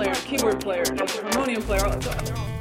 player, 0.00 0.14
keyboard 0.14 0.60
player, 0.60 0.84
harmonium 1.22 1.62
player. 1.62 1.82
Aê, 1.84 2.59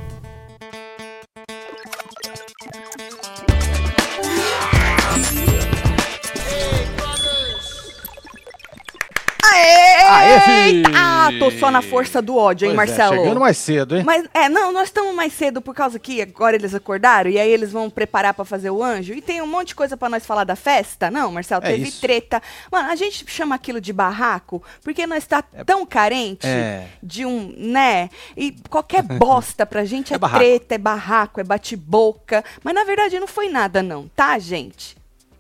filho! 10.42 10.84
Ah, 10.96 11.30
tô 11.40 11.52
só 11.52 11.70
na 11.72 11.82
força 11.82 12.22
do 12.22 12.36
ódio, 12.38 12.68
hein, 12.70 12.76
Pois 12.76 12.90
é, 12.90 12.98
Marcelo? 12.98 13.22
chegando 13.24 13.40
mais 13.40 13.58
cedo, 13.58 13.98
hein? 13.98 14.04
Mas, 14.06 14.26
é, 14.34 14.50
não, 14.50 14.72
nós 14.72 14.86
estamos 14.86 15.14
mais 15.16 15.34
cedo 15.34 15.62
por 15.62 15.74
causa 15.76 15.98
que 16.00 16.22
agora 16.22 16.56
eles 16.56 16.74
acordaram 16.76 17.30
e 17.30 17.40
aí 17.40 17.50
eles 17.52 17.72
vão 17.72 17.90
preparar 17.90 18.34
pra 18.34 18.46
fazer 18.46 18.70
o 18.70 18.84
anjo. 18.84 19.14
E 19.14 19.22
tem 19.22 19.42
um 19.42 19.48
monte 19.48 19.70
de 19.70 19.76
coisa 19.76 19.96
pra 19.98 20.10
nós 20.10 20.26
falar 20.26 20.44
da 20.44 20.56
festa. 20.56 21.10
Não, 21.12 21.32
Marcelo, 21.32 21.64
É 21.66 21.72
teve 21.72 21.88
isso. 21.90 22.02
treta. 22.02 22.42
Mano, 22.72 22.90
a 22.90 22.96
gente 22.96 23.24
chama 23.28 23.56
aquilo 23.56 23.80
de 23.82 23.92
barraco 23.94 24.62
porque 24.84 25.06
nós 25.08 25.26
tá 25.26 25.42
tão 25.66 25.86
carente 25.86 26.46
É. 26.48 26.86
de 27.02 27.26
um, 27.26 27.54
né? 27.58 28.10
E 28.36 28.56
qualquer 28.70 29.02
bosta 29.18 29.66
pra 29.66 29.86
gente 29.86 30.14
é, 30.14 30.16
É 30.16 30.20
treta, 30.20 30.76
é 30.76 30.78
barraco, 30.78 31.40
é 31.40 31.44
bate-boca. 31.44 32.44
Mas 32.64 32.74
na 32.74 32.84
verdade 32.84 33.20
não 33.20 33.28
foi 33.28 33.50
nada, 33.50 33.82
não, 33.84 34.08
tá, 34.16 34.38
gente? 34.40 34.98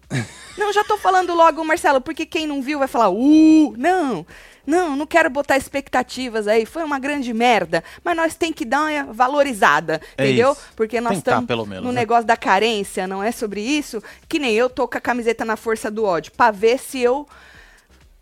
Não, 0.58 0.74
já 0.74 0.84
tô 0.84 0.98
falando 0.98 1.34
logo, 1.34 1.64
Marcelo, 1.64 2.02
porque 2.02 2.26
quem 2.26 2.46
não 2.46 2.62
viu 2.62 2.80
vai 2.80 2.88
falar, 2.88 3.10
uh, 3.12 3.74
não, 3.78 4.26
não, 4.70 4.96
não 4.96 5.08
quero 5.08 5.32
botar 5.32 5.58
expectativas 5.58 6.48
aí, 6.48 6.64
foi 6.64 6.84
uma 6.84 7.00
grande 7.00 7.34
merda, 7.34 7.84
mas 8.04 8.16
nós 8.16 8.36
tem 8.36 8.54
que 8.54 8.64
dar 8.64 8.82
uma 8.82 9.12
valorizada, 9.12 10.00
É 10.16 10.26
entendeu? 10.26 10.52
isso. 10.52 10.62
Porque 10.76 11.02
nós 11.02 11.18
estamos 11.18 11.50
no 11.50 11.92
né? 11.92 11.92
negócio 11.92 12.26
da 12.26 12.38
carência, 12.38 13.08
não 13.08 13.24
é 13.24 13.32
sobre 13.32 13.62
isso, 13.62 14.02
que 14.28 14.38
nem 14.38 14.54
eu 14.54 14.70
tô 14.70 14.88
com 14.88 14.96
a 14.96 15.02
camiseta 15.02 15.44
na 15.44 15.56
força 15.56 15.90
do 15.90 16.06
ódio, 16.06 16.32
pra 16.34 16.52
ver 16.52 16.78
se 16.78 17.02
eu... 17.02 17.28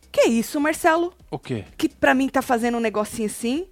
Que 0.09 0.29
isso, 0.29 0.59
Marcelo? 0.59 1.13
O 1.29 1.37
quê? 1.37 1.65
Que 1.77 1.89
pra 1.89 2.13
mim 2.13 2.29
tá 2.29 2.41
fazendo 2.41 2.77
um 2.77 2.81
negocinho 2.81 3.27
assim? 3.27 3.67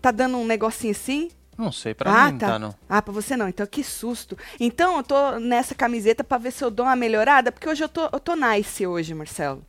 Tá 0.00 0.10
dando 0.10 0.38
um 0.38 0.46
negocinho 0.46 0.92
assim? 0.92 1.28
Não 1.58 1.70
sei, 1.70 1.92
pra 1.92 2.10
ah, 2.10 2.32
mim 2.32 2.38
tá. 2.38 2.46
tá, 2.52 2.58
não. 2.58 2.74
Ah, 2.88 3.02
pra 3.02 3.12
você 3.12 3.36
não. 3.36 3.48
Então, 3.48 3.66
que 3.66 3.84
susto. 3.84 4.38
Então, 4.58 4.96
eu 4.96 5.02
tô 5.02 5.38
nessa 5.38 5.74
camiseta 5.74 6.24
pra 6.24 6.38
ver 6.38 6.52
se 6.52 6.64
eu 6.64 6.70
dou 6.70 6.86
uma 6.86 6.96
melhorada, 6.96 7.52
porque 7.52 7.68
hoje 7.68 7.84
eu 7.84 7.88
tô, 7.88 8.08
eu 8.12 8.20
tô 8.20 8.34
nice 8.34 8.86
hoje, 8.86 9.12
Marcelo. 9.12 9.62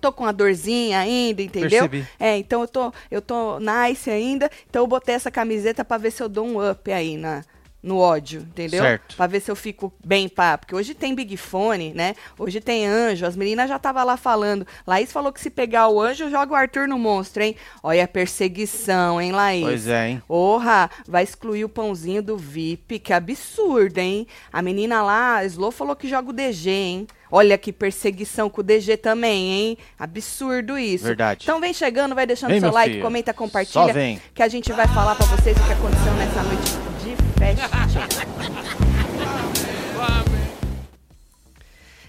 Tô 0.00 0.12
com 0.12 0.24
uma 0.24 0.32
dorzinha 0.32 0.98
ainda, 0.98 1.42
entendeu? 1.42 1.88
Percebi. 1.88 2.06
É, 2.18 2.36
então 2.36 2.62
eu 2.62 2.68
tô, 2.68 2.92
eu 3.10 3.20
tô 3.22 3.58
nice 3.58 4.10
ainda. 4.10 4.50
Então 4.68 4.82
eu 4.82 4.86
botei 4.86 5.14
essa 5.14 5.30
camiseta 5.30 5.84
pra 5.84 5.98
ver 5.98 6.10
se 6.10 6.22
eu 6.22 6.28
dou 6.28 6.46
um 6.46 6.70
up 6.70 6.90
aí 6.90 7.16
na, 7.16 7.44
no 7.82 7.98
ódio, 7.98 8.42
entendeu? 8.42 8.82
Certo. 8.82 9.16
Pra 9.16 9.26
ver 9.26 9.40
se 9.40 9.50
eu 9.50 9.56
fico 9.56 9.92
bem 10.04 10.28
pá. 10.28 10.58
Porque 10.58 10.74
hoje 10.74 10.94
tem 10.94 11.14
Big 11.14 11.36
Fone, 11.36 11.92
né? 11.94 12.14
Hoje 12.38 12.60
tem 12.60 12.86
anjo. 12.86 13.24
As 13.24 13.36
meninas 13.36 13.68
já 13.68 13.78
tava 13.78 14.02
lá 14.04 14.16
falando. 14.16 14.66
Laís 14.86 15.10
falou 15.10 15.32
que 15.32 15.40
se 15.40 15.50
pegar 15.50 15.88
o 15.88 16.00
anjo, 16.00 16.30
joga 16.30 16.52
o 16.52 16.56
Arthur 16.56 16.86
no 16.86 16.98
monstro, 16.98 17.42
hein? 17.42 17.56
Olha 17.82 18.04
a 18.04 18.08
perseguição, 18.08 19.20
hein, 19.20 19.32
Laís? 19.32 19.64
Pois 19.64 19.86
é, 19.86 20.08
hein? 20.10 20.22
Porra, 20.26 20.90
vai 21.08 21.22
excluir 21.22 21.64
o 21.64 21.68
pãozinho 21.68 22.22
do 22.22 22.36
VIP, 22.36 22.98
que 22.98 23.12
absurdo, 23.12 23.98
hein? 23.98 24.26
A 24.52 24.60
menina 24.60 25.02
lá, 25.02 25.36
a 25.36 25.44
Slow, 25.44 25.70
falou 25.70 25.96
que 25.96 26.08
joga 26.08 26.30
o 26.30 26.34
DG, 26.34 26.70
hein? 26.70 27.06
Olha 27.30 27.56
que 27.56 27.72
perseguição 27.72 28.50
com 28.50 28.60
o 28.60 28.64
DG 28.64 28.96
também, 28.96 29.50
hein? 29.52 29.78
Absurdo 29.98 30.78
isso. 30.78 31.04
Verdade. 31.04 31.44
Então 31.44 31.60
vem 31.60 31.72
chegando, 31.72 32.14
vai 32.14 32.26
deixando 32.26 32.50
Vem, 32.50 32.60
seu 32.60 32.72
like, 32.72 32.92
filho. 32.94 33.04
comenta, 33.04 33.32
compartilha. 33.32 33.86
Só 33.86 33.92
vem. 33.92 34.20
Que 34.34 34.42
a 34.42 34.48
gente 34.48 34.72
vai 34.72 34.86
falar 34.88 35.14
pra 35.14 35.26
vocês 35.26 35.56
o 35.56 35.64
que 35.64 35.72
aconteceu 35.72 36.12
nessa 36.14 36.42
noite 36.42 36.70
de 37.04 37.16
festa. 37.38 37.70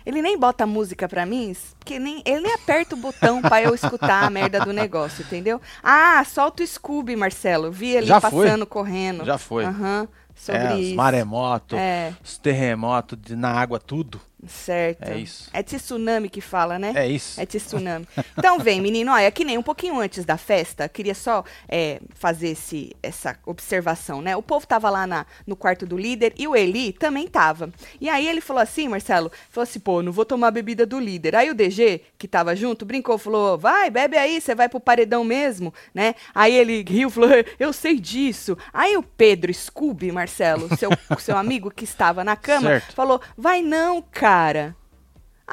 Ele 0.03 0.19
nem 0.23 0.35
bota 0.37 0.65
música 0.65 1.07
pra 1.07 1.27
mim, 1.27 1.55
porque 1.77 1.99
nem, 1.99 2.23
ele 2.25 2.41
nem 2.41 2.53
aperta 2.53 2.95
o 2.95 2.97
botão 2.97 3.39
pra 3.39 3.61
eu 3.61 3.75
escutar 3.75 4.23
a 4.23 4.29
merda 4.31 4.59
do 4.61 4.73
negócio, 4.73 5.23
entendeu? 5.23 5.61
Ah, 5.83 6.23
solta 6.25 6.63
o 6.63 6.67
Scooby, 6.67 7.15
Marcelo. 7.15 7.71
Vi 7.71 7.91
ele 7.91 8.07
Já 8.07 8.19
foi. 8.19 8.47
passando, 8.47 8.65
correndo. 8.65 9.23
Já 9.23 9.37
foi. 9.37 9.63
Aham, 9.63 10.07
sobre 10.35 10.61
é, 10.63 10.73
os 10.73 10.79
isso. 10.87 10.95
maremotos, 10.95 11.77
É. 11.77 12.11
os 12.23 12.35
terremotos 12.39 13.15
de- 13.21 13.35
na 13.35 13.51
água, 13.51 13.79
tudo. 13.79 14.19
Certo. 14.47 15.07
É 15.09 15.17
isso. 15.17 15.49
É 15.53 15.61
tsunami 15.61 16.29
que 16.29 16.41
fala, 16.41 16.79
né? 16.79 16.93
É 16.95 17.07
isso. 17.07 17.39
É 17.39 17.45
tsunami. 17.45 18.07
Então 18.37 18.59
vem, 18.59 18.81
menino, 18.81 19.11
olha, 19.11 19.29
que 19.31 19.45
nem 19.45 19.57
um 19.57 19.63
pouquinho 19.63 19.99
antes 19.99 20.25
da 20.25 20.37
festa, 20.37 20.89
queria 20.89 21.13
só 21.13 21.43
é, 21.69 21.99
fazer 22.15 22.49
esse, 22.49 22.95
essa 23.03 23.37
observação, 23.45 24.21
né? 24.21 24.35
O 24.35 24.41
povo 24.41 24.65
tava 24.65 24.89
lá 24.89 25.05
na, 25.05 25.25
no 25.45 25.55
quarto 25.55 25.85
do 25.85 25.97
líder 25.97 26.33
e 26.37 26.47
o 26.47 26.55
Eli 26.55 26.93
também 26.93 27.27
tava. 27.27 27.71
E 27.99 28.09
aí 28.09 28.27
ele 28.27 28.41
falou 28.41 28.61
assim, 28.61 28.87
Marcelo, 28.87 29.31
falou 29.49 29.63
assim, 29.63 29.79
pô, 29.79 30.01
não 30.01 30.11
vou 30.11 30.25
tomar 30.25 30.47
a 30.47 30.51
bebida 30.51 30.85
do 30.85 30.99
líder. 30.99 31.35
Aí 31.35 31.49
o 31.49 31.55
DG, 31.55 32.01
que 32.17 32.27
tava 32.27 32.55
junto, 32.55 32.85
brincou, 32.85 33.17
falou, 33.17 33.57
vai, 33.57 33.89
bebe 33.89 34.17
aí, 34.17 34.41
você 34.41 34.55
vai 34.55 34.67
pro 34.67 34.79
paredão 34.79 35.23
mesmo, 35.23 35.73
né? 35.93 36.15
Aí 36.33 36.55
ele 36.55 36.83
riu, 36.87 37.09
falou, 37.09 37.29
eu 37.59 37.71
sei 37.71 37.99
disso. 37.99 38.57
Aí 38.73 38.97
o 38.97 39.03
Pedro 39.03 39.53
Scooby, 39.53 40.11
Marcelo, 40.11 40.67
seu, 40.77 40.89
seu 41.19 41.37
amigo 41.37 41.69
que 41.69 41.83
estava 41.83 42.23
na 42.23 42.35
cama, 42.35 42.69
Certo. 42.69 42.93
falou, 42.95 43.21
vai 43.37 43.61
não, 43.61 44.01
cara. 44.01 44.30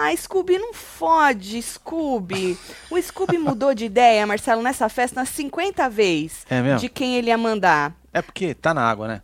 Ah, 0.00 0.14
Scooby 0.16 0.58
não 0.58 0.72
fode, 0.72 1.60
Scooby. 1.60 2.56
O 2.88 3.02
Scooby 3.02 3.36
mudou 3.38 3.74
de 3.74 3.86
ideia, 3.86 4.24
Marcelo, 4.26 4.62
nessa 4.62 4.88
festa 4.88 5.18
umas 5.18 5.28
50 5.30 5.90
vezes. 5.90 6.46
É 6.48 6.62
mesmo? 6.62 6.78
De 6.78 6.88
quem 6.88 7.16
ele 7.16 7.28
ia 7.28 7.36
mandar. 7.36 7.96
É 8.12 8.22
porque 8.22 8.54
tá 8.54 8.72
na 8.72 8.88
água, 8.88 9.08
né? 9.08 9.22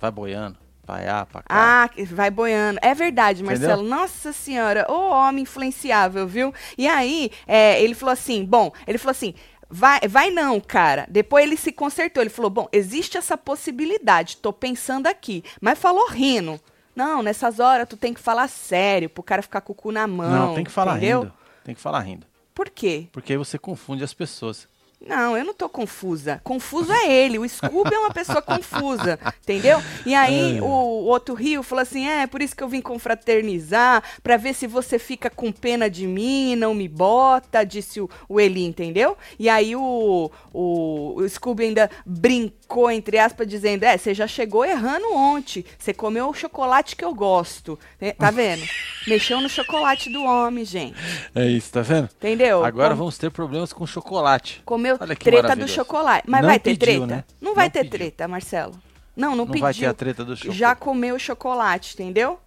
Vai 0.00 0.10
boiando, 0.10 0.56
pra 0.86 1.00
lá, 1.02 1.26
pra 1.26 1.42
cá. 1.42 1.46
Ah, 1.50 1.90
vai 2.12 2.30
boiando. 2.30 2.78
É 2.82 2.94
verdade, 2.94 3.42
Entendeu? 3.42 3.68
Marcelo. 3.68 3.86
Nossa 3.86 4.32
senhora, 4.32 4.86
ô 4.90 5.10
homem 5.10 5.42
influenciável, 5.42 6.26
viu? 6.26 6.54
E 6.78 6.88
aí, 6.88 7.30
é, 7.46 7.82
ele 7.82 7.94
falou 7.94 8.12
assim, 8.14 8.42
bom, 8.42 8.72
ele 8.86 8.96
falou 8.96 9.12
assim, 9.12 9.34
vai, 9.68 10.00
vai 10.08 10.30
não, 10.30 10.60
cara. 10.60 11.06
Depois 11.10 11.44
ele 11.44 11.58
se 11.58 11.72
consertou. 11.72 12.22
Ele 12.22 12.30
falou, 12.30 12.50
bom, 12.50 12.68
existe 12.72 13.18
essa 13.18 13.36
possibilidade, 13.36 14.38
tô 14.38 14.50
pensando 14.50 15.08
aqui. 15.08 15.44
Mas 15.60 15.78
falou 15.78 16.08
rindo. 16.08 16.58
Não, 16.94 17.22
nessas 17.22 17.58
horas 17.58 17.88
tu 17.88 17.96
tem 17.96 18.14
que 18.14 18.20
falar 18.20 18.48
sério, 18.48 19.08
pro 19.08 19.22
cara 19.22 19.42
ficar 19.42 19.60
com 19.60 19.72
o 19.72 19.76
cu 19.76 19.90
na 19.90 20.06
mão. 20.06 20.30
não, 20.30 20.54
tem 20.54 20.64
que 20.64 20.70
falar 20.70 20.96
entendeu? 20.96 21.22
rindo. 21.22 21.32
Tem 21.64 21.74
que 21.74 21.80
falar 21.80 22.00
rindo. 22.00 22.26
Por 22.54 22.70
quê? 22.70 23.08
Porque 23.10 23.32
aí 23.32 23.36
você 23.36 23.58
confunde 23.58 24.04
as 24.04 24.14
pessoas. 24.14 24.68
Não, 25.06 25.36
eu 25.36 25.44
não 25.44 25.52
tô 25.52 25.68
confusa. 25.68 26.40
Confuso 26.42 26.90
é 26.90 27.12
ele. 27.12 27.38
O 27.38 27.46
Scooby 27.46 27.94
é 27.94 27.98
uma 27.98 28.12
pessoa 28.12 28.40
confusa, 28.42 29.18
entendeu? 29.42 29.82
E 30.06 30.14
aí 30.14 30.60
o 30.60 30.66
outro 30.66 31.34
Rio 31.34 31.62
falou 31.62 31.82
assim: 31.82 32.06
é, 32.06 32.26
por 32.26 32.40
isso 32.40 32.56
que 32.56 32.62
eu 32.62 32.68
vim 32.68 32.80
confraternizar, 32.80 34.02
pra 34.22 34.36
ver 34.36 34.54
se 34.54 34.66
você 34.66 34.98
fica 34.98 35.28
com 35.28 35.52
pena 35.52 35.90
de 35.90 36.06
mim, 36.06 36.56
não 36.56 36.74
me 36.74 36.88
bota, 36.88 37.64
disse 37.64 38.00
o, 38.00 38.08
o 38.28 38.40
Eli, 38.40 38.64
entendeu? 38.64 39.16
E 39.38 39.48
aí 39.48 39.76
o, 39.76 40.30
o, 40.52 41.14
o 41.16 41.28
Scooby 41.28 41.64
ainda 41.64 41.90
brincou, 42.06 42.54
entre 42.90 43.18
aspas, 43.18 43.46
dizendo: 43.46 43.84
é, 43.84 43.96
você 43.96 44.12
já 44.14 44.26
chegou 44.26 44.64
errando 44.64 45.12
ontem. 45.14 45.64
Você 45.78 45.92
comeu 45.94 46.28
o 46.28 46.34
chocolate 46.34 46.96
que 46.96 47.04
eu 47.04 47.14
gosto. 47.14 47.78
né? 48.00 48.12
Tá 48.12 48.30
vendo? 48.30 48.62
Mexeu 49.06 49.40
no 49.40 49.48
chocolate 49.48 50.10
do 50.10 50.22
homem, 50.24 50.64
gente. 50.64 50.96
É 51.34 51.46
isso, 51.46 51.70
tá 51.72 51.82
vendo? 51.82 52.08
Entendeu? 52.16 52.64
Agora 52.64 52.90
Com- 52.90 52.96
vamos 52.98 53.18
ter 53.18 53.30
problemas 53.30 53.72
com 53.72 53.86
chocolate. 53.86 54.62
Comeu 54.64 54.96
treta 54.98 55.54
do 55.56 55.68
chocolate. 55.68 56.24
Mas 56.28 56.40
Não 56.42 56.48
vai 56.48 56.58
ter 56.58 56.76
pediu, 56.76 57.00
treta? 57.00 57.06
né? 57.06 57.24
Não 57.40 57.54
vai 57.54 57.66
Não 57.66 57.70
ter 57.72 57.78
pediu. 57.84 57.98
treta, 57.98 58.26
Marcelo. 58.28 58.74
Não, 59.16 59.30
não, 59.30 59.36
Não 59.38 59.46
pediu. 59.46 59.60
vai 59.62 59.74
ter 59.74 59.86
a 59.86 59.94
treta 59.94 60.24
do 60.24 60.36
chocolate. 60.36 60.58
Já 60.58 60.74
comeu 60.74 61.18
chocolate, 61.18 61.94
entendeu? 61.94 62.38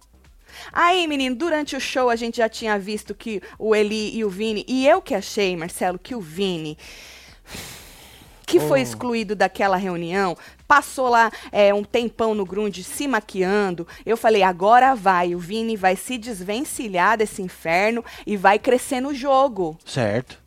Aí, 0.72 1.06
menino, 1.06 1.36
durante 1.36 1.76
o 1.76 1.80
show 1.80 2.08
a 2.10 2.16
gente 2.16 2.38
já 2.38 2.48
tinha 2.48 2.78
visto 2.78 3.14
que 3.14 3.40
o 3.58 3.74
Eli 3.74 4.16
e 4.16 4.24
o 4.24 4.30
Vini, 4.30 4.64
e 4.66 4.86
eu 4.86 5.00
que 5.00 5.14
achei, 5.14 5.54
Marcelo, 5.56 5.98
que 5.98 6.14
o 6.14 6.20
Vini, 6.20 6.76
que 8.48 8.58
foi 8.58 8.80
Oh. 8.80 8.82
excluído 8.82 9.36
daquela 9.36 9.76
reunião, 9.76 10.36
passou 10.66 11.08
lá 11.08 11.30
é, 11.52 11.72
um 11.72 11.84
tempão 11.84 12.34
no 12.34 12.44
grunge 12.46 12.82
se 12.82 13.06
maquiando. 13.06 13.86
Eu 14.06 14.16
falei, 14.16 14.42
agora 14.42 14.94
vai, 14.94 15.34
o 15.34 15.38
Vini 15.38 15.76
vai 15.76 15.94
se 15.96 16.16
desvencilhar 16.18 17.18
desse 17.18 17.42
inferno 17.42 18.04
e 18.26 18.36
vai 18.36 18.58
crescer 18.58 19.00
no 19.00 19.14
jogo. 19.14 19.76
Certo. 19.84 20.38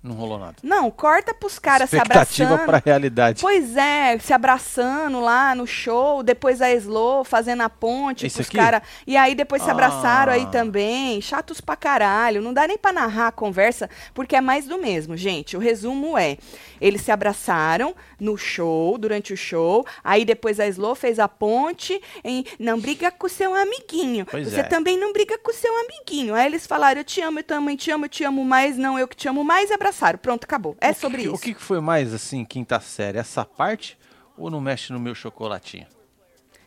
Não 0.00 0.14
rolou 0.14 0.38
nada. 0.38 0.54
Não, 0.62 0.90
corta 0.92 1.34
pros 1.34 1.58
caras 1.58 1.90
se 1.90 1.96
Expectativa 1.96 2.50
abraçando. 2.54 2.66
pra 2.66 2.82
realidade. 2.84 3.40
Pois 3.42 3.76
é, 3.76 4.16
se 4.20 4.32
abraçando 4.32 5.18
lá 5.20 5.56
no 5.56 5.66
show, 5.66 6.22
depois 6.22 6.62
a 6.62 6.70
Slow 6.72 7.24
fazendo 7.24 7.62
a 7.62 7.68
ponte 7.68 8.24
Esse 8.24 8.36
pros 8.36 8.48
caras. 8.48 8.82
E 9.06 9.16
aí 9.16 9.34
depois 9.34 9.60
se 9.60 9.68
abraçaram 9.70 10.32
aí 10.32 10.44
Ah. 10.44 10.46
também. 10.46 11.20
Chatos 11.20 11.60
pra 11.60 11.74
caralho. 11.74 12.40
Não 12.40 12.52
dá 12.54 12.64
nem 12.66 12.78
pra 12.78 12.92
narrar 12.92 13.26
a 13.26 13.32
conversa, 13.32 13.90
porque 14.14 14.36
é 14.36 14.40
mais 14.40 14.66
do 14.66 14.78
mesmo, 14.78 15.16
gente. 15.16 15.56
O 15.56 15.60
resumo 15.60 16.16
é: 16.16 16.38
eles 16.80 17.00
se 17.00 17.10
abraçaram 17.10 17.92
no 18.20 18.36
show, 18.36 18.96
durante 18.98 19.32
o 19.32 19.36
show. 19.36 19.84
Aí 20.04 20.24
depois 20.24 20.60
a 20.60 20.66
Slow 20.68 20.94
fez 20.94 21.18
a 21.18 21.26
ponte 21.28 22.00
em 22.22 22.44
não 22.58 22.78
briga 22.78 23.10
com 23.10 23.28
seu 23.28 23.52
amiguinho. 23.52 24.24
Pois 24.30 24.48
Você 24.48 24.60
é. 24.60 24.62
também 24.62 24.96
não 24.96 25.12
briga 25.12 25.36
com 25.38 25.52
seu 25.52 25.72
amiguinho. 25.80 26.36
Aí 26.36 26.46
eles 26.46 26.68
falaram: 26.68 27.00
eu 27.00 27.04
te 27.04 27.20
amo, 27.20 27.40
eu 27.40 27.44
também 27.44 27.74
te 27.76 27.90
amo, 27.90 28.04
eu 28.04 28.08
te 28.08 28.22
amo 28.22 28.44
mais, 28.44 28.78
não, 28.78 28.96
eu 28.96 29.08
que 29.08 29.16
te 29.16 29.26
amo 29.28 29.42
mais, 29.42 29.70
e 29.70 29.72
abraçaram. 29.74 29.88
Pronto, 30.18 30.44
acabou. 30.44 30.76
É 30.80 30.92
que 30.94 31.00
sobre 31.00 31.22
isso. 31.22 31.34
O 31.34 31.38
que 31.38 31.54
foi 31.54 31.80
mais, 31.80 32.14
assim, 32.14 32.44
quinta 32.44 32.78
série? 32.78 33.18
Essa 33.18 33.44
parte 33.44 33.98
ou 34.36 34.48
não 34.50 34.60
mexe 34.60 34.92
no 34.92 35.00
meu 35.00 35.14
chocolatinho? 35.14 35.86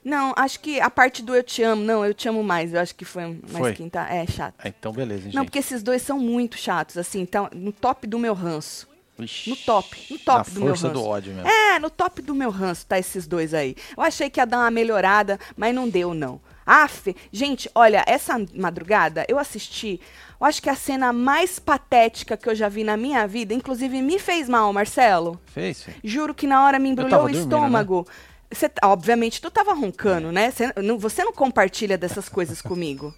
Não, 0.03 0.33
acho 0.35 0.59
que 0.59 0.79
a 0.79 0.89
parte 0.89 1.21
do 1.21 1.35
eu 1.35 1.43
te 1.43 1.61
amo, 1.61 1.83
não, 1.83 2.03
eu 2.03 2.13
te 2.13 2.27
amo 2.27 2.43
mais. 2.43 2.73
Eu 2.73 2.79
acho 2.81 2.95
que 2.95 3.05
foi 3.05 3.23
mais 3.27 3.57
Foi? 3.57 3.73
quinta. 3.73 3.99
É 4.01 4.25
chato. 4.25 4.55
Ah, 4.57 4.67
então 4.67 4.91
beleza, 4.91 5.27
hein, 5.27 5.31
Não, 5.33 5.41
gente? 5.43 5.45
porque 5.49 5.59
esses 5.59 5.83
dois 5.83 6.01
são 6.01 6.17
muito 6.17 6.57
chatos, 6.57 6.97
assim, 6.97 7.21
então, 7.21 7.47
no 7.53 7.71
top 7.71 8.07
do 8.07 8.17
meu 8.17 8.33
ranço. 8.33 8.89
Ixi, 9.19 9.51
No 9.51 9.55
top, 9.55 10.07
no 10.09 10.17
top 10.17 10.49
do 10.49 10.59
meu 10.61 10.69
força 10.69 10.87
ranço. 10.87 10.99
do 10.99 11.05
ódio 11.07 11.33
mesmo. 11.35 11.47
É, 11.47 11.77
no 11.77 11.91
top 11.91 12.21
do 12.23 12.33
meu 12.33 12.49
ranço 12.49 12.87
tá 12.87 12.97
esses 12.97 13.27
dois 13.27 13.53
aí. 13.53 13.75
Eu 13.95 14.01
achei 14.01 14.27
que 14.31 14.39
ia 14.39 14.45
dar 14.47 14.57
uma 14.59 14.71
melhorada, 14.71 15.39
mas 15.55 15.75
não 15.75 15.87
deu, 15.87 16.15
não. 16.15 16.41
Aff, 16.65 17.15
gente, 17.31 17.69
olha, 17.75 18.03
essa 18.07 18.43
madrugada 18.55 19.23
eu 19.27 19.37
assisti, 19.37 20.01
eu 20.41 20.45
acho 20.47 20.59
que 20.59 20.69
a 20.71 20.75
cena 20.75 21.13
mais 21.13 21.59
patética 21.59 22.35
que 22.35 22.49
eu 22.49 22.55
já 22.55 22.67
vi 22.67 22.83
na 22.83 22.97
minha 22.97 23.27
vida, 23.27 23.53
inclusive 23.53 24.01
me 24.01 24.17
fez 24.17 24.49
mal, 24.49 24.73
Marcelo. 24.73 25.39
Fez, 25.45 25.83
filho. 25.83 25.97
Juro 26.03 26.33
que 26.33 26.47
na 26.47 26.65
hora 26.65 26.79
me 26.79 26.89
embrulhou 26.89 27.19
o 27.19 27.23
dormindo, 27.25 27.41
estômago. 27.43 28.07
Você 28.51 28.67
tá- 28.67 28.87
obviamente, 28.87 29.39
tu 29.39 29.51
tava 29.51 29.73
roncando, 29.73 30.31
né? 30.31 30.49
Você 30.49 30.73
não, 30.81 30.97
você 30.97 31.23
não 31.23 31.31
compartilha 31.31 31.95
dessas 31.95 32.27
coisas 32.27 32.59
comigo. 32.61 33.13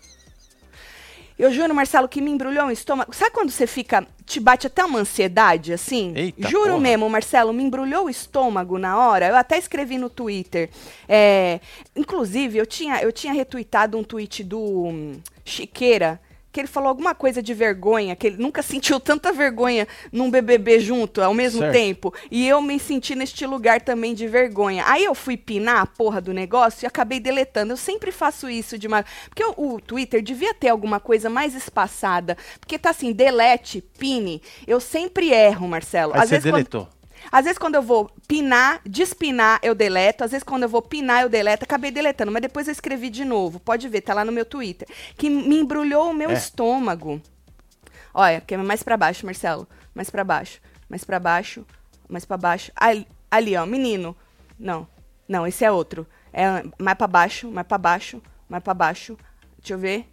Eu 1.39 1.51
juro, 1.51 1.73
Marcelo, 1.73 2.07
que 2.09 2.21
me 2.21 2.29
embrulhou 2.29 2.67
o 2.67 2.71
estômago. 2.71 3.15
Sabe 3.15 3.31
quando 3.31 3.49
você 3.51 3.65
fica. 3.65 4.05
Te 4.25 4.39
bate 4.39 4.67
até 4.67 4.83
uma 4.85 4.99
ansiedade, 4.99 5.73
assim? 5.73 6.13
Eita 6.15 6.47
Juro 6.49 6.71
porra. 6.71 6.79
mesmo, 6.79 7.09
Marcelo, 7.09 7.51
me 7.53 7.63
embrulhou 7.63 8.05
o 8.05 8.09
estômago 8.09 8.77
na 8.77 8.97
hora. 8.97 9.27
Eu 9.29 9.35
até 9.35 9.57
escrevi 9.57 9.97
no 9.97 10.09
Twitter. 10.09 10.69
É, 11.07 11.59
inclusive, 11.95 12.57
eu 12.57 12.65
tinha, 12.65 13.01
eu 13.01 13.11
tinha 13.11 13.33
retuitado 13.33 13.97
um 13.97 14.03
tweet 14.03 14.43
do 14.43 14.59
hum, 14.59 15.13
Chiqueira. 15.43 16.19
Que 16.53 16.61
ele 16.61 16.67
falou 16.67 16.87
alguma 16.89 17.15
coisa 17.15 17.41
de 17.41 17.53
vergonha, 17.53 18.15
que 18.15 18.27
ele 18.27 18.37
nunca 18.37 18.61
sentiu 18.61 18.99
tanta 18.99 19.33
vergonha 19.33 19.87
num 20.11 20.29
BBB 20.29 20.79
junto 20.79 21.19
ao 21.21 21.33
mesmo 21.33 21.59
Certo. 21.61 21.73
tempo. 21.73 22.13
E 22.29 22.47
eu 22.47 22.61
me 22.61 22.79
senti 22.79 23.15
neste 23.15 23.43
lugar 23.45 23.81
também 23.81 24.13
de 24.13 24.27
vergonha. 24.27 24.83
Aí 24.87 25.03
eu 25.03 25.15
fui 25.15 25.35
pinar 25.35 25.81
a 25.81 25.85
porra 25.87 26.21
do 26.21 26.31
negócio 26.31 26.85
e 26.85 26.87
acabei 26.87 27.19
deletando. 27.19 27.73
Eu 27.73 27.77
sempre 27.77 28.11
faço 28.11 28.47
isso 28.47 28.77
de 28.77 28.85
uma. 28.85 29.03
Porque 29.29 29.43
o, 29.43 29.73
o 29.75 29.81
Twitter 29.81 30.21
devia 30.21 30.53
ter 30.53 30.69
alguma 30.69 30.99
coisa 30.99 31.27
mais 31.27 31.55
espaçada. 31.55 32.37
Porque 32.59 32.77
tá 32.77 32.91
assim, 32.91 33.11
delete, 33.11 33.83
pine. 33.97 34.39
Eu 34.67 34.79
sempre 34.79 35.31
erro, 35.33 35.67
Marcelo. 35.67 36.13
Aí 36.13 36.19
Às 36.21 36.29
você 36.29 36.35
vezes, 36.35 36.43
quando- 36.45 36.53
deletou. 36.53 36.87
Às 37.31 37.45
vezes 37.45 37.57
quando 37.57 37.75
eu 37.75 37.81
vou 37.81 38.11
pinar, 38.27 38.81
despinar, 38.85 39.59
eu 39.63 39.73
deleto. 39.75 40.23
Às 40.23 40.31
vezes 40.31 40.43
quando 40.43 40.63
eu 40.63 40.69
vou 40.69 40.81
pinar, 40.81 41.21
eu 41.23 41.29
deleto. 41.29 41.63
Acabei 41.63 41.91
deletando, 41.91 42.31
mas 42.31 42.41
depois 42.41 42.67
eu 42.67 42.71
escrevi 42.71 43.09
de 43.09 43.25
novo. 43.25 43.59
Pode 43.59 43.87
ver, 43.89 44.01
tá 44.01 44.13
lá 44.13 44.23
no 44.23 44.31
meu 44.31 44.45
Twitter. 44.45 44.87
Que 45.17 45.29
me 45.29 45.57
embrulhou 45.59 46.11
o 46.11 46.13
meu 46.13 46.29
É. 46.29 46.33
estômago. 46.33 47.21
Olha, 48.13 48.41
que 48.41 48.53
é 48.53 48.57
mais 48.57 48.83
pra 48.83 48.95
baixo, 48.97 49.25
Marcelo. 49.25 49.67
Mais 49.93 50.09
pra 50.09 50.23
baixo. 50.23 50.59
Mais 50.89 51.03
pra 51.03 51.19
baixo. 51.19 51.65
Mais 52.07 52.25
pra 52.25 52.37
baixo. 52.37 52.71
Ali, 52.75 53.07
ali, 53.31 53.55
ó, 53.55 53.65
menino. 53.65 54.15
Não. 54.59 54.87
Não, 55.27 55.47
esse 55.47 55.65
é 55.65 55.71
outro. 55.71 56.05
É 56.31 56.63
mais 56.77 56.97
pra 56.97 57.07
baixo, 57.07 57.49
mais 57.51 57.65
pra 57.65 57.77
baixo, 57.77 58.21
mais 58.47 58.63
pra 58.63 58.73
baixo. 58.73 59.17
Deixa 59.57 59.73
eu 59.73 59.77
ver. 59.79 60.07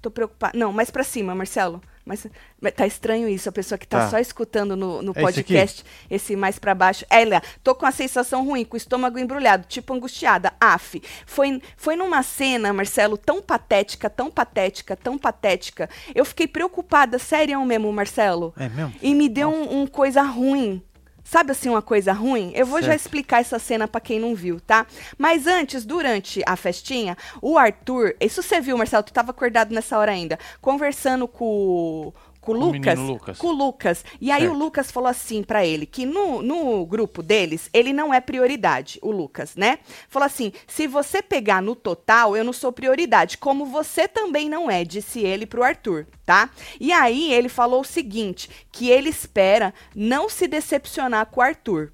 Tô 0.00 0.10
preocupada. 0.10 0.56
Não, 0.56 0.72
mais 0.72 0.90
pra 0.90 1.02
cima, 1.02 1.34
Marcelo. 1.34 1.82
Mas, 2.08 2.26
mas 2.58 2.72
tá 2.72 2.86
estranho 2.86 3.28
isso, 3.28 3.50
a 3.50 3.52
pessoa 3.52 3.78
que 3.78 3.86
tá, 3.86 3.98
Tá. 3.98 4.10
só 4.10 4.18
escutando 4.18 4.74
no, 4.74 5.02
no 5.02 5.12
É 5.14 5.22
esse 5.22 5.22
podcast, 5.22 5.84
esse, 6.10 6.34
mais 6.34 6.58
pra 6.58 6.74
baixo. 6.74 7.04
É, 7.10 7.22
Léa, 7.22 7.42
tô 7.62 7.74
com 7.74 7.84
a 7.84 7.90
sensação 7.92 8.46
ruim, 8.46 8.64
com 8.64 8.74
o 8.74 8.76
estômago 8.78 9.18
embrulhado, 9.18 9.66
tipo 9.68 9.92
angustiada. 9.92 10.52
Af. 10.58 11.02
Foi, 11.26 11.60
foi 11.76 11.96
numa 11.96 12.22
cena, 12.22 12.72
Marcelo, 12.72 13.18
tão 13.18 13.42
patética, 13.42 14.08
tão 14.08 14.30
patética, 14.30 14.96
tão 14.96 15.18
patética. 15.18 15.90
Eu 16.14 16.24
fiquei 16.24 16.46
preocupada, 16.48 17.18
sério 17.18 17.62
mesmo, 17.66 17.92
Marcelo. 17.92 18.54
É 18.56 18.68
mesmo? 18.68 18.94
E 19.02 19.14
me 19.14 19.28
deu 19.28 19.50
um, 19.50 19.82
um 19.82 19.86
coisa 19.86 20.22
ruim. 20.22 20.82
Sabe 21.30 21.52
assim, 21.52 21.68
uma 21.68 21.82
coisa 21.82 22.10
ruim? 22.10 22.52
Eu 22.54 22.64
vou 22.64 22.80
já 22.80 22.86
Certo. 22.88 23.00
explicar 23.00 23.40
essa 23.42 23.58
cena 23.58 23.86
pra 23.86 24.00
quem 24.00 24.18
não 24.18 24.34
viu, 24.34 24.58
tá? 24.60 24.86
Mas 25.18 25.46
antes, 25.46 25.84
durante 25.84 26.42
a 26.46 26.56
festinha, 26.56 27.18
o 27.42 27.58
Arthur, 27.58 28.16
isso 28.18 28.42
você 28.42 28.62
viu, 28.62 28.78
Marcelo, 28.78 29.02
tu 29.02 29.12
tava 29.12 29.30
acordado 29.32 29.74
nessa 29.74 29.98
hora 29.98 30.10
ainda, 30.10 30.38
conversando 30.62 31.28
com, 31.28 32.14
com 32.48 32.58
o 32.58 32.72
Lucas. 32.72 32.98
Lucas. 32.98 33.38
Com 33.38 33.46
o 33.48 33.52
Lucas. 33.52 34.04
E 34.20 34.30
aí 34.30 34.42
Certo. 34.42 34.54
o 34.54 34.58
Lucas 34.58 34.90
falou 34.90 35.08
assim 35.08 35.42
pra 35.42 35.64
ele, 35.64 35.86
que 35.86 36.06
no, 36.06 36.42
no 36.42 36.86
grupo 36.86 37.22
deles, 37.22 37.68
ele 37.72 37.92
não 37.92 38.12
é 38.12 38.20
prioridade, 38.20 38.98
o 39.02 39.10
Lucas, 39.10 39.54
né? 39.56 39.78
Falou 40.08 40.26
assim, 40.26 40.52
se 40.66 40.86
você 40.86 41.22
pegar 41.22 41.60
no 41.60 41.76
total, 41.76 42.36
eu 42.36 42.44
não 42.44 42.52
sou 42.52 42.72
prioridade, 42.72 43.38
como 43.38 43.66
você 43.66 44.08
também 44.08 44.48
não 44.48 44.70
é, 44.70 44.84
disse 44.84 45.20
ele 45.20 45.46
pro 45.46 45.62
Arthur, 45.62 46.06
tá? 46.24 46.50
E 46.80 46.92
aí 46.92 47.32
ele 47.32 47.48
falou 47.48 47.82
o 47.82 47.84
seguinte, 47.84 48.48
que 48.72 48.88
ele 48.88 49.08
espera 49.08 49.74
não 49.94 50.28
se 50.28 50.46
decepcionar 50.46 51.26
com 51.26 51.40
o 51.40 51.44
Arthur. 51.44 51.92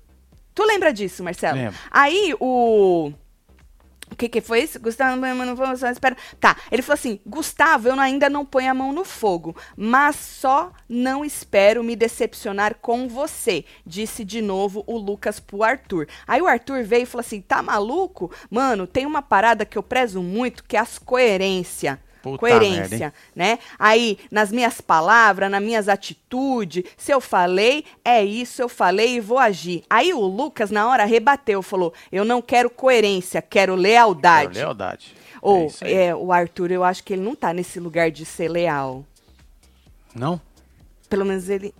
Tu 0.54 0.62
lembra 0.64 0.92
disso, 0.92 1.24
Marcelo? 1.24 1.58
Lembro. 1.58 1.78
Aí 1.90 2.34
o... 2.38 3.12
O 4.14 4.16
que, 4.16 4.28
que 4.28 4.40
foi 4.40 4.62
isso? 4.62 4.78
Gustavo, 4.78 5.20
não 5.20 5.56
vamos 5.56 5.80
só. 5.80 5.88
Tá, 6.38 6.56
ele 6.70 6.82
falou 6.82 6.94
assim: 6.94 7.18
Gustavo, 7.26 7.88
eu 7.88 7.98
ainda 7.98 8.30
não 8.30 8.46
ponho 8.46 8.70
a 8.70 8.74
mão 8.74 8.92
no 8.92 9.04
fogo, 9.04 9.56
mas 9.76 10.14
só 10.14 10.72
não 10.88 11.24
espero 11.24 11.82
me 11.82 11.96
decepcionar 11.96 12.76
com 12.76 13.08
você, 13.08 13.64
disse 13.84 14.24
de 14.24 14.40
novo 14.40 14.84
o 14.86 14.96
Lucas 14.96 15.40
pro 15.40 15.64
Arthur. 15.64 16.06
Aí 16.28 16.40
o 16.40 16.46
Arthur 16.46 16.84
veio 16.84 17.02
e 17.02 17.06
falou 17.06 17.22
assim: 17.22 17.40
tá 17.40 17.60
maluco? 17.60 18.30
Mano, 18.48 18.86
tem 18.86 19.04
uma 19.04 19.20
parada 19.20 19.66
que 19.66 19.76
eu 19.76 19.82
prezo 19.82 20.22
muito, 20.22 20.62
que 20.62 20.76
é 20.76 20.80
as 20.80 20.96
coerência. 20.96 22.00
Puta 22.24 22.38
coerência, 22.38 22.88
merda, 22.88 23.14
né? 23.36 23.58
Aí, 23.78 24.18
nas 24.30 24.50
minhas 24.50 24.80
palavras, 24.80 25.50
nas 25.50 25.62
minhas 25.62 25.90
atitudes, 25.90 26.84
se 26.96 27.12
eu 27.12 27.20
falei, 27.20 27.84
é 28.02 28.24
isso, 28.24 28.62
eu 28.62 28.68
falei 28.68 29.16
e 29.16 29.20
vou 29.20 29.38
agir. 29.38 29.84
Aí 29.90 30.14
o 30.14 30.20
Lucas, 30.20 30.70
na 30.70 30.88
hora, 30.88 31.04
rebateu, 31.04 31.60
falou: 31.60 31.92
eu 32.10 32.24
não 32.24 32.40
quero 32.40 32.70
coerência, 32.70 33.42
quero 33.42 33.74
lealdade. 33.74 34.54
Quero 34.54 34.58
lealdade. 34.60 35.14
Ou, 35.42 35.70
é 35.82 36.06
é, 36.06 36.14
o 36.14 36.32
Arthur, 36.32 36.70
eu 36.70 36.82
acho 36.82 37.04
que 37.04 37.12
ele 37.12 37.20
não 37.20 37.34
tá 37.34 37.52
nesse 37.52 37.78
lugar 37.78 38.10
de 38.10 38.24
ser 38.24 38.48
leal. 38.48 39.04
Não? 40.14 40.40
Pelo 41.10 41.26
menos 41.26 41.50
ele. 41.50 41.74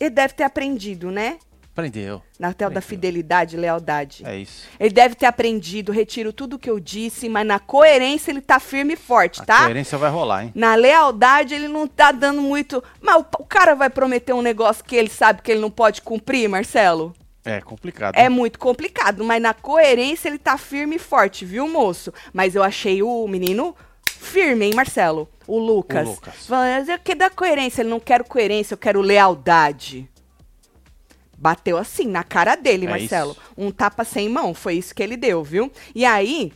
Ele 0.00 0.10
deve 0.10 0.32
ter 0.32 0.44
aprendido, 0.44 1.10
né? 1.10 1.38
Aprendeu. 1.76 2.22
Na 2.38 2.54
tel 2.54 2.70
da 2.70 2.80
fidelidade 2.80 3.54
e 3.54 3.60
lealdade. 3.60 4.22
É 4.24 4.34
isso. 4.34 4.66
Ele 4.80 4.94
deve 4.94 5.14
ter 5.14 5.26
aprendido, 5.26 5.92
retiro 5.92 6.32
tudo 6.32 6.58
que 6.58 6.70
eu 6.70 6.80
disse, 6.80 7.28
mas 7.28 7.46
na 7.46 7.58
coerência 7.58 8.30
ele 8.30 8.40
tá 8.40 8.58
firme 8.58 8.94
e 8.94 8.96
forte, 8.96 9.42
A 9.42 9.44
tá? 9.44 9.64
coerência 9.64 9.98
vai 9.98 10.10
rolar, 10.10 10.44
hein? 10.44 10.52
Na 10.54 10.74
lealdade 10.74 11.54
ele 11.54 11.68
não 11.68 11.86
tá 11.86 12.12
dando 12.12 12.40
muito. 12.40 12.82
Mas 12.98 13.16
o, 13.16 13.26
o 13.40 13.44
cara 13.44 13.74
vai 13.74 13.90
prometer 13.90 14.32
um 14.32 14.40
negócio 14.40 14.82
que 14.82 14.96
ele 14.96 15.10
sabe 15.10 15.42
que 15.42 15.52
ele 15.52 15.60
não 15.60 15.70
pode 15.70 16.00
cumprir, 16.00 16.48
Marcelo? 16.48 17.14
É 17.44 17.60
complicado. 17.60 18.16
É 18.16 18.30
muito 18.30 18.58
complicado, 18.58 19.22
mas 19.22 19.42
na 19.42 19.52
coerência 19.52 20.30
ele 20.30 20.38
tá 20.38 20.56
firme 20.56 20.96
e 20.96 20.98
forte, 20.98 21.44
viu, 21.44 21.68
moço? 21.68 22.10
Mas 22.32 22.54
eu 22.54 22.62
achei 22.62 23.02
o 23.02 23.28
menino 23.28 23.76
firme, 24.02 24.64
hein, 24.64 24.74
Marcelo? 24.74 25.28
O 25.46 25.58
Lucas. 25.58 26.08
O 26.08 26.12
Lucas. 26.12 26.34
Falando, 26.46 26.88
eu 26.88 26.98
quero 26.98 27.18
dar 27.18 27.30
coerência, 27.30 27.82
ele 27.82 27.90
não 27.90 28.00
quero 28.00 28.24
coerência, 28.24 28.72
eu 28.72 28.78
quero 28.78 29.02
lealdade. 29.02 30.08
Bateu 31.38 31.76
assim, 31.76 32.06
na 32.06 32.22
cara 32.24 32.54
dele, 32.56 32.86
É 32.86 32.90
Marcelo. 32.90 33.32
isso. 33.32 33.40
Um 33.56 33.70
tapa 33.70 34.04
sem 34.04 34.28
mão, 34.28 34.54
foi 34.54 34.74
isso 34.74 34.94
que 34.94 35.02
ele 35.02 35.16
deu, 35.16 35.44
viu? 35.44 35.70
E 35.94 36.04
aí, 36.04 36.52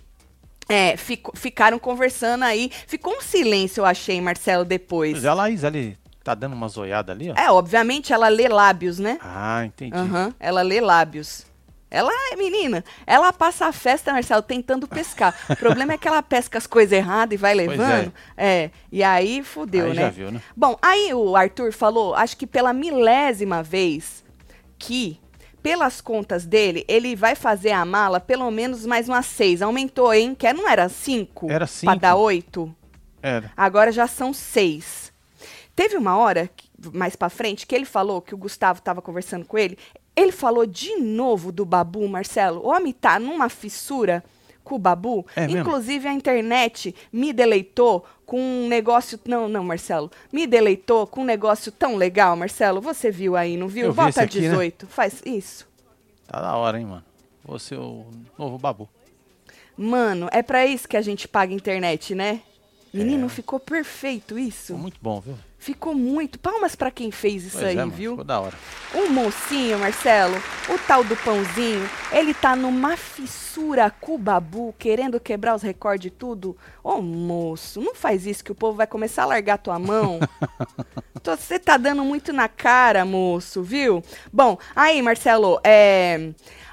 é, 0.69 0.97
fico- 0.97 1.37
ficaram 1.37 1.79
conversando 1.79 2.45
aí. 2.45 2.71
Ficou 2.87 3.15
um 3.17 3.21
silêncio, 3.21 3.81
eu 3.83 3.85
achei, 3.87 4.21
Marcelo, 4.21 4.65
depois. 4.65 5.13
Mas 5.13 5.25
a 5.27 5.35
Laís 5.35 5.65
ali 5.65 5.99
tá 6.25 6.35
dando 6.35 6.53
uma 6.55 6.69
zoiada 6.69 7.13
ali, 7.13 7.31
ó. 7.31 7.35
É, 7.41 7.51
obviamente 7.51 8.13
ela 8.13 8.29
lê 8.29 8.49
lábios, 8.49 8.99
né? 8.99 9.19
Ah, 9.21 9.65
entendi. 9.65 9.97
Aham, 9.97 10.35
ela 10.41 10.63
lê 10.63 10.81
lábios. 10.81 11.45
Ela 11.93 12.13
é 12.33 12.37
menina, 12.37 12.85
ela 13.05 13.33
passa 13.33 13.67
a 13.67 13.73
festa, 13.73 14.13
Marcelo, 14.13 14.43
tentando 14.43 14.87
pescar. 14.87 15.35
O 15.51 15.57
problema 15.57 15.95
é 15.95 15.99
que 15.99 16.07
ela 16.07 16.23
pesca 16.23 16.57
as 16.57 16.65
coisas 16.65 16.93
erradas 16.93 17.35
e 17.35 17.37
vai 17.37 17.53
Pois 17.57 17.69
levando. 17.69 18.13
É. 18.37 18.71
e 18.93 19.03
aí 19.03 19.43
fudeu, 19.43 19.87
Aí 19.87 19.95
né? 19.95 20.03
já 20.03 20.09
viu, 20.11 20.31
né? 20.31 20.41
Bom, 20.57 20.79
aí 20.81 21.13
o 21.13 21.35
Arthur 21.35 21.73
falou, 21.73 22.15
acho 22.15 22.37
que 22.37 22.47
pela 22.47 22.73
milésima 22.73 23.61
vez, 23.61 24.20
que, 24.81 25.21
pelas 25.63 26.01
contas 26.01 26.45
dele, 26.47 26.85
ele 26.89 27.15
vai 27.15 27.35
fazer 27.35 27.71
a 27.71 27.85
mala 27.85 28.19
pelo 28.19 28.51
menos 28.51 28.87
mais 28.87 29.09
umas 29.09 29.27
seis. 29.27 29.61
Aumentou, 29.63 30.13
hein? 30.13 30.35
Que 30.35 30.51
não 30.53 30.67
era 30.69 30.89
cinco? 30.89 31.47
Era 31.51 31.59
Pra 31.59 31.67
cinco. 31.67 31.97
dar 31.99 32.17
oito? 32.17 32.75
Era. 33.23 33.53
Agora 33.57 33.93
já 33.93 34.07
são 34.07 34.33
seis. 34.33 35.13
Teve 35.77 35.97
uma 35.97 36.17
hora, 36.17 36.51
mais 36.93 37.15
pra 37.15 37.29
frente, 37.29 37.67
que 37.67 37.75
ele 37.75 37.85
falou 37.85 38.21
que 38.23 38.35
o 38.35 38.39
Gustavo 38.39 38.81
tava 38.81 39.03
conversando 39.03 39.45
com 39.45 39.59
ele. 39.59 39.79
Ele 40.17 40.33
falou 40.33 40.67
de 40.67 40.97
novo 40.97 41.53
do 41.53 41.65
Babu, 41.65 42.09
Marcelo. 42.09 42.61
O 42.61 42.69
homem 42.69 42.93
tá 42.93 43.19
numa 43.19 43.49
fissura 43.49 44.25
com 44.64 44.75
o 44.75 44.79
Babu. 44.79 45.26
É 45.35 45.47
mesmo? 45.47 45.61
Inclusive, 45.61 46.09
a 46.09 46.12
internet 46.12 46.95
me 47.12 47.33
deleitou 47.33 48.05
com 48.25 48.40
um 48.40 48.69
negócio. 48.69 49.19
Não, 49.26 49.49
não, 49.49 49.64
Marcelo. 49.64 50.11
Me 50.33 50.47
deleitou 50.47 51.07
com 51.07 51.23
um 51.23 51.25
negócio 51.25 51.73
tão 51.73 51.97
legal, 51.97 52.37
Marcelo. 52.37 52.81
Você 52.81 53.11
viu 53.11 53.37
aí, 53.37 53.57
não 53.57 53.69
viu? 53.69 53.87
Eu 53.87 53.93
vi 53.93 53.97
Bota 53.97 54.11
esse 54.11 54.21
aqui, 54.21 54.40
né? 54.40 54.49
18. 54.49 54.87
Faz 54.87 55.23
isso. 55.25 55.69
Tá 56.26 56.40
da 56.40 56.55
hora, 56.57 56.79
hein, 56.79 56.87
mano. 56.87 57.05
Você 57.45 57.75
o 57.75 58.07
novo 58.38 58.59
babu. 58.59 58.88
Mano, 59.76 60.29
é 60.31 60.43
pra 60.43 60.67
isso 60.67 60.87
que 60.88 60.97
a 60.97 61.02
gente 61.02 61.26
paga 61.26 61.52
internet, 61.52 62.14
né? 62.14 62.43
Menino, 62.93 63.29
ficou 63.29 63.61
perfeito 63.61 64.39
isso. 64.39 64.67
Ficou 64.67 64.79
muito 64.81 64.99
bom, 65.01 65.21
viu? 65.21 65.39
Ficou 65.59 65.95
muito. 65.95 66.39
Palmas 66.39 66.75
pra 66.75 66.91
quem 66.91 67.11
fez 67.11 67.45
isso 67.45 67.59
Pois 67.59 67.69
aí, 67.69 67.77
é, 67.77 67.79
mano, 67.79 67.93
viu? 67.93 68.13
Ficou 68.13 68.25
da 68.25 68.41
hora. 68.41 68.57
O 68.95 69.11
mocinho, 69.11 69.79
Marcelo, 69.79 70.37
o 70.69 70.79
tal 70.87 71.05
do 71.05 71.15
pãozinho, 71.17 71.89
ele 72.11 72.35
tá 72.35 72.57
numa 72.57 72.97
fissura 72.97 73.91
com 73.91 74.15
o 74.15 74.19
babu, 74.19 74.75
querendo 74.79 75.21
quebrar 75.21 75.55
os 75.55 75.63
recordes 75.63 76.07
e 76.07 76.11
tudo. 76.11 76.57
Ô, 76.83 77.01
moço, 77.01 77.81
não 77.81 77.95
faz 77.95 78.27
isso 78.27 78.43
que 78.43 78.51
o 78.51 78.55
povo 78.55 78.79
vai 78.79 78.87
começar 78.87 79.23
a 79.25 79.27
largar 79.27 79.59
tua 79.59 79.79
mão. 79.79 80.19
Você 81.23 81.59
tá 81.59 81.77
dando 81.77 82.03
muito 82.05 82.33
na 82.33 82.49
cara, 82.49 83.05
moço, 83.05 83.63
viu? 83.63 84.03
Bom, 84.33 84.59
aí, 84.75 85.01
Marcelo, 85.03 85.61
é. 85.63 86.31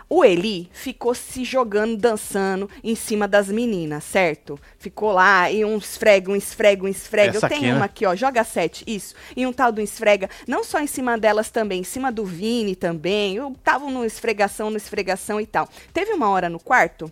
O 0.10 0.24
Eli 0.24 0.70
ficou 0.72 1.14
se 1.14 1.44
jogando, 1.44 1.98
dançando 1.98 2.70
em 2.82 2.96
cima 2.96 3.28
das 3.28 3.50
meninas, 3.50 4.06
certo? 4.06 4.58
Ficou 4.80 5.12
lá 5.12 5.52
e 5.52 5.66
um 5.66 5.78
esfrega, 5.78 6.32
um 6.32 6.36
esfrega, 6.36 6.86
um 6.86 6.88
esfrega. 6.88 7.38
Essa 7.38 7.46
Eu 7.46 7.50
tenho 7.50 7.62
aqui, 7.62 7.72
né? 7.72 7.76
uma 7.76 7.86
aqui, 7.86 8.06
ó, 8.06 8.16
joga 8.16 8.44
sete, 8.46 8.86
isso. 8.88 9.14
E 9.36 9.46
um 9.46 9.52
tal 9.52 9.72
do 9.72 9.82
esfrega, 9.82 10.30
não 10.48 10.64
só 10.64 10.80
em 10.80 10.88
cima 10.88 11.18
delas 11.18 11.50
também, 11.50 11.82
em 11.82 11.84
cima 11.84 12.10
do 12.10 12.24
Vini 12.24 12.76
também. 12.76 13.36
Eu 13.36 13.54
tava 13.64 13.90
no 13.90 14.06
esfregação, 14.06 14.70
no 14.70 14.78
esfregação 14.78 15.42
e 15.42 15.46
tal. 15.46 15.68
Teve 15.94 16.14
uma 16.14 16.30
hora 16.30 16.48
no 16.48 16.60
quarto 16.60 17.12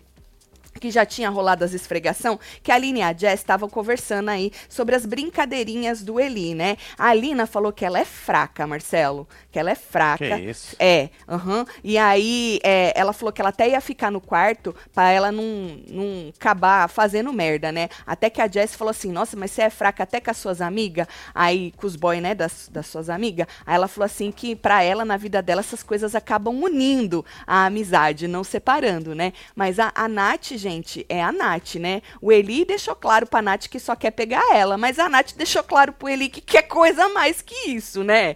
que 0.79 0.91
já 0.91 1.05
tinha 1.05 1.29
rolado 1.29 1.63
as 1.63 1.73
esfregação, 1.73 2.39
que 2.61 2.71
a 2.71 2.75
Aline 2.75 2.99
e 2.99 3.03
a 3.03 3.13
Jess 3.13 3.39
estavam 3.39 3.69
conversando 3.69 4.29
aí 4.29 4.51
sobre 4.67 4.95
as 4.95 5.05
brincadeirinhas 5.05 6.03
do 6.03 6.19
Eli, 6.19 6.53
né? 6.53 6.77
A 6.97 7.09
Alina 7.09 7.47
falou 7.47 7.71
que 7.71 7.85
ela 7.85 7.99
é 7.99 8.05
fraca, 8.05 8.67
Marcelo, 8.67 9.27
que 9.51 9.57
ela 9.57 9.71
é 9.71 9.75
fraca. 9.75 10.37
Que 10.37 10.49
isso? 10.49 10.75
É, 10.79 11.09
aham. 11.27 11.65
E 11.83 11.97
aí, 11.97 12.59
é, 12.63 12.91
ela 12.95 13.13
falou 13.13 13.31
que 13.31 13.41
ela 13.41 13.49
até 13.49 13.69
ia 13.69 13.79
ficar 13.79 14.11
no 14.11 14.19
quarto 14.19 14.75
pra 14.93 15.09
ela 15.09 15.31
não, 15.31 15.79
não 15.89 16.33
acabar 16.35 16.89
fazendo 16.89 17.31
merda, 17.31 17.71
né? 17.71 17.89
Até 18.05 18.29
que 18.29 18.41
a 18.41 18.47
Jess 18.47 18.75
falou 18.75 18.91
assim, 18.91 19.11
nossa, 19.11 19.37
mas 19.37 19.51
você 19.51 19.63
é 19.63 19.69
fraca 19.69 20.03
até 20.03 20.19
com 20.19 20.31
as 20.31 20.37
suas 20.37 20.61
amigas, 20.61 21.07
aí 21.33 21.71
com 21.77 21.87
os 21.87 21.95
boys, 21.95 22.21
né, 22.21 22.35
das, 22.35 22.69
das 22.71 22.87
suas 22.87 23.09
amigas. 23.09 23.47
Aí 23.65 23.75
ela 23.75 23.87
falou 23.87 24.05
assim 24.05 24.31
que 24.31 24.55
pra 24.55 24.83
ela, 24.83 25.05
na 25.05 25.15
vida 25.15 25.41
dela, 25.41 25.61
essas 25.61 25.83
coisas 25.83 26.15
acabam 26.15 26.61
unindo 26.61 27.25
a 27.47 27.65
amizade, 27.65 28.27
não 28.27 28.43
separando, 28.43 29.15
né? 29.15 29.31
Mas 29.55 29.79
a, 29.79 29.91
a 29.95 30.07
Nath, 30.07 30.57
gente, 30.65 31.05
é 31.07 31.21
a 31.21 31.31
Nath, 31.31 31.75
né? 31.75 32.01
O 32.19 32.31
Eli 32.31 32.65
deixou 32.65 32.95
claro 32.95 33.27
pra 33.27 33.39
Nath 33.41 33.67
que 33.67 33.79
só 33.79 33.95
quer 33.95 34.09
pegar 34.09 34.43
ela, 34.55 34.79
mas 34.79 34.97
a 34.97 35.07
Nath 35.07 35.33
deixou 35.37 35.63
claro 35.63 35.93
pro 35.93 36.09
Eli 36.09 36.27
que 36.27 36.41
quer 36.41 36.63
coisa 36.63 37.07
mais 37.09 37.39
que 37.39 37.69
isso, 37.69 38.03
né? 38.03 38.35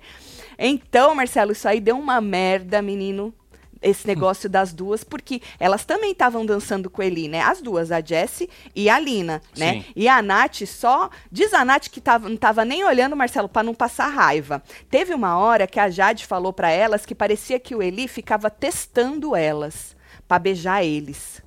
Então, 0.57 1.15
Marcelo, 1.15 1.53
isso 1.53 1.67
aí 1.67 1.79
deu 1.79 1.97
uma 1.97 2.21
merda, 2.21 2.83
menino. 2.83 3.33
Esse 3.81 4.05
negócio 4.05 4.49
das 4.49 4.73
duas, 4.73 5.05
porque 5.05 5.41
elas 5.57 5.85
também 5.85 6.11
estavam 6.11 6.45
dançando 6.45 6.89
com 6.89 7.01
ele, 7.01 7.29
né? 7.29 7.41
As 7.41 7.61
duas, 7.61 7.93
a 7.93 8.01
Jessie 8.01 8.49
e 8.75 8.89
a 8.89 8.99
Lina, 8.99 9.41
né? 9.57 9.71
Sim. 9.71 9.85
E 9.95 10.07
a 10.07 10.21
Nath 10.21 10.65
só. 10.67 11.09
Diz 11.31 11.53
a 11.53 11.63
Nath 11.63 11.87
que 11.87 12.01
tava, 12.01 12.27
não 12.27 12.35
tava 12.35 12.65
nem 12.65 12.83
olhando, 12.83 13.15
Marcelo, 13.15 13.47
pra 13.47 13.63
não 13.63 13.73
passar 13.73 14.09
raiva. 14.09 14.61
Teve 14.91 15.13
uma 15.13 15.37
hora 15.37 15.65
que 15.65 15.79
a 15.79 15.89
Jade 15.89 16.27
falou 16.27 16.51
pra 16.51 16.69
elas 16.69 17.05
que 17.05 17.15
parecia 17.15 17.57
que 17.57 17.73
o 17.73 17.81
Eli 17.81 18.07
ficava 18.09 18.49
testando 18.49 19.33
elas 19.33 19.95
pra 20.27 20.37
beijar 20.37 20.83
eles. 20.83 21.41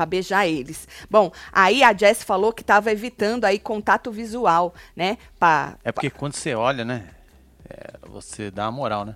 Pra 0.00 0.06
beijar 0.06 0.46
eles. 0.48 0.88
Bom, 1.10 1.30
aí 1.52 1.82
a 1.82 1.92
Jess 1.92 2.22
falou 2.22 2.54
que 2.54 2.64
tava 2.64 2.90
evitando 2.90 3.44
aí 3.44 3.58
contato 3.58 4.10
visual, 4.10 4.74
né? 4.96 5.18
Pra, 5.38 5.76
É 5.84 5.92
porque 5.92 6.08
quando 6.08 6.32
você 6.32 6.54
olha, 6.54 6.86
né? 6.86 7.10
é, 7.68 7.98
você 8.08 8.50
dá 8.50 8.64
uma 8.64 8.72
moral, 8.72 9.04
né? 9.04 9.14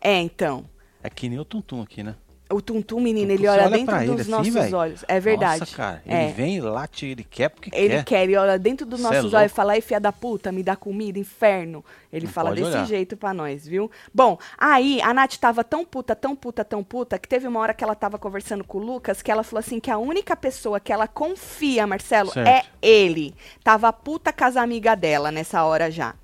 É, 0.00 0.18
então. 0.18 0.64
É 1.02 1.10
que 1.10 1.28
nem 1.28 1.38
o 1.38 1.44
Tuntum 1.44 1.82
aqui, 1.82 2.02
né? 2.02 2.14
O 2.50 2.60
Tuntum, 2.60 3.00
menino, 3.00 3.32
ele 3.32 3.48
olha 3.48 3.70
dentro 3.70 3.96
ele 3.96 4.06
dos 4.06 4.20
assim, 4.20 4.30
nossos 4.30 4.72
olhos. 4.74 5.04
É 5.08 5.18
verdade. 5.18 5.60
Nossa, 5.60 5.74
cara. 5.76 6.02
É. 6.06 6.24
Ele 6.24 6.32
vem, 6.34 6.60
late, 6.60 7.06
ele 7.06 7.24
quer 7.24 7.48
porque 7.48 7.70
Ele 7.72 7.94
quer. 7.96 8.04
quer, 8.04 8.22
ele 8.24 8.36
olha 8.36 8.58
dentro 8.58 8.84
dos 8.86 9.00
Cê 9.00 9.06
é 9.06 9.08
nossos 9.08 9.22
louco. 9.24 9.36
olhos 9.38 9.50
e 9.50 9.54
fala, 9.54 9.72
ai, 9.72 9.80
filha 9.80 9.98
da 9.98 10.12
puta, 10.12 10.52
me 10.52 10.62
dá 10.62 10.76
comida, 10.76 11.18
inferno. 11.18 11.82
Ele 12.12 12.26
Não 12.26 12.32
fala 12.32 12.54
desse 12.54 12.68
olhar. 12.68 12.86
jeito 12.86 13.16
pra 13.16 13.32
nós, 13.32 13.66
viu? 13.66 13.90
Bom, 14.12 14.38
aí 14.58 15.00
a 15.00 15.14
Nath 15.14 15.36
tava 15.36 15.64
tão 15.64 15.86
puta, 15.86 16.14
tão 16.14 16.36
puta, 16.36 16.62
tão 16.62 16.84
puta, 16.84 17.18
que 17.18 17.26
teve 17.26 17.48
uma 17.48 17.58
hora 17.60 17.72
que 17.72 17.82
ela 17.82 17.94
tava 17.94 18.18
conversando 18.18 18.62
com 18.62 18.76
o 18.78 18.82
Lucas, 18.82 19.22
que 19.22 19.30
ela 19.32 19.42
falou 19.42 19.60
assim, 19.60 19.80
que 19.80 19.90
a 19.90 19.96
única 19.98 20.36
pessoa 20.36 20.78
que 20.78 20.92
ela 20.92 21.08
confia, 21.08 21.86
Marcelo, 21.86 22.30
Certo. 22.30 22.46
é 22.46 22.64
ele. 22.82 23.34
Tava 23.64 23.90
puta 23.92 24.32
com 24.34 24.44
as 24.44 24.56
amigas 24.56 24.98
dela 24.98 25.32
nessa 25.32 25.64
hora 25.64 25.90
já. 25.90 26.14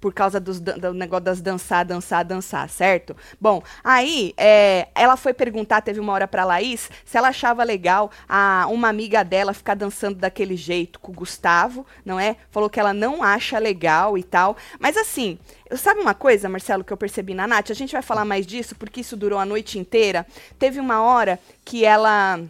Por 0.00 0.14
causa 0.14 0.40
dos 0.40 0.58
do 0.60 0.94
negócio 0.94 1.24
das 1.24 1.40
dançar, 1.40 1.84
dançar, 1.84 2.24
dançar, 2.24 2.68
certo? 2.70 3.14
Bom, 3.40 3.62
aí 3.84 4.32
é, 4.36 4.88
ela 4.94 5.16
foi 5.16 5.34
perguntar, 5.34 5.82
teve 5.82 6.00
uma 6.00 6.12
hora 6.12 6.26
pra 6.26 6.44
Laís, 6.44 6.90
se 7.04 7.18
ela 7.18 7.28
achava 7.28 7.62
legal 7.62 8.10
a, 8.28 8.66
uma 8.70 8.88
amiga 8.88 9.22
dela 9.22 9.52
ficar 9.52 9.74
dançando 9.74 10.16
daquele 10.16 10.56
jeito 10.56 10.98
com 11.00 11.12
o 11.12 11.14
Gustavo, 11.14 11.86
não 12.04 12.18
é? 12.18 12.36
Falou 12.50 12.70
que 12.70 12.80
ela 12.80 12.94
não 12.94 13.22
acha 13.22 13.58
legal 13.58 14.16
e 14.16 14.22
tal. 14.22 14.56
Mas 14.78 14.96
assim, 14.96 15.38
sabe 15.76 16.00
uma 16.00 16.14
coisa, 16.14 16.48
Marcelo, 16.48 16.84
que 16.84 16.92
eu 16.92 16.96
percebi 16.96 17.34
na 17.34 17.46
Nath? 17.46 17.70
A 17.70 17.74
gente 17.74 17.92
vai 17.92 18.02
falar 18.02 18.24
mais 18.24 18.46
disso, 18.46 18.74
porque 18.74 19.00
isso 19.00 19.16
durou 19.16 19.38
a 19.38 19.44
noite 19.44 19.78
inteira. 19.78 20.26
Teve 20.58 20.80
uma 20.80 21.02
hora 21.02 21.38
que 21.64 21.84
ela 21.84 22.40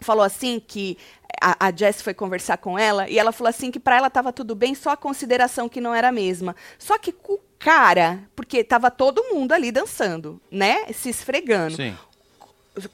falou 0.00 0.24
assim 0.24 0.60
que 0.66 0.96
a, 1.40 1.68
a 1.68 1.72
Jess 1.74 2.02
foi 2.02 2.14
conversar 2.14 2.58
com 2.58 2.78
ela 2.78 3.08
e 3.08 3.18
ela 3.18 3.32
falou 3.32 3.48
assim 3.48 3.70
que 3.70 3.80
pra 3.80 3.96
ela 3.96 4.10
tava 4.10 4.32
tudo 4.32 4.54
bem, 4.54 4.74
só 4.74 4.90
a 4.90 4.96
consideração 4.96 5.68
que 5.68 5.80
não 5.80 5.94
era 5.94 6.08
a 6.08 6.12
mesma. 6.12 6.54
Só 6.78 6.98
que 6.98 7.12
com 7.12 7.34
o 7.34 7.40
cara, 7.58 8.20
porque 8.34 8.64
tava 8.64 8.90
todo 8.90 9.24
mundo 9.32 9.52
ali 9.52 9.70
dançando, 9.70 10.40
né? 10.50 10.86
Se 10.92 11.08
esfregando 11.08 11.76
Sim. 11.76 11.96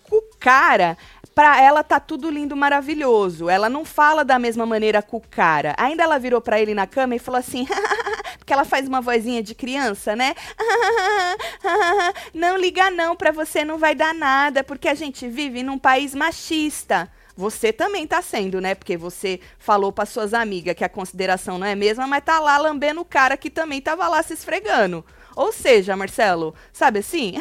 com 0.03 0.17
o 0.17 0.23
cara, 0.39 0.97
pra 1.37 1.61
ela 1.61 1.85
tá 1.85 2.01
tudo 2.01 2.31
lindo, 2.31 2.57
maravilhoso. 2.57 3.49
Ela 3.49 3.69
não 3.69 3.85
fala 3.85 4.25
da 4.25 4.39
mesma 4.39 4.65
maneira 4.65 5.03
com 5.03 5.19
o 5.19 5.29
cara. 5.29 5.75
Ainda 5.79 6.03
ela 6.03 6.19
virou 6.19 6.41
pra 6.41 6.61
ele 6.61 6.75
na 6.75 6.87
cama 6.87 7.15
e 7.15 7.19
falou 7.19 7.39
assim, 7.39 7.67
porque 8.39 8.53
ela 8.53 8.65
faz 8.65 8.89
uma 8.89 9.01
vozinha 9.01 9.43
de 9.43 9.55
criança, 9.55 10.17
né? 10.17 10.35
não 12.33 12.57
liga 12.57 12.91
não, 12.91 13.15
pra 13.15 13.33
você 13.33 13.65
não 13.65 13.77
vai 13.77 13.95
dar 13.95 14.15
nada, 14.15 14.65
porque 14.65 14.89
a 14.89 14.95
gente 14.95 15.29
vive 15.29 15.63
num 15.63 15.79
país 15.79 16.15
machista. 16.15 17.11
Você 17.37 17.73
também 17.73 18.07
tá 18.07 18.23
sendo, 18.23 18.61
né? 18.61 18.75
Porque 18.75 18.97
você 18.97 19.41
falou 19.59 19.93
para 19.93 20.07
suas 20.07 20.33
amigas 20.33 20.75
que 20.75 20.85
a 20.85 20.89
consideração 20.89 21.59
não 21.59 21.67
é 21.67 21.75
mesma, 21.75 22.07
mas 22.07 22.25
tá 22.25 22.41
lá 22.41 22.57
lambendo 22.57 23.03
o 23.03 23.05
cara 23.05 23.37
que 23.37 23.51
também 23.51 23.81
tava 23.81 24.09
lá 24.09 24.23
se 24.23 24.33
esfregando. 24.33 25.05
Ou 25.37 25.53
seja, 25.53 25.95
Marcelo, 25.95 26.55
sabe 26.73 27.01
assim? 27.01 27.35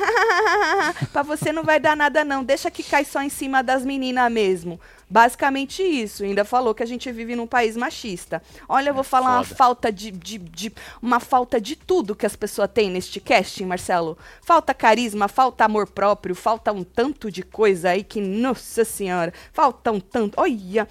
pra 1.14 1.24
você 1.24 1.54
não 1.54 1.64
vai 1.64 1.80
dar 1.80 1.96
nada 1.96 2.26
não, 2.26 2.44
deixa 2.44 2.70
que 2.70 2.84
cai 2.84 3.06
só 3.06 3.22
em 3.22 3.30
cima 3.30 3.64
das 3.64 3.86
meninas 3.86 4.30
mesmo. 4.30 4.82
Basicamente 5.10 5.84
isso. 5.84 6.24
Ainda 6.24 6.44
falou 6.44 6.74
que 6.74 6.82
a 6.82 6.86
gente 6.86 7.12
vive 7.12 7.36
num 7.36 7.46
país 7.48 7.78
machista. 7.78 8.42
Olha, 8.68 8.90
eu 8.90 8.94
vou 8.94 9.04
falar 9.04 9.38
uma 9.38 9.44
foda. 9.44 9.56
falta 9.56 9.92
de, 9.92 10.12
de, 10.12 10.38
de- 10.38 10.74
uma 11.02 11.20
falta 11.20 11.62
de 11.62 11.76
tudo 11.76 12.16
que 12.16 12.26
as 12.26 12.36
pessoas 12.36 12.70
têm 12.74 12.90
neste 12.90 13.20
casting, 13.20 13.66
Marcelo. 13.66 14.18
Falta 14.42 14.74
carisma, 14.74 15.28
falta 15.28 15.64
amor 15.66 15.88
próprio, 15.88 16.34
falta 16.36 16.72
um 16.72 16.84
tanto 16.84 17.32
de 17.32 17.44
coisa 17.44 17.90
aí 17.92 18.04
que, 18.04 18.20
nossa 18.20 18.84
senhora, 18.84 19.34
falta 19.54 19.92
um 19.92 20.00
tanto. 20.00 20.40
Olha, 20.40 20.88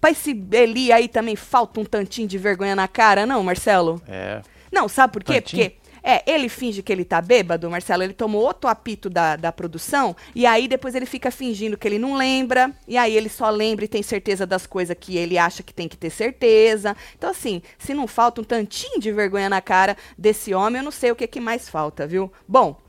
pra 0.00 0.10
esse 0.10 0.30
Eli 0.52 0.90
aí 0.90 1.06
também 1.08 1.36
falta 1.36 1.78
um 1.80 1.84
tantinho 1.84 2.26
de 2.26 2.38
vergonha 2.38 2.74
na 2.74 2.88
cara, 2.88 3.26
não, 3.26 3.42
Marcelo? 3.42 4.00
É. 4.08 4.40
Não, 4.72 4.88
sabe 4.88 5.12
por 5.14 5.24
quê? 5.24 5.40
Tantinho? 5.40 5.70
Porque 5.70 5.77
é, 6.02 6.22
ele 6.30 6.48
finge 6.48 6.82
que 6.82 6.92
ele 6.92 7.04
tá 7.04 7.20
bêbado, 7.20 7.70
Marcelo. 7.70 8.02
Ele 8.02 8.12
tomou 8.12 8.42
outro 8.42 8.68
apito 8.68 9.08
da, 9.10 9.36
da 9.36 9.52
produção. 9.52 10.14
E 10.34 10.46
aí 10.46 10.68
depois 10.68 10.94
ele 10.94 11.06
fica 11.06 11.30
fingindo 11.30 11.76
que 11.76 11.86
ele 11.86 11.98
não 11.98 12.14
lembra. 12.14 12.72
E 12.86 12.96
aí 12.96 13.16
ele 13.16 13.28
só 13.28 13.50
lembra 13.50 13.84
e 13.84 13.88
tem 13.88 14.02
certeza 14.02 14.46
das 14.46 14.66
coisas 14.66 14.96
que 14.98 15.16
ele 15.16 15.38
acha 15.38 15.62
que 15.62 15.74
tem 15.74 15.88
que 15.88 15.96
ter 15.96 16.10
certeza. 16.10 16.96
Então, 17.16 17.30
assim, 17.30 17.62
se 17.78 17.94
não 17.94 18.06
falta 18.06 18.40
um 18.40 18.44
tantinho 18.44 19.00
de 19.00 19.12
vergonha 19.12 19.48
na 19.48 19.60
cara 19.60 19.96
desse 20.16 20.54
homem, 20.54 20.80
eu 20.80 20.84
não 20.84 20.90
sei 20.90 21.10
o 21.10 21.16
que, 21.16 21.26
que 21.26 21.40
mais 21.40 21.68
falta, 21.68 22.06
viu? 22.06 22.32
Bom. 22.46 22.87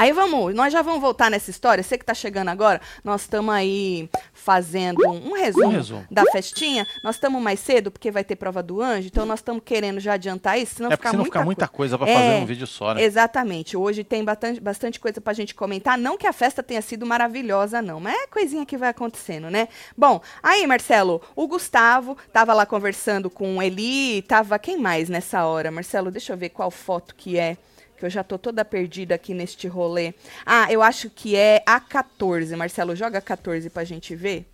Aí 0.00 0.12
vamos, 0.12 0.54
nós 0.54 0.72
já 0.72 0.80
vamos 0.82 1.00
voltar 1.00 1.30
nessa 1.30 1.50
história. 1.50 1.82
Você 1.84 1.98
que 1.98 2.04
tá 2.04 2.14
chegando 2.14 2.48
agora, 2.48 2.80
nós 3.04 3.22
estamos 3.22 3.54
aí 3.54 4.08
fazendo 4.32 5.06
um, 5.06 5.30
um 5.30 5.32
resumo, 5.34 5.66
Um 5.66 5.70
resumo. 5.70 6.06
da 6.10 6.24
festinha. 6.32 6.86
Nós 7.04 7.16
estamos 7.16 7.42
mais 7.42 7.60
cedo 7.60 7.90
porque 7.90 8.10
vai 8.10 8.24
ter 8.24 8.36
prova 8.36 8.62
do 8.62 8.80
anjo, 8.80 9.08
então 9.08 9.26
nós 9.26 9.40
estamos 9.40 9.62
querendo 9.64 10.00
já 10.00 10.14
adiantar 10.14 10.58
isso, 10.58 10.76
senão 10.76 10.90
é 10.90 10.96
ficar 10.96 11.10
senão 11.10 11.22
muita 11.22 11.38
fica 11.38 11.44
muita 11.44 11.68
coisa. 11.68 11.96
coisa 11.96 11.98
pra 11.98 12.08
É, 12.08 12.30
fazer 12.30 12.42
um 12.42 12.46
vídeo 12.46 12.66
só, 12.66 12.94
né? 12.94 13.02
Exatamente. 13.02 13.76
Hoje 13.76 14.02
tem 14.02 14.24
bastante, 14.24 14.60
bastante 14.60 14.98
coisa 14.98 15.20
pra 15.20 15.32
gente 15.34 15.54
comentar. 15.54 15.98
Não 15.98 16.16
que 16.16 16.26
a 16.26 16.32
festa 16.32 16.62
tenha 16.62 16.80
sido 16.80 17.04
maravilhosa, 17.04 17.82
não, 17.82 18.00
mas 18.00 18.14
é 18.14 18.26
coisinha 18.26 18.64
que 18.64 18.76
vai 18.78 18.88
acontecendo, 18.88 19.50
né? 19.50 19.68
Bom, 19.96 20.20
aí, 20.42 20.66
Marcelo, 20.66 21.20
o 21.36 21.46
Gustavo 21.46 22.16
tava 22.32 22.54
lá 22.54 22.64
conversando 22.64 23.28
com 23.28 23.58
o 23.58 23.62
Eli, 23.62 24.22
tava 24.22 24.58
quem 24.58 24.78
mais 24.78 25.08
nessa 25.10 25.44
hora? 25.44 25.70
Marcelo, 25.70 26.10
deixa 26.10 26.32
eu 26.32 26.36
ver 26.38 26.48
qual 26.48 26.70
foto 26.70 27.14
que 27.14 27.38
é. 27.38 27.56
Que 28.00 28.06
eu 28.06 28.10
já 28.10 28.24
tô 28.24 28.38
toda 28.38 28.64
perdida 28.64 29.14
aqui 29.14 29.34
neste 29.34 29.68
rolê. 29.68 30.14
Ah, 30.44 30.66
eu 30.72 30.82
acho 30.82 31.10
que 31.10 31.36
é 31.36 31.62
a 31.66 31.78
14. 31.78 32.56
Marcelo, 32.56 32.96
joga 32.96 33.18
a 33.18 33.20
14 33.20 33.68
pra 33.70 33.84
gente 33.84 34.16
ver. 34.16 34.46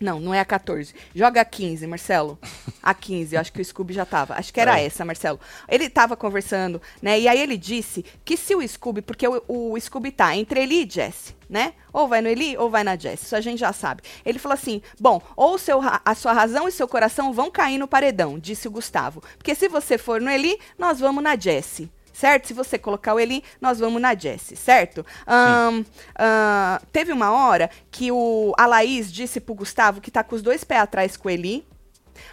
Não, 0.00 0.20
não 0.20 0.34
é 0.34 0.40
a 0.40 0.44
14. 0.44 0.92
Joga 1.14 1.40
a 1.40 1.44
15, 1.44 1.86
Marcelo. 1.86 2.38
A 2.82 2.92
15, 2.92 3.34
eu 3.34 3.40
acho 3.40 3.52
que 3.52 3.62
o 3.62 3.64
Scooby 3.64 3.94
já 3.94 4.04
tava. 4.04 4.34
Acho 4.34 4.52
que 4.52 4.60
era 4.60 4.78
É. 4.78 4.84
essa, 4.84 5.04
Marcelo. 5.04 5.40
Ele 5.68 5.88
tava 5.88 6.16
conversando, 6.16 6.82
né? 7.00 7.18
E 7.18 7.26
aí 7.28 7.40
ele 7.40 7.56
disse 7.56 8.04
que 8.24 8.36
se 8.36 8.54
o 8.54 8.68
Scooby, 8.68 9.00
porque 9.00 9.26
o, 9.26 9.42
o 9.48 9.80
Scooby 9.80 10.10
tá 10.10 10.36
entre 10.36 10.60
ele 10.64 10.82
e 10.82 10.90
Jesse, 10.90 11.34
né? 11.48 11.72
Ou 11.92 12.06
vai 12.08 12.20
no 12.20 12.28
Eli 12.28 12.58
ou 12.58 12.68
vai 12.68 12.84
na 12.84 12.96
Jesse. 12.96 13.24
Isso 13.24 13.36
a 13.36 13.40
gente 13.40 13.60
já 13.60 13.72
sabe. 13.72 14.02
Ele 14.26 14.38
falou 14.38 14.54
assim: 14.54 14.82
bom, 15.00 15.22
ou 15.36 15.56
seu 15.56 15.80
a 16.04 16.14
sua 16.14 16.32
razão 16.34 16.68
e 16.68 16.72
seu 16.72 16.88
coração 16.88 17.32
vão 17.32 17.50
cair 17.50 17.78
no 17.78 17.88
paredão, 17.88 18.38
disse 18.38 18.68
o 18.68 18.72
Gustavo. 18.72 19.22
Porque 19.38 19.54
se 19.54 19.68
você 19.68 19.96
for 19.96 20.20
no 20.20 20.28
Eli, 20.28 20.58
nós 20.76 21.00
vamos 21.00 21.22
na 21.24 21.36
Jesse. 21.36 21.90
Certo? 22.14 22.46
Se 22.46 22.54
você 22.54 22.78
colocar 22.78 23.12
o 23.12 23.18
Eli, 23.18 23.42
nós 23.60 23.80
vamos 23.80 24.00
na 24.00 24.14
Jessie, 24.14 24.56
certo? 24.56 25.04
Ahn, 25.26 25.84
ah, 26.14 26.80
teve 26.92 27.12
uma 27.12 27.32
hora 27.32 27.68
que 27.90 28.12
o, 28.12 28.54
a 28.56 28.66
Laís 28.66 29.12
disse 29.12 29.40
pro 29.40 29.52
Gustavo 29.52 30.00
que 30.00 30.12
tá 30.12 30.22
com 30.22 30.36
os 30.36 30.40
dois 30.40 30.62
pés 30.62 30.80
atrás 30.80 31.16
com 31.16 31.28
o 31.28 31.30
Eli. 31.30 31.66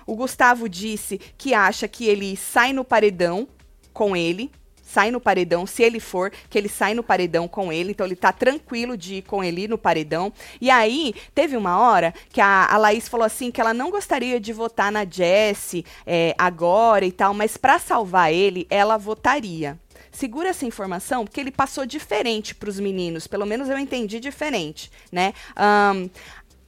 O 0.06 0.16
Gustavo 0.16 0.70
disse 0.70 1.18
que 1.36 1.56
acha 1.56 1.88
que 1.88 2.06
ele 2.08 2.38
sai 2.38 2.74
no 2.74 2.86
paredão 2.86 3.48
com 3.92 4.16
ele. 4.16 4.52
Sai 4.92 5.10
no 5.12 5.22
paredão, 5.22 5.66
se 5.66 5.84
ele 5.84 6.00
for, 6.00 6.32
que 6.50 6.58
ele 6.58 6.68
sai 6.68 6.94
no 6.94 7.02
paredão 7.02 7.48
com 7.48 7.72
ele. 7.72 7.92
Então 7.92 8.06
ele 8.06 8.16
tá 8.16 8.32
tranquilo 8.34 8.98
de 8.98 9.16
ir 9.16 9.22
com 9.22 9.42
ele 9.44 9.68
no 9.68 9.78
paredão. 9.78 10.34
E 10.60 10.70
aí, 10.70 11.14
teve 11.34 11.56
uma 11.56 11.80
hora 11.80 12.14
que 12.30 12.42
a, 12.42 12.66
a 12.66 12.78
Laís 12.78 13.08
falou 13.08 13.26
assim 13.26 13.50
que 13.52 13.62
ela 13.62 13.74
não 13.74 13.90
gostaria 13.90 14.40
de 14.40 14.52
votar 14.52 14.92
na 14.92 15.06
Jessie 15.06 15.86
é, 16.06 16.36
agora 16.38 17.06
e 17.06 17.12
tal, 17.12 17.34
mas 17.34 17.56
pra 17.56 17.80
salvar 17.80 18.34
ele, 18.34 18.68
ela 18.70 18.98
votaria. 18.98 19.80
Segura 20.12 20.50
essa 20.50 20.66
informação, 20.66 21.24
porque 21.24 21.40
ele 21.40 21.52
passou 21.52 21.86
diferente 21.86 22.54
pros 22.54 22.78
meninos. 22.80 23.28
Pelo 23.28 23.46
menos 23.46 23.70
eu 23.70 23.78
entendi 23.78 24.20
diferente, 24.20 24.92
né? 25.10 25.34
Ahn, 25.56 26.10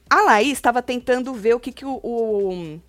a 0.08 0.22
Laís 0.22 0.52
estava 0.52 0.80
tentando 0.80 1.34
ver 1.34 1.54
o 1.54 1.60
que, 1.60 1.72
que 1.72 1.84
o- 1.84 2.00
o 2.02 2.80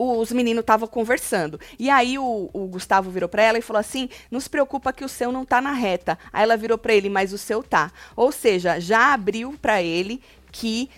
os 0.00 0.32
meninos 0.32 0.62
estavam 0.62 0.88
conversando. 0.88 1.60
E 1.78 1.90
aí 1.90 2.18
o, 2.18 2.48
o 2.52 2.66
Gustavo 2.66 3.10
virou 3.10 3.28
pra 3.28 3.42
ela 3.42 3.58
e 3.58 3.62
falou 3.62 3.80
assim: 3.80 4.08
"Não 4.30 4.40
se 4.40 4.48
preocupa 4.48 4.92
que 4.92 5.04
o 5.04 5.08
seu 5.08 5.30
não 5.30 5.44
tá 5.44 5.60
na 5.60 5.72
reta". 5.72 6.18
Aí 6.32 6.42
ela 6.42 6.56
virou 6.56 6.78
pra 6.78 6.94
ele: 6.94 7.10
"Mas 7.10 7.32
o 7.32 7.38
seu 7.38 7.62
tá". 7.62 7.92
Ou 8.16 8.32
seja, 8.32 8.80
já 8.80 9.12
abriu 9.12 9.54
pra 9.60 9.82
ele 9.82 10.22
que 10.50 10.88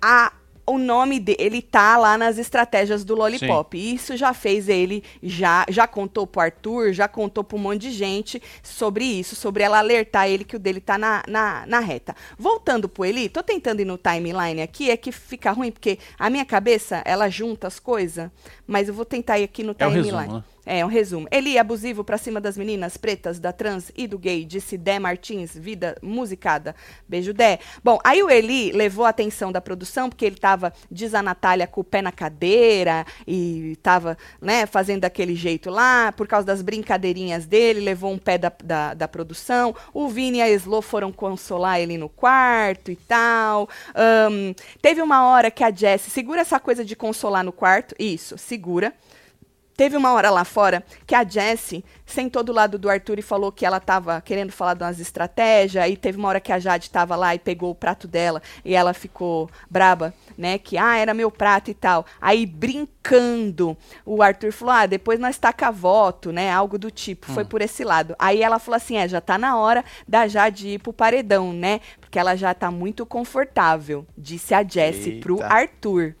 a 0.00 0.32
o 0.64 0.78
nome 0.78 1.18
dele 1.18 1.60
tá 1.60 1.96
lá 1.96 2.16
nas 2.16 2.38
estratégias 2.38 3.04
do 3.04 3.14
Lollipop. 3.14 3.76
E 3.76 3.94
Isso 3.94 4.16
já 4.16 4.32
fez 4.32 4.68
ele, 4.68 5.02
já, 5.22 5.66
já 5.68 5.86
contou 5.86 6.26
pro 6.26 6.40
Arthur, 6.40 6.92
já 6.92 7.08
contou 7.08 7.42
pra 7.42 7.56
um 7.56 7.60
monte 7.60 7.80
de 7.82 7.90
gente 7.90 8.40
sobre 8.62 9.04
isso, 9.04 9.34
sobre 9.34 9.62
ela 9.64 9.78
alertar 9.78 10.28
ele 10.28 10.44
que 10.44 10.56
o 10.56 10.58
dele 10.58 10.80
tá 10.80 10.96
na, 10.96 11.22
na, 11.26 11.64
na 11.66 11.80
reta. 11.80 12.14
Voltando 12.38 12.88
pro 12.88 13.04
Eli, 13.04 13.28
tô 13.28 13.42
tentando 13.42 13.80
ir 13.80 13.84
no 13.84 13.98
timeline 13.98 14.62
aqui, 14.62 14.90
é 14.90 14.96
que 14.96 15.10
fica 15.10 15.50
ruim, 15.50 15.70
porque 15.72 15.98
a 16.18 16.30
minha 16.30 16.44
cabeça, 16.44 17.02
ela 17.04 17.28
junta 17.28 17.66
as 17.66 17.78
coisas, 17.80 18.30
mas 18.66 18.88
eu 18.88 18.94
vou 18.94 19.04
tentar 19.04 19.38
ir 19.38 19.44
aqui 19.44 19.62
no 19.62 19.74
É 19.78 19.86
o 19.86 19.90
timeline. 19.90 20.16
resumo, 20.16 20.34
né? 20.38 20.44
É, 20.64 20.84
um 20.84 20.88
resumo. 20.88 21.26
Eli 21.30 21.58
abusivo 21.58 22.04
pra 22.04 22.16
cima 22.16 22.40
das 22.40 22.56
meninas 22.56 22.96
pretas, 22.96 23.40
da 23.40 23.52
trans 23.52 23.90
e 23.96 24.06
do 24.06 24.16
gay, 24.16 24.44
disse 24.44 24.78
Dé 24.78 24.98
Martins, 24.98 25.56
vida 25.56 25.96
musicada. 26.00 26.74
Beijo, 27.08 27.34
Dé. 27.34 27.58
Bom, 27.82 27.98
aí 28.04 28.22
o 28.22 28.30
Eli 28.30 28.70
levou 28.70 29.04
a 29.04 29.08
atenção 29.08 29.50
da 29.50 29.60
produção, 29.60 30.08
porque 30.08 30.24
ele 30.24 30.36
tava, 30.36 30.72
diz 30.88 31.14
a 31.14 31.22
Natália, 31.22 31.66
com 31.66 31.80
o 31.80 31.84
pé 31.84 32.00
na 32.00 32.12
cadeira 32.12 33.04
e 33.26 33.76
tava, 33.82 34.16
né, 34.40 34.64
fazendo 34.64 35.00
daquele 35.00 35.34
jeito 35.34 35.68
lá, 35.68 36.12
por 36.12 36.28
causa 36.28 36.46
das 36.46 36.62
brincadeirinhas 36.62 37.44
dele, 37.44 37.80
levou 37.80 38.12
um 38.12 38.18
pé 38.18 38.38
da, 38.38 38.52
da, 38.62 38.94
da 38.94 39.08
produção. 39.08 39.74
O 39.92 40.08
Vini 40.08 40.38
e 40.38 40.42
a 40.42 40.48
Slo 40.50 40.80
foram 40.80 41.10
consolar 41.10 41.80
ele 41.80 41.98
no 41.98 42.08
quarto 42.08 42.92
e 42.92 42.96
tal. 42.96 43.68
Ahn, 43.96 44.54
teve 44.80 45.02
uma 45.02 45.26
hora 45.26 45.50
que 45.50 45.64
a 45.64 45.72
Jessie, 45.72 46.10
segura 46.10 46.42
essa 46.42 46.60
coisa 46.60 46.84
de 46.84 46.94
consolar 46.94 47.42
no 47.42 47.52
quarto, 47.52 47.96
isso, 47.98 48.38
segura. 48.38 48.94
Teve 49.76 49.96
uma 49.96 50.12
hora 50.12 50.30
lá 50.30 50.44
fora 50.44 50.84
que 51.06 51.14
a 51.14 51.24
Jessie 51.24 51.84
sentou 52.04 52.42
do 52.42 52.52
lado 52.52 52.78
do 52.78 52.90
Arthur 52.90 53.18
e 53.18 53.22
falou 53.22 53.50
que 53.50 53.64
ela 53.64 53.80
tava 53.80 54.20
querendo 54.20 54.52
falar 54.52 54.74
de 54.74 54.84
umas 54.84 55.00
estratégias. 55.00 55.88
E 55.88 55.96
teve 55.96 56.18
uma 56.18 56.28
hora 56.28 56.40
que 56.40 56.52
a 56.52 56.58
Jade 56.58 56.90
tava 56.90 57.16
lá 57.16 57.34
e 57.34 57.38
pegou 57.38 57.70
o 57.70 57.74
prato 57.74 58.06
dela 58.06 58.42
e 58.64 58.74
ela 58.74 58.92
ficou 58.92 59.50
braba, 59.70 60.12
né? 60.36 60.58
Que, 60.58 60.76
ah, 60.76 60.96
era 60.96 61.14
meu 61.14 61.30
prato 61.30 61.70
e 61.70 61.74
tal. 61.74 62.04
Aí, 62.20 62.44
brincando, 62.44 63.76
o 64.04 64.22
Arthur 64.22 64.52
falou, 64.52 64.74
ah, 64.74 64.86
depois 64.86 65.18
nós 65.18 65.38
taca 65.38 65.70
voto, 65.70 66.32
né? 66.32 66.50
Algo 66.50 66.78
do 66.78 66.90
tipo. 66.90 67.32
Foi 67.32 67.44
por 67.44 67.62
esse 67.62 67.82
lado. 67.82 68.14
Aí 68.18 68.42
ela 68.42 68.58
falou 68.58 68.76
assim, 68.76 68.96
é, 68.96 69.08
já 69.08 69.20
tá 69.20 69.38
na 69.38 69.56
hora 69.56 69.84
da 70.06 70.28
Jade 70.28 70.68
ir 70.68 70.78
pro 70.78 70.92
paredão, 70.92 71.52
né? 71.52 71.80
Porque 72.00 72.18
ela 72.18 72.36
já 72.36 72.52
tá 72.52 72.70
muito 72.70 73.06
confortável, 73.06 74.06
disse 74.16 74.54
a 74.54 74.62
Jessie 74.62 75.20
pro 75.20 75.36
Eita. 75.36 75.46
Arthur. 75.46 76.14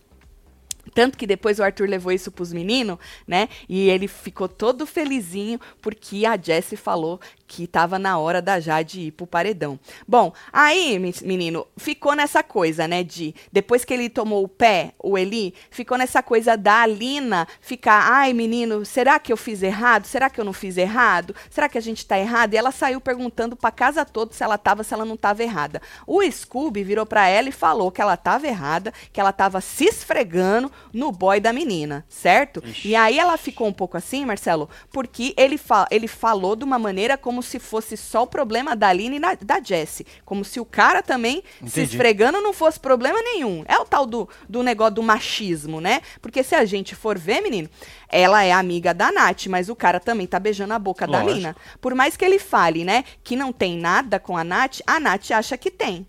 Tanto 0.94 1.16
que 1.18 1.26
depois 1.26 1.58
o 1.58 1.62
Arthur 1.62 1.88
levou 1.88 2.12
isso 2.12 2.30
pros 2.30 2.52
meninos, 2.52 2.98
né? 3.26 3.48
E 3.68 3.88
ele 3.88 4.08
ficou 4.08 4.48
todo 4.48 4.86
felizinho 4.86 5.60
porque 5.80 6.24
a 6.26 6.36
Jessie 6.36 6.76
falou 6.76 7.20
que 7.46 7.66
tava 7.66 7.98
na 7.98 8.18
hora 8.18 8.40
da 8.40 8.58
Jade 8.58 9.00
ir 9.02 9.10
pro 9.12 9.26
paredão. 9.26 9.78
Bom, 10.08 10.32
aí, 10.50 10.98
me- 10.98 11.14
menino, 11.22 11.66
ficou 11.76 12.14
nessa 12.14 12.42
coisa, 12.42 12.88
né? 12.88 13.02
De 13.04 13.34
depois 13.52 13.84
que 13.84 13.92
ele 13.92 14.08
tomou 14.08 14.42
o 14.42 14.48
pé, 14.48 14.94
o 14.98 15.18
Eli, 15.18 15.54
ficou 15.70 15.98
nessa 15.98 16.22
coisa 16.22 16.56
da 16.56 16.80
Alina 16.82 17.46
ficar, 17.60 18.10
ai, 18.10 18.32
menino, 18.32 18.86
será 18.86 19.18
que 19.18 19.30
eu 19.32 19.36
fiz 19.36 19.62
errado? 19.62 20.06
Será 20.06 20.30
que 20.30 20.40
eu 20.40 20.44
não 20.46 20.52
fiz 20.54 20.78
errado? 20.78 21.34
Será 21.50 21.68
que 21.68 21.76
a 21.76 21.80
gente 21.82 22.06
tá 22.06 22.18
errado? 22.18 22.54
E 22.54 22.56
ela 22.56 22.70
saiu 22.72 23.00
perguntando 23.02 23.54
pra 23.54 23.70
casa 23.70 24.04
toda 24.04 24.32
se 24.32 24.42
ela 24.42 24.56
tava, 24.56 24.82
se 24.82 24.94
ela 24.94 25.04
não 25.04 25.16
tava 25.16 25.42
errada. 25.42 25.82
O 26.06 26.22
Scooby 26.22 26.82
virou 26.82 27.04
pra 27.04 27.28
ela 27.28 27.50
e 27.50 27.52
falou 27.52 27.90
que 27.90 28.00
ela 28.00 28.16
tava 28.16 28.46
errada, 28.46 28.94
que 29.12 29.20
ela 29.20 29.32
tava 29.32 29.60
se 29.60 29.84
esfregando 29.84 30.72
no 30.92 31.12
boy 31.12 31.40
da 31.40 31.52
menina, 31.52 32.04
certo? 32.08 32.62
Ixi. 32.64 32.88
E 32.88 32.96
aí 32.96 33.18
ela 33.18 33.36
ficou 33.36 33.66
um 33.66 33.72
pouco 33.72 33.96
assim, 33.96 34.24
Marcelo, 34.24 34.68
porque 34.90 35.34
ele, 35.36 35.58
fa 35.58 35.86
ele 35.90 36.08
falou 36.08 36.56
de 36.56 36.64
uma 36.64 36.78
maneira 36.78 37.16
como 37.18 37.42
se 37.42 37.58
fosse 37.58 37.96
só 37.96 38.22
o 38.22 38.26
problema 38.26 38.74
da 38.76 38.88
Aline 38.88 39.16
e 39.16 39.20
na- 39.20 39.34
da 39.40 39.60
Jessie. 39.62 40.06
Como 40.24 40.44
se 40.44 40.58
o 40.60 40.64
cara 40.64 41.02
também 41.02 41.42
se 41.60 41.80
Entendi. 41.80 41.96
esfregando 41.96 42.40
não 42.40 42.52
fosse 42.52 42.78
problema 42.80 43.20
nenhum. 43.22 43.64
É 43.68 43.78
o 43.78 43.84
tal 43.84 44.06
do, 44.06 44.28
do 44.48 44.62
negócio 44.62 44.94
do 44.94 45.02
machismo, 45.02 45.80
né? 45.80 46.00
Porque 46.20 46.42
se 46.42 46.54
a 46.54 46.64
gente 46.64 46.94
for 46.94 47.18
ver, 47.18 47.40
menino, 47.40 47.68
ela 48.08 48.42
é 48.44 48.52
amiga 48.52 48.92
da 48.92 49.10
Nath, 49.10 49.46
mas 49.46 49.68
o 49.68 49.76
cara 49.76 49.98
também 49.98 50.26
tá 50.26 50.38
beijando 50.38 50.74
a 50.74 50.78
boca 50.78 51.06
da 51.06 51.18
Lógico. 51.20 51.36
mina. 51.36 51.56
Por 51.80 51.94
mais 51.94 52.16
que 52.16 52.24
ele 52.24 52.38
fale, 52.38 52.84
né, 52.84 53.04
que 53.24 53.36
não 53.36 53.52
tem 53.52 53.76
nada 53.76 54.18
com 54.20 54.36
a 54.36 54.44
Nath, 54.44 54.80
a 54.86 55.00
Nath 55.00 55.30
acha 55.30 55.56
que 55.56 55.70
tem. 55.70 56.06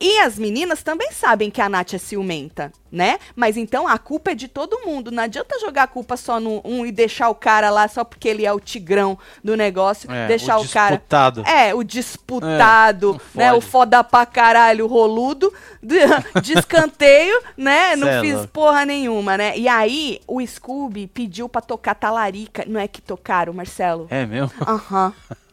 E 0.00 0.18
as 0.20 0.38
meninas 0.38 0.82
também 0.82 1.12
sabem 1.12 1.50
que 1.50 1.60
a 1.60 1.68
Nath 1.68 1.92
é 1.92 1.98
ciumenta, 1.98 2.72
né? 2.90 3.18
Mas 3.36 3.58
então 3.58 3.86
a 3.86 3.98
culpa 3.98 4.30
é 4.30 4.34
de 4.34 4.48
todo 4.48 4.80
mundo. 4.86 5.10
Não 5.10 5.22
adianta 5.22 5.58
jogar 5.60 5.82
a 5.82 5.86
culpa 5.86 6.16
só 6.16 6.40
no 6.40 6.62
um 6.64 6.86
e 6.86 6.90
deixar 6.90 7.28
o 7.28 7.34
cara 7.34 7.68
lá 7.68 7.86
só 7.86 8.02
porque 8.02 8.26
ele 8.26 8.46
é 8.46 8.52
o 8.52 8.58
tigrão 8.58 9.18
do 9.44 9.54
negócio. 9.56 10.10
É, 10.10 10.26
deixar 10.26 10.56
o 10.58 10.62
o, 10.62 10.68
cara. 10.68 10.96
disputado. 10.96 11.42
É, 11.46 11.74
o 11.74 11.84
disputado, 11.84 13.20
É, 13.34 13.38
né? 13.38 13.52
O 13.52 13.60
foda 13.60 14.02
pra 14.02 14.24
caralho, 14.24 14.86
roludo, 14.86 15.52
de, 15.82 15.98
de 16.40 16.58
escanteio, 16.58 17.38
né? 17.54 17.94
Não 17.94 18.06
Cê 18.08 18.14
é 18.14 18.20
fiz 18.22 18.34
louco. 18.36 18.48
porra 18.48 18.86
nenhuma, 18.86 19.36
né? 19.36 19.58
E 19.58 19.68
aí 19.68 20.20
o 20.26 20.44
Scooby 20.44 21.06
pediu 21.08 21.46
pra 21.46 21.60
tocar 21.60 21.94
talarica. 21.94 22.64
Não 22.66 22.80
é 22.80 22.88
que 22.88 23.02
tocaram, 23.02 23.52
Marcelo? 23.52 24.06
É 24.08 24.24
mesmo? 24.24 24.52
Aham. 24.66 25.12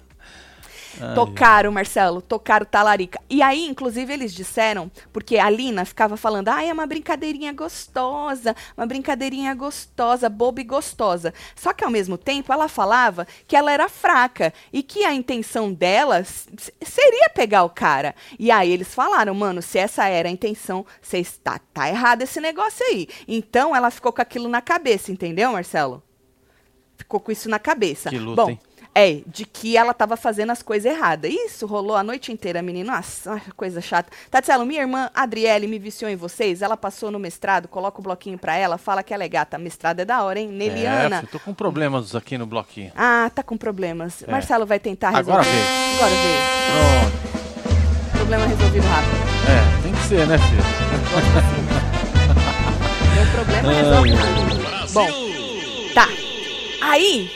Tocaram, 1.16 1.72
Marcelo, 1.72 2.22
tocaram 2.22 2.66
talarica. 2.66 3.20
E 3.30 3.42
aí, 3.42 3.66
inclusive, 3.66 4.12
eles 4.12 4.34
disseram, 4.34 4.92
porque 5.14 5.38
a 5.38 5.50
Lina 5.50 5.86
ficava 5.86 6.18
falando, 6.18 6.50
ai, 6.50 6.70
é 6.70 6.74
uma 6.74 6.88
brincadeirinha 6.88 7.54
gostosa, 7.54 8.56
uma 8.76 8.86
brincadeirinha 8.86 9.54
gostosa, 9.54 10.30
boba 10.30 10.62
e 10.62 10.64
gostosa. 10.64 11.34
Só 11.56 11.74
que 11.74 11.84
ao 11.84 11.92
mesmo 11.92 12.18
tempo 12.18 12.52
ela 12.52 12.68
falava 12.68 13.28
que 13.48 13.56
ela 13.56 13.72
era 13.72 13.90
fraca 13.90 14.54
e 14.72 14.82
que 14.84 15.04
a 15.04 15.14
intenção 15.14 15.72
dela 15.72 16.24
seria 16.24 17.30
pegar 17.30 17.64
o 17.64 17.70
cara. 17.70 18.16
E 18.40 18.52
aí 18.52 18.72
eles 18.72 18.94
falaram, 18.94 19.34
mano, 19.34 19.62
se 19.62 19.78
essa 19.78 20.08
era 20.08 20.30
a 20.30 20.32
intenção, 20.32 20.86
você 21.02 21.20
está 21.20 21.60
tá 21.74 21.90
errado 21.90 22.22
esse 22.22 22.40
negócio 22.40 22.86
aí. 22.86 23.08
Então 23.28 23.76
ela 23.76 23.92
ficou 23.92 24.12
com 24.12 24.22
aquilo 24.22 24.50
na 24.50 24.62
cabeça, 24.62 25.12
entendeu, 25.12 25.52
Marcelo? 25.52 26.04
Ficou 26.98 27.20
com 27.20 27.32
isso 27.32 27.48
na 27.48 27.60
cabeça. 27.60 28.10
Que 28.10 28.18
luta, 28.18 28.44
Bom, 28.44 28.50
hein? 28.50 28.60
É, 28.96 29.22
de 29.28 29.46
que 29.46 29.78
ela 29.78 29.94
tava 29.94 30.18
fazendo 30.18 30.52
as 30.52 30.62
coisas 30.64 30.92
erradas. 30.92 31.32
Isso 31.32 31.66
rolou 31.66 31.96
a 31.96 32.04
noite 32.04 32.32
inteira, 32.32 32.62
menino. 32.62 32.92
Nossa, 32.92 33.42
coisa 33.56 33.80
chata. 33.82 34.12
Tatielo, 34.32 34.66
minha 34.66 34.82
irmã 34.82 35.10
Adriele 35.14 35.68
me 35.68 35.78
viciou 35.78 36.10
em 36.10 36.16
vocês. 36.16 36.62
Ela 36.62 36.76
passou 36.76 37.12
no 37.12 37.20
mestrado, 37.20 37.68
coloca 37.68 38.00
o 38.00 38.04
bloquinho 38.04 38.38
pra 38.38 38.56
ela, 38.56 38.78
fala 38.78 39.04
que 39.04 39.14
ela 39.14 39.24
é 39.24 39.28
gata. 39.30 39.58
Mestrado 39.58 40.00
é 40.00 40.06
da 40.06 40.24
hora, 40.24 40.40
hein? 40.40 40.48
Neliana. 40.48 41.18
É, 41.20 41.24
eu 41.24 41.28
tô 41.28 41.40
com 41.40 41.54
problemas 41.54 42.16
aqui 42.16 42.38
no 42.38 42.46
bloquinho. 42.46 42.92
ah, 42.96 43.30
tá 43.34 43.44
com 43.44 43.56
problemas. 43.58 44.24
É. 44.24 44.32
Marcelo 44.32 44.66
vai 44.66 44.80
tentar 44.80 45.16
Agora 45.16 45.42
resolver. 45.44 45.52
veio. 45.52 45.96
Agora 45.96 46.12
veio. 46.12 47.12
Pronto. 47.12 48.18
Problema 48.18 48.46
resolvido 48.48 48.88
rápido. 48.88 49.18
É, 49.48 49.84
tem 49.84 49.94
que 49.94 50.02
ser, 50.08 50.28
né, 50.28 50.38
filho? 50.38 50.64
Deu 53.16 53.26
problema, 53.32 53.72
resolve 53.74 54.12
rápido. 54.14 54.94
Bom, 54.94 55.08
tá. 55.94 56.08
Aí, 56.82 57.30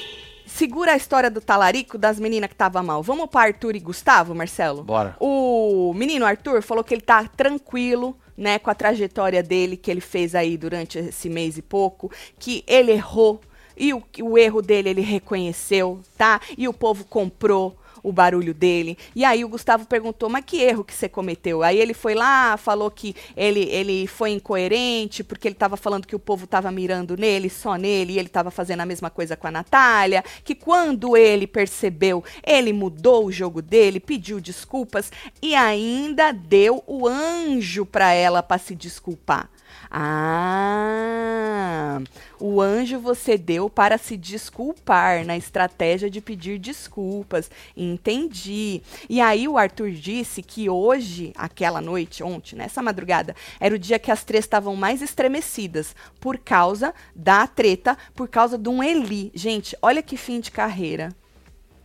segura 0.61 0.93
a 0.93 0.95
história 0.95 1.31
do 1.31 1.41
talarico 1.41 1.97
das 1.97 2.19
meninas 2.19 2.47
que 2.47 2.55
tava 2.55 2.83
mal. 2.83 3.01
Vamos 3.01 3.27
pra 3.31 3.41
Arthur 3.41 3.75
e 3.75 3.79
Gustavo, 3.79 4.35
Marcelo? 4.35 4.83
Bora. 4.83 5.15
O 5.19 5.91
menino 5.95 6.23
Arthur 6.23 6.61
falou 6.61 6.83
que 6.83 6.93
ele 6.93 7.01
tá 7.01 7.27
tranquilo 7.27 8.15
né, 8.37 8.59
com 8.59 8.69
a 8.69 8.75
trajetória 8.75 9.41
dele 9.41 9.75
que 9.75 9.89
ele 9.89 10.01
fez 10.01 10.35
aí 10.35 10.57
durante 10.57 10.99
esse 10.99 11.29
mês 11.29 11.57
e 11.57 11.63
pouco, 11.63 12.11
que 12.37 12.63
ele 12.67 12.91
errou 12.91 13.41
e 13.75 13.91
o, 13.91 14.03
o 14.21 14.37
erro 14.37 14.61
dele 14.61 14.91
ele 14.91 15.01
reconheceu, 15.01 15.99
tá? 16.15 16.39
E 16.55 16.67
o 16.67 16.73
povo 16.73 17.05
comprou 17.05 17.75
o 18.03 18.11
barulho 18.11 18.53
dele. 18.53 18.97
E 19.15 19.23
aí 19.23 19.43
o 19.43 19.49
Gustavo 19.49 19.85
perguntou: 19.85 20.29
"Mas 20.29 20.45
que 20.45 20.61
erro 20.61 20.83
que 20.83 20.93
você 20.93 21.09
cometeu?". 21.09 21.63
Aí 21.63 21.79
ele 21.79 21.93
foi 21.93 22.13
lá, 22.13 22.57
falou 22.57 22.89
que 22.91 23.15
ele 23.35 23.61
ele 23.69 24.07
foi 24.07 24.31
incoerente 24.31 25.23
porque 25.23 25.47
ele 25.47 25.55
estava 25.55 25.77
falando 25.77 26.07
que 26.07 26.15
o 26.15 26.19
povo 26.19 26.45
estava 26.45 26.71
mirando 26.71 27.15
nele, 27.17 27.49
só 27.49 27.75
nele, 27.75 28.13
e 28.13 28.19
ele 28.19 28.27
estava 28.27 28.51
fazendo 28.51 28.81
a 28.81 28.85
mesma 28.85 29.09
coisa 29.09 29.35
com 29.35 29.47
a 29.47 29.51
Natália, 29.51 30.23
que 30.43 30.55
quando 30.55 31.15
ele 31.15 31.47
percebeu, 31.47 32.23
ele 32.45 32.73
mudou 32.73 33.25
o 33.25 33.31
jogo 33.31 33.61
dele, 33.61 33.99
pediu 33.99 34.39
desculpas 34.39 35.11
e 35.41 35.55
ainda 35.55 36.31
deu 36.31 36.83
o 36.87 37.07
anjo 37.07 37.85
para 37.85 38.13
ela 38.13 38.43
para 38.43 38.57
se 38.57 38.75
desculpar. 38.75 39.49
Ah, 39.93 41.19
o 42.39 42.61
anjo 42.61 42.97
você 42.97 43.37
deu 43.37 43.69
para 43.69 43.97
se 43.97 44.15
desculpar 44.15 45.25
na 45.25 45.35
estratégia 45.35 46.09
de 46.09 46.21
pedir 46.21 46.57
desculpas. 46.57 47.51
Entendi. 47.75 48.81
E 49.09 49.19
aí 49.19 49.49
o 49.49 49.57
Arthur 49.57 49.91
disse 49.91 50.41
que 50.41 50.69
hoje, 50.69 51.33
aquela 51.35 51.81
noite, 51.81 52.23
ontem, 52.23 52.55
nessa 52.55 52.81
madrugada, 52.81 53.35
era 53.59 53.75
o 53.75 53.79
dia 53.79 53.99
que 53.99 54.09
as 54.11 54.23
três 54.23 54.45
estavam 54.45 54.77
mais 54.77 55.01
estremecidas 55.01 55.93
por 56.21 56.37
causa 56.37 56.93
da 57.13 57.45
treta, 57.45 57.97
por 58.15 58.29
causa 58.29 58.57
de 58.57 58.69
um 58.69 58.81
Eli. 58.81 59.29
Gente, 59.35 59.77
olha 59.81 60.01
que 60.01 60.15
fim 60.15 60.39
de 60.39 60.51
carreira. 60.51 61.13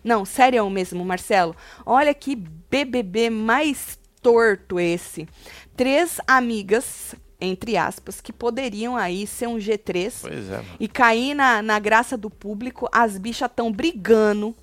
Não, 0.05 0.25
sério 0.25 0.71
mesmo, 0.71 1.05
Marcelo. 1.05 1.57
Olha 1.85 2.15
que 2.15 2.37
BBB 2.37 3.31
mais 3.31 3.99
torto 4.23 4.79
esse. 4.79 5.29
Três 5.77 6.21
amigas 6.29 7.17
entre 7.41 7.77
aspas, 7.77 8.21
que 8.21 8.33
poderiam 8.33 8.97
aí 8.97 9.27
ser 9.27 9.47
um 9.47 9.57
G3 9.59 10.13
Pois 10.23 10.51
é. 10.51 10.65
e 10.81 10.89
cair 10.89 11.35
na, 11.35 11.61
na 11.63 11.79
graça 11.79 12.17
do 12.17 12.31
público, 12.31 12.89
as 12.93 13.19
bichas 13.19 13.51
estão 13.51 13.71
brigando 13.71 14.55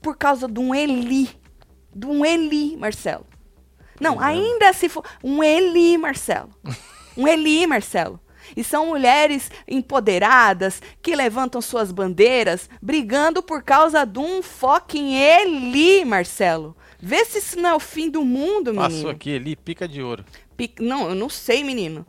por 0.00 0.16
causa 0.16 0.46
de 0.48 0.60
um 0.60 0.74
Eli. 0.74 1.28
De 1.94 2.06
um 2.06 2.24
Eli, 2.24 2.76
Marcelo. 2.76 3.26
Não, 4.00 4.14
Pois 4.16 4.26
é. 4.26 4.30
ainda 4.30 4.72
se 4.72 4.88
for. 4.88 5.04
Um 5.22 5.42
Eli, 5.42 5.98
Marcelo. 5.98 6.50
Um 7.16 7.28
Eli, 7.28 7.66
Marcelo. 7.66 8.18
E 8.56 8.64
são 8.64 8.86
mulheres 8.86 9.50
empoderadas 9.68 10.80
que 11.02 11.14
levantam 11.14 11.60
suas 11.60 11.92
bandeiras 11.92 12.68
brigando 12.80 13.42
por 13.42 13.62
causa 13.62 14.04
de 14.06 14.18
um 14.18 14.42
fucking 14.42 15.14
Eli, 15.14 16.04
Marcelo. 16.04 16.74
Vê 16.98 17.24
se 17.24 17.38
isso 17.38 17.60
não 17.60 17.70
é 17.70 17.74
o 17.74 17.80
fim 17.80 18.08
do 18.08 18.24
mundo, 18.24 18.72
menino. 18.72 18.82
Passou 18.94 19.10
aqui, 19.10 19.34
ali, 19.36 19.54
pica 19.56 19.86
de 19.86 20.02
ouro. 20.02 20.24
Pi- 20.56 20.74
Não, 20.80 21.08
eu 21.10 21.14
não 21.14 21.28
sei, 21.28 21.62
menino. 21.64 22.06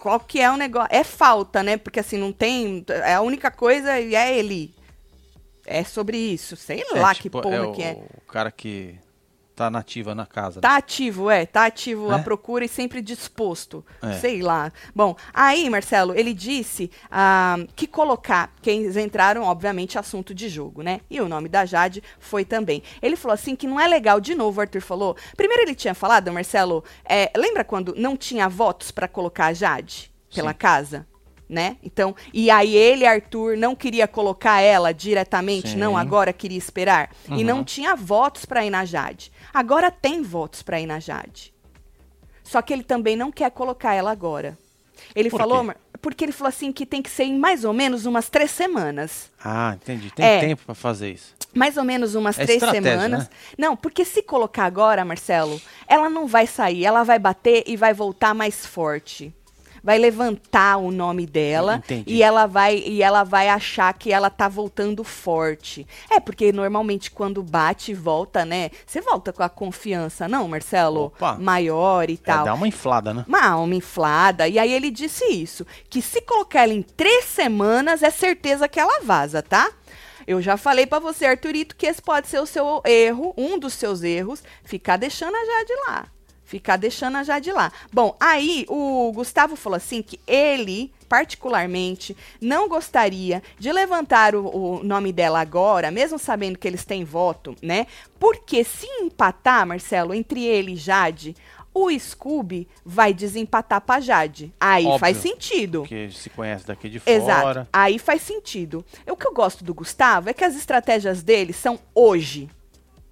Qual 0.00 0.18
que 0.18 0.40
é 0.40 0.50
o 0.50 0.56
negócio? 0.56 0.88
É 0.90 1.04
falta, 1.04 1.62
né? 1.62 1.76
Porque 1.76 2.00
assim, 2.00 2.16
não 2.16 2.32
tem. 2.32 2.84
É 2.88 3.14
a 3.14 3.20
única 3.20 3.50
coisa 3.50 4.00
e 4.00 4.14
é 4.14 4.36
ele. 4.36 4.74
É 5.66 5.84
sobre 5.84 6.16
isso. 6.16 6.56
Sei 6.56 6.82
lá 6.92 7.10
É, 7.10 7.14
que 7.14 7.22
tipo, 7.22 7.40
porra 7.42 7.68
é 7.68 7.72
que 7.72 7.82
é. 7.82 7.98
o 8.26 8.32
cara 8.32 8.50
que 8.50 8.98
tá 9.60 9.70
nativa 9.70 10.14
na 10.14 10.24
casa. 10.24 10.56
né? 10.56 10.62
Tá 10.62 10.76
ativo, 10.76 11.28
é, 11.28 11.44
tá 11.44 11.66
ativo 11.66 12.10
É? 12.10 12.14
a 12.14 12.18
procura 12.18 12.64
e 12.64 12.68
sempre 12.68 13.02
disposto. 13.02 13.84
É. 14.02 14.14
Sei 14.14 14.40
lá. 14.40 14.72
Bom, 14.94 15.14
aí, 15.34 15.68
Marcelo, 15.68 16.14
ele 16.18 16.32
disse 16.32 16.90
ah, 17.10 17.58
que 17.76 17.86
colocar, 17.86 18.54
que 18.62 18.70
eles 18.70 18.96
entraram, 18.96 19.42
obviamente, 19.42 19.98
assunto 19.98 20.34
de 20.34 20.48
jogo, 20.48 20.82
né? 20.82 21.02
E 21.10 21.20
o 21.20 21.28
nome 21.28 21.46
da 21.48 21.66
Jade 21.66 22.02
foi 22.18 22.42
também. 22.42 22.82
Ele 23.02 23.16
falou 23.16 23.34
assim 23.34 23.54
que 23.54 23.66
não 23.66 23.78
é 23.78 23.86
legal, 23.86 24.18
de 24.18 24.34
novo, 24.34 24.58
o 24.58 24.62
Arthur 24.62 24.80
falou. 24.80 25.14
Primeiro 25.36 25.62
ele 25.64 25.74
tinha 25.74 25.94
falado, 25.94 26.32
Marcelo, 26.32 26.82
é, 27.04 27.30
lembra 27.36 27.62
quando 27.62 27.94
não 27.94 28.16
tinha 28.16 28.48
votos 28.48 28.90
pra 28.90 29.06
colocar 29.06 29.46
a 29.46 29.52
Jade 29.52 30.10
pela 30.34 30.52
Sim. 30.52 30.58
casa? 30.58 31.06
Né? 31.52 31.78
Então, 31.82 32.14
e 32.32 32.48
aí 32.48 32.76
ele, 32.76 33.04
Arthur, 33.04 33.56
não 33.56 33.74
queria 33.74 34.06
colocar 34.06 34.60
ela 34.60 34.94
diretamente, 34.94 35.70
Sim. 35.70 35.78
não, 35.78 35.96
agora 35.96 36.32
queria 36.32 36.56
esperar. 36.56 37.10
E 37.28 37.42
não 37.42 37.58
Uhum. 37.58 37.64
tinha 37.64 37.96
votos 37.96 38.44
pra 38.44 38.64
ir 38.64 38.70
na 38.70 38.84
Jade. 38.84 39.32
Agora 39.52 39.90
tem 39.90 40.22
votos 40.22 40.62
pra 40.62 40.78
ir 40.80 40.86
na 40.86 41.00
Jade. 41.00 41.52
Só 42.44 42.62
que 42.62 42.72
ele 42.72 42.84
também 42.84 43.16
não 43.16 43.32
quer 43.32 43.50
colocar 43.50 43.94
ela 43.94 44.12
agora. 44.12 44.56
Ele 45.12 45.28
Por 45.28 45.38
falou, 45.40 45.64
quê? 45.64 45.74
Porque 46.00 46.24
ele 46.24 46.30
falou 46.32 46.48
assim 46.50 46.70
que 46.70 46.86
tem 46.86 47.02
que 47.02 47.10
ser 47.10 47.24
em 47.24 47.36
mais 47.36 47.64
ou 47.64 47.72
menos 47.72 48.06
umas 48.06 48.28
três 48.28 48.52
semanas. 48.52 49.28
Ah, 49.44 49.72
entendi. 49.74 50.08
Tem 50.12 50.24
É. 50.24 50.38
tempo 50.40 50.62
pra 50.64 50.74
fazer 50.74 51.10
isso. 51.10 51.34
Mais 51.52 51.76
ou 51.76 51.82
menos 51.82 52.14
umas 52.14 52.38
É 52.38 52.44
três 52.46 52.60
semanas. 52.60 53.24
né? 53.24 53.28
Não, 53.58 53.76
porque 53.76 54.04
se 54.04 54.22
colocar 54.22 54.66
agora, 54.66 55.04
Marcelo, 55.04 55.60
ela 55.88 56.08
não 56.08 56.28
vai 56.28 56.46
sair, 56.46 56.84
ela 56.84 57.02
vai 57.02 57.18
bater 57.18 57.64
e 57.66 57.76
vai 57.76 57.92
voltar 57.92 58.34
mais 58.34 58.64
forte. 58.64 59.34
Vai 59.82 59.98
levantar 59.98 60.76
o 60.76 60.90
nome 60.90 61.26
dela 61.26 61.76
Entendi. 61.76 62.04
e 62.12 62.22
ela 62.22 62.46
vai 62.46 62.76
e 62.78 63.02
ela 63.02 63.24
vai 63.24 63.48
achar 63.48 63.92
que 63.94 64.12
ela 64.12 64.30
tá 64.30 64.48
voltando 64.48 65.02
forte. 65.04 65.86
É 66.10 66.20
porque 66.20 66.52
normalmente 66.52 67.10
quando 67.10 67.42
bate 67.42 67.92
e 67.92 67.94
volta, 67.94 68.44
né? 68.44 68.70
Você 68.86 69.00
volta 69.00 69.32
com 69.32 69.42
a 69.42 69.48
confiança, 69.48 70.28
não, 70.28 70.46
Marcelo? 70.48 71.06
Opa. 71.06 71.36
Maior 71.38 72.08
e 72.10 72.14
É, 72.14 72.16
tal 72.16 72.44
dá 72.44 72.54
uma 72.54 72.68
inflada, 72.68 73.14
né? 73.14 73.24
uma 73.26 73.46
alma 73.46 73.74
inflada. 73.74 74.46
E 74.48 74.58
aí 74.58 74.72
ele 74.72 74.90
disse 74.90 75.24
isso: 75.26 75.66
que 75.88 76.02
se 76.02 76.20
colocar 76.22 76.62
ela 76.62 76.72
em 76.74 76.82
três 76.82 77.24
semanas, 77.24 78.02
é 78.02 78.10
certeza 78.10 78.68
que 78.68 78.78
ela 78.80 79.00
vaza, 79.02 79.42
tá? 79.42 79.70
Eu 80.26 80.40
já 80.40 80.56
falei 80.56 80.86
pra 80.86 80.98
você, 80.98 81.24
Arthurito, 81.26 81.74
que 81.74 81.86
esse 81.86 82.00
pode 82.00 82.28
ser 82.28 82.38
o 82.40 82.46
seu 82.46 82.82
erro, 82.84 83.34
um 83.36 83.58
dos 83.58 83.72
seus 83.74 84.02
erros, 84.02 84.42
ficar 84.64 84.96
deixando 84.96 85.34
a 85.34 85.44
Jade 85.44 85.72
lá. 85.88 86.06
Ficar 86.50 86.76
deixando 86.76 87.16
a 87.16 87.22
Jade 87.22 87.52
lá. 87.52 87.70
Bom, 87.92 88.16
aí 88.18 88.66
o 88.68 89.12
Gustavo 89.12 89.54
falou 89.54 89.76
assim 89.76 90.02
que 90.02 90.18
ele, 90.26 90.92
particularmente, 91.08 92.16
não 92.40 92.68
gostaria 92.68 93.40
de 93.56 93.70
levantar 93.70 94.34
o, 94.34 94.48
o 94.48 94.82
nome 94.82 95.12
dela 95.12 95.40
agora, 95.40 95.92
mesmo 95.92 96.18
sabendo 96.18 96.58
que 96.58 96.66
eles 96.66 96.84
têm 96.84 97.04
voto, 97.04 97.54
né? 97.62 97.86
Porque 98.18 98.64
se 98.64 98.84
empatar, 99.00 99.64
Marcelo, 99.64 100.12
entre 100.12 100.44
ele 100.44 100.72
e 100.72 100.76
Jade, 100.76 101.36
o 101.72 101.88
Scooby 101.96 102.66
vai 102.84 103.14
desempatar 103.14 103.80
pra 103.80 104.00
Jade. 104.00 104.52
Aí 104.58 104.86
Óbvio. 104.86 104.98
faz 104.98 105.18
sentido. 105.18 105.82
Porque 105.82 106.10
se 106.10 106.28
conhece 106.30 106.66
daqui 106.66 106.88
de 106.88 107.00
Exato. 107.06 107.42
fora. 107.42 107.68
Aí 107.72 107.96
faz 107.96 108.22
sentido. 108.22 108.84
O 109.08 109.14
que 109.14 109.28
eu 109.28 109.32
gosto 109.32 109.62
do 109.62 109.72
Gustavo 109.72 110.28
é 110.28 110.32
que 110.34 110.42
as 110.42 110.56
estratégias 110.56 111.22
dele 111.22 111.52
são 111.52 111.78
hoje. 111.94 112.50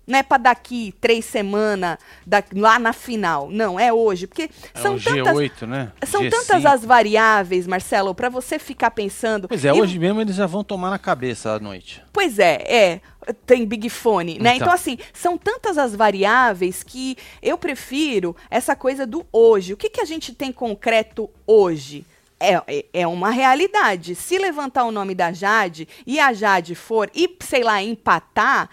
Não 0.08 0.18
é 0.18 0.22
pra 0.22 0.38
daqui 0.38 0.94
três 1.00 1.24
semanas, 1.26 1.98
da- 2.26 2.42
lá 2.54 2.78
na 2.78 2.92
final. 2.92 3.48
Não, 3.50 3.78
é 3.78 3.92
hoje. 3.92 4.26
Porque 4.26 4.50
É 4.74 4.80
são 4.80 4.98
tantas. 4.98 5.36
G8, 5.36 5.66
né? 5.66 5.92
São 6.06 6.22
G5. 6.22 6.30
tantas 6.30 6.64
as 6.66 6.84
variáveis, 6.84 7.66
Marcelo, 7.66 8.14
pra 8.14 8.28
você 8.30 8.58
ficar 8.58 8.90
pensando. 8.90 9.46
Pois 9.46 9.64
é, 9.64 9.68
E- 9.68 9.72
hoje 9.80 9.98
mesmo 9.98 10.20
eles 10.20 10.34
já 10.34 10.46
vão 10.46 10.64
tomar 10.64 10.88
na 10.90 10.98
cabeça 10.98 11.52
à 11.52 11.58
noite. 11.60 12.02
Pois 12.12 12.38
é, 12.38 12.54
é. 12.66 13.00
Tem 13.44 13.66
Big 13.66 13.90
Fone, 13.90 14.38
né? 14.38 14.54
Então. 14.56 14.68
Então. 14.68 14.72
assim, 14.72 14.96
são 15.12 15.36
tantas 15.36 15.76
as 15.76 15.94
variáveis 15.94 16.82
que 16.82 17.14
eu 17.42 17.58
prefiro 17.58 18.34
essa 18.50 18.74
coisa 18.74 19.06
do 19.06 19.26
hoje. 19.30 19.74
O 19.74 19.76
que, 19.76 19.90
que 19.90 20.00
a 20.00 20.04
gente 20.06 20.34
tem 20.34 20.50
concreto 20.50 21.28
hoje? 21.46 22.06
É, 22.40 22.54
é- 22.68 22.84
é 22.94 23.06
uma 23.06 23.30
realidade. 23.30 24.14
Se 24.14 24.38
levantar 24.38 24.84
o 24.84 24.92
nome 24.92 25.12
da 25.14 25.32
Jade 25.32 25.88
e 26.06 26.20
a 26.20 26.32
Jade 26.32 26.74
for, 26.76 27.10
e 27.14 27.28
sei 27.40 27.64
lá, 27.64 27.82
empatar, 27.82 28.70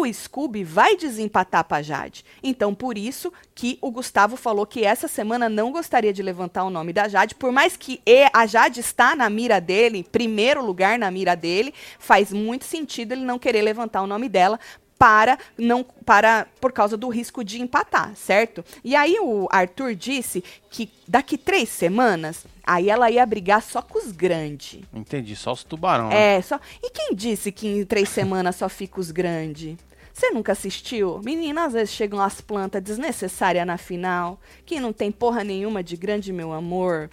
o 0.00 0.12
Scooby 0.12 0.64
vai 0.64 0.96
desempatar 0.96 1.64
pra 1.64 1.82
Jade. 1.82 2.24
Então, 2.42 2.74
por 2.74 2.96
isso 2.96 3.32
que 3.54 3.78
o 3.80 3.90
Gustavo 3.90 4.36
falou 4.36 4.66
que 4.66 4.84
essa 4.84 5.08
semana 5.08 5.48
não 5.48 5.70
gostaria 5.72 6.12
de 6.12 6.22
levantar 6.22 6.64
o 6.64 6.70
nome 6.70 6.92
da 6.92 7.08
Jade, 7.08 7.34
por 7.34 7.52
mais 7.52 7.76
que 7.76 8.00
a 8.32 8.46
Jade 8.46 8.80
está 8.80 9.14
na 9.14 9.28
mira 9.28 9.60
dele, 9.60 10.06
primeiro 10.10 10.64
lugar 10.64 10.98
na 10.98 11.10
mira 11.10 11.34
dele, 11.34 11.74
faz 11.98 12.32
muito 12.32 12.64
sentido 12.64 13.12
ele 13.12 13.24
não 13.24 13.38
querer 13.38 13.62
levantar 13.62 14.02
o 14.02 14.06
nome 14.06 14.28
dela 14.28 14.58
para 15.02 15.36
não 15.58 15.82
para 15.82 16.46
por 16.60 16.70
causa 16.70 16.96
do 16.96 17.08
risco 17.08 17.42
de 17.42 17.60
empatar, 17.60 18.14
certo? 18.14 18.64
E 18.84 18.94
aí 18.94 19.18
o 19.20 19.48
Arthur 19.50 19.96
disse 19.96 20.44
que 20.70 20.88
daqui 21.08 21.36
três 21.36 21.68
semanas 21.70 22.46
aí 22.64 22.88
ela 22.88 23.10
ia 23.10 23.26
brigar 23.26 23.60
só 23.62 23.82
com 23.82 23.98
os 23.98 24.12
grandes. 24.12 24.80
Entendi, 24.94 25.34
só 25.34 25.54
os 25.54 25.64
tubarão, 25.64 26.08
né? 26.08 26.36
É, 26.36 26.42
só. 26.42 26.60
E 26.80 26.88
quem 26.90 27.16
disse 27.16 27.50
que 27.50 27.66
em 27.66 27.84
três 27.84 28.10
semanas 28.10 28.54
só 28.54 28.68
fica 28.68 29.00
os 29.00 29.10
grandes? 29.10 29.76
Você 30.12 30.30
nunca 30.30 30.52
assistiu? 30.52 31.20
Menina, 31.24 31.64
às 31.64 31.72
vezes 31.72 31.92
chegam 31.92 32.20
as 32.20 32.40
plantas 32.40 32.80
desnecessárias 32.80 33.66
na 33.66 33.78
final, 33.78 34.38
que 34.64 34.78
não 34.78 34.92
tem 34.92 35.10
porra 35.10 35.42
nenhuma 35.42 35.82
de 35.82 35.96
grande 35.96 36.32
meu 36.32 36.52
amor. 36.52 37.10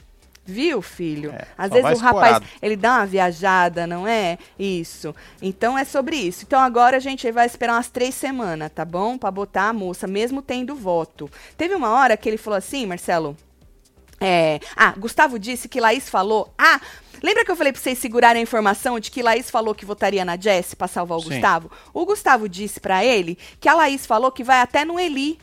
Viu, 0.50 0.82
filho? 0.82 1.32
É, 1.32 1.46
Às 1.58 1.70
vezes 1.70 2.00
o 2.00 2.02
rapaz, 2.04 2.32
escorado. 2.38 2.46
ele 2.62 2.76
dá 2.76 2.96
uma 2.96 3.06
viajada, 3.06 3.86
não 3.86 4.08
é? 4.08 4.38
Isso. 4.58 5.16
Então 5.42 5.78
é 5.78 5.86
sobre 5.86 6.16
isso. 6.16 6.44
Então 6.46 6.60
agora 6.60 6.98
a 6.98 7.00
gente 7.00 7.32
vai 7.32 7.46
esperar 7.46 7.74
umas 7.76 7.90
três 7.90 8.16
semanas, 8.16 8.72
tá 8.74 8.84
bom? 8.84 9.18
Pra 9.18 9.30
botar 9.30 9.70
a 9.70 9.74
moça, 9.74 10.08
mesmo 10.08 10.42
tendo 10.42 10.76
voto. 10.76 11.30
Teve 11.56 11.76
uma 11.76 11.90
hora 11.92 12.18
que 12.18 12.28
ele 12.28 12.38
falou 12.38 12.58
assim, 12.58 12.86
Marcelo, 12.88 13.38
é, 14.20 14.60
ah, 14.76 14.94
Gustavo 14.98 15.38
disse 15.40 15.70
que 15.70 15.80
Laís 15.80 16.10
falou. 16.10 16.54
Ah, 16.58 16.82
lembra 17.24 17.46
que 17.46 17.52
eu 17.52 17.56
falei 17.56 17.72
pra 17.72 17.82
vocês 17.82 17.98
segurarem 18.00 18.40
a 18.40 18.44
informação 18.44 19.00
de 19.00 19.12
que 19.12 19.22
Laís 19.22 19.50
falou 19.50 19.74
que 19.76 19.86
votaria 19.86 20.26
na 20.26 20.36
Jess 20.36 20.74
pra 20.74 20.88
salvar 20.88 21.20
o 21.20 21.22
Sim. 21.22 21.30
Gustavo? 21.30 21.72
O 21.94 22.06
Gustavo 22.06 22.50
disse 22.50 22.80
pra 22.80 23.06
ele 23.06 23.38
que 23.60 23.70
a 23.70 23.74
Laís 23.76 24.06
falou 24.06 24.32
que 24.32 24.44
vai 24.44 24.62
até 24.62 24.84
no 24.84 25.00
Eli. 25.00 25.40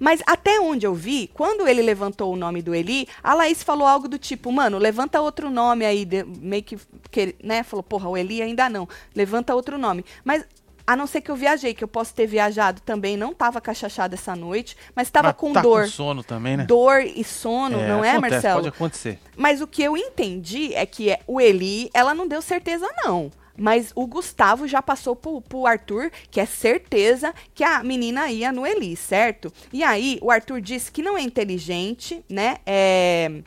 Mas 0.00 0.22
até 0.26 0.58
onde 0.58 0.86
eu 0.86 0.94
vi, 0.94 1.30
quando 1.34 1.68
ele 1.68 1.82
levantou 1.82 2.32
o 2.32 2.36
nome 2.36 2.62
do 2.62 2.74
Eli, 2.74 3.06
a 3.22 3.34
Laís 3.34 3.62
falou 3.62 3.86
algo 3.86 4.08
do 4.08 4.18
tipo, 4.18 4.50
mano, 4.50 4.78
levanta 4.78 5.20
outro 5.20 5.50
nome 5.50 5.84
aí, 5.84 6.06
de- 6.06 6.24
meio 6.24 6.62
que, 6.62 6.78
que, 7.10 7.36
né, 7.44 7.62
falou, 7.62 7.82
porra, 7.82 8.08
o 8.08 8.16
Eli 8.16 8.40
ainda 8.40 8.68
não, 8.70 8.88
levanta 9.14 9.54
outro 9.54 9.76
nome. 9.76 10.02
Mas 10.24 10.44
a 10.86 10.96
não 10.96 11.06
ser 11.06 11.20
que 11.20 11.30
eu 11.30 11.36
viajei, 11.36 11.74
que 11.74 11.84
eu 11.84 11.88
posso 11.88 12.12
ter 12.14 12.26
viajado 12.26 12.80
também, 12.80 13.16
não 13.16 13.32
tava 13.34 13.60
cachachada 13.60 14.14
essa 14.14 14.34
noite, 14.34 14.76
mas 14.96 15.10
tava 15.10 15.28
Mas 15.28 15.36
com 15.36 15.52
tá 15.52 15.60
dor. 15.60 15.82
com 15.84 15.88
sono 15.90 16.24
também, 16.24 16.56
né? 16.56 16.64
Dor 16.64 17.02
e 17.02 17.22
sono, 17.22 17.76
não 17.76 18.02
é, 18.04 18.12
acontece, 18.12 18.32
Marcelo? 18.34 18.54
Pode 18.62 18.68
acontecer. 18.68 19.18
Mas 19.36 19.60
o 19.60 19.66
que 19.68 19.82
eu 19.82 19.96
entendi 19.96 20.74
é 20.74 20.84
que 20.86 21.10
é- 21.10 21.20
o 21.28 21.40
Eli, 21.40 21.90
ela 21.94 22.14
não 22.14 22.26
deu 22.26 22.40
certeza, 22.42 22.88
não. 23.04 23.30
Mas 23.60 23.92
o 23.94 24.06
Gustavo 24.06 24.66
já 24.66 24.80
passou 24.80 25.14
pro, 25.14 25.42
pro 25.42 25.66
Arthur, 25.66 26.10
que 26.30 26.40
é 26.40 26.46
certeza 26.46 27.34
que 27.54 27.62
a 27.62 27.84
menina 27.84 28.30
ia 28.30 28.50
no 28.50 28.66
Eli, 28.66 28.96
certo? 28.96 29.52
E 29.70 29.84
aí, 29.84 30.18
o 30.22 30.30
Arthur 30.30 30.62
disse 30.62 30.90
que 30.90 31.02
não 31.02 31.18
é 31.18 31.20
inteligente, 31.20 32.24
né? 32.26 32.56
É. 32.64 33.42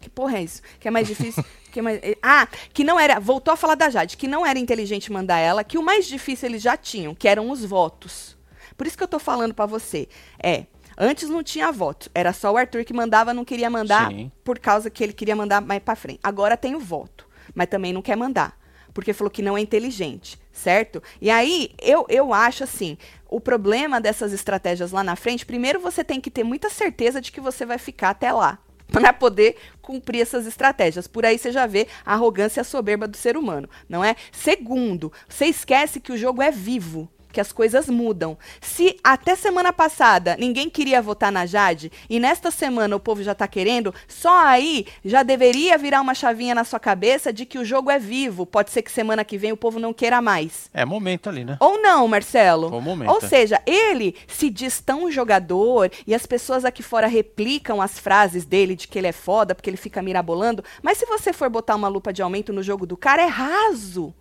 Que 0.00 0.10
porra 0.10 0.38
é 0.38 0.42
isso? 0.42 0.60
Que 0.80 0.88
é 0.88 0.90
mais 0.90 1.06
difícil. 1.06 1.44
que 1.70 1.78
é 1.78 1.82
mais... 1.82 2.00
Ah, 2.20 2.48
que 2.72 2.82
não 2.82 2.98
era. 2.98 3.20
Voltou 3.20 3.54
a 3.54 3.56
falar 3.56 3.76
da 3.76 3.88
Jade, 3.88 4.16
que 4.16 4.26
não 4.26 4.44
era 4.44 4.58
inteligente 4.58 5.12
mandar 5.12 5.38
ela, 5.38 5.62
que 5.62 5.78
o 5.78 5.82
mais 5.82 6.04
difícil 6.04 6.48
eles 6.48 6.60
já 6.60 6.76
tinham, 6.76 7.14
que 7.14 7.28
eram 7.28 7.50
os 7.50 7.64
votos. 7.64 8.36
Por 8.76 8.88
isso 8.88 8.98
que 8.98 9.04
eu 9.04 9.08
tô 9.08 9.20
falando 9.20 9.54
pra 9.54 9.66
você. 9.66 10.08
É. 10.42 10.66
Antes 10.98 11.28
não 11.28 11.44
tinha 11.44 11.70
voto. 11.70 12.10
Era 12.12 12.32
só 12.32 12.52
o 12.52 12.56
Arthur 12.56 12.84
que 12.84 12.92
mandava, 12.92 13.32
não 13.32 13.44
queria 13.44 13.70
mandar 13.70 14.10
Sim. 14.10 14.32
por 14.42 14.58
causa 14.58 14.90
que 14.90 15.04
ele 15.04 15.12
queria 15.12 15.36
mandar 15.36 15.60
mais 15.60 15.80
pra 15.80 15.94
frente. 15.94 16.18
Agora 16.24 16.56
tem 16.56 16.74
o 16.74 16.80
voto, 16.80 17.28
mas 17.54 17.68
também 17.68 17.92
não 17.92 18.02
quer 18.02 18.16
mandar. 18.16 18.63
Porque 18.94 19.12
falou 19.12 19.30
que 19.30 19.42
não 19.42 19.58
é 19.58 19.60
inteligente, 19.60 20.38
certo? 20.52 21.02
E 21.20 21.28
aí, 21.28 21.72
eu, 21.82 22.06
eu 22.08 22.32
acho 22.32 22.64
assim, 22.64 22.96
o 23.28 23.40
problema 23.40 24.00
dessas 24.00 24.32
estratégias 24.32 24.92
lá 24.92 25.02
na 25.02 25.16
frente, 25.16 25.44
primeiro 25.44 25.80
você 25.80 26.04
tem 26.04 26.20
que 26.20 26.30
ter 26.30 26.44
muita 26.44 26.70
certeza 26.70 27.20
de 27.20 27.32
que 27.32 27.40
você 27.40 27.66
vai 27.66 27.76
ficar 27.76 28.10
até 28.10 28.32
lá. 28.32 28.58
Para 28.86 29.12
poder 29.12 29.56
cumprir 29.82 30.20
essas 30.20 30.46
estratégias. 30.46 31.08
Por 31.08 31.24
aí 31.24 31.36
você 31.36 31.50
já 31.50 31.66
vê 31.66 31.88
a 32.06 32.12
arrogância 32.12 32.60
e 32.60 32.62
a 32.62 32.64
soberba 32.64 33.08
do 33.08 33.16
ser 33.16 33.36
humano, 33.36 33.68
não 33.88 34.04
é? 34.04 34.14
Segundo, 34.30 35.12
você 35.28 35.46
esquece 35.46 35.98
que 35.98 36.12
o 36.12 36.16
jogo 36.16 36.40
é 36.40 36.50
vivo 36.50 37.10
que 37.34 37.40
as 37.40 37.52
coisas 37.52 37.88
mudam. 37.88 38.38
Se 38.60 38.96
até 39.02 39.34
semana 39.34 39.72
passada 39.72 40.36
ninguém 40.38 40.70
queria 40.70 41.02
votar 41.02 41.32
na 41.32 41.44
Jade 41.44 41.90
e 42.08 42.20
nesta 42.20 42.50
semana 42.50 42.94
o 42.94 43.00
povo 43.00 43.22
já 43.22 43.34
tá 43.34 43.48
querendo, 43.48 43.92
só 44.06 44.38
aí 44.46 44.86
já 45.04 45.24
deveria 45.24 45.76
virar 45.76 46.00
uma 46.00 46.14
chavinha 46.14 46.54
na 46.54 46.62
sua 46.62 46.78
cabeça 46.78 47.32
de 47.32 47.44
que 47.44 47.58
o 47.58 47.64
jogo 47.64 47.90
é 47.90 47.98
vivo. 47.98 48.46
Pode 48.46 48.70
ser 48.70 48.82
que 48.82 48.90
semana 48.90 49.24
que 49.24 49.36
vem 49.36 49.50
o 49.50 49.56
povo 49.56 49.80
não 49.80 49.92
queira 49.92 50.22
mais. 50.22 50.70
É 50.72 50.84
momento 50.84 51.28
ali, 51.28 51.44
né? 51.44 51.56
Ou 51.58 51.82
não, 51.82 52.06
Marcelo? 52.06 52.68
Foi 52.68 52.78
o 52.78 52.80
momento, 52.80 53.10
Ou 53.10 53.18
é. 53.18 53.28
seja, 53.28 53.60
ele 53.66 54.14
se 54.28 54.48
diz 54.48 54.80
tão 54.80 55.10
jogador 55.10 55.90
e 56.06 56.14
as 56.14 56.24
pessoas 56.24 56.64
aqui 56.64 56.82
fora 56.82 57.08
replicam 57.08 57.82
as 57.82 57.98
frases 57.98 58.44
dele 58.44 58.76
de 58.76 58.86
que 58.86 58.96
ele 58.96 59.08
é 59.08 59.12
foda 59.12 59.54
porque 59.54 59.68
ele 59.68 59.76
fica 59.76 60.00
mirabolando. 60.00 60.62
Mas 60.80 60.98
se 60.98 61.06
você 61.06 61.32
for 61.32 61.50
botar 61.50 61.74
uma 61.74 61.88
lupa 61.88 62.12
de 62.12 62.22
aumento 62.22 62.52
no 62.52 62.62
jogo 62.62 62.86
do 62.86 62.96
cara, 62.96 63.22
é 63.22 63.26
raso. 63.26 64.14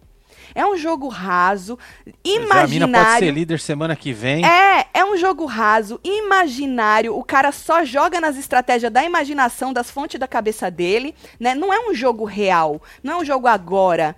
É 0.55 0.65
um 0.65 0.77
jogo 0.77 1.07
raso, 1.07 1.77
é, 2.05 2.11
A 2.11 2.37
mina 2.39 2.47
pode 2.47 2.69
ser 2.69 2.75
imaginário. 2.75 3.31
líder 3.31 3.59
semana 3.59 3.95
que 3.95 4.13
vem. 4.13 4.45
É, 4.45 4.87
é 4.93 5.03
um 5.05 5.17
jogo 5.17 5.45
raso, 5.45 5.99
imaginário. 6.03 7.17
O 7.17 7.23
cara 7.23 7.51
só 7.51 7.83
joga 7.83 8.21
nas 8.21 8.37
estratégias 8.37 8.91
da 8.91 9.03
imaginação, 9.03 9.73
das 9.73 9.89
fontes 9.89 10.19
da 10.19 10.27
cabeça 10.27 10.69
dele, 10.69 11.15
né? 11.39 11.55
Não 11.55 11.73
é 11.73 11.79
um 11.79 11.93
jogo 11.93 12.25
real, 12.25 12.81
não 13.01 13.13
é 13.13 13.17
um 13.17 13.25
jogo 13.25 13.47
agora, 13.47 14.15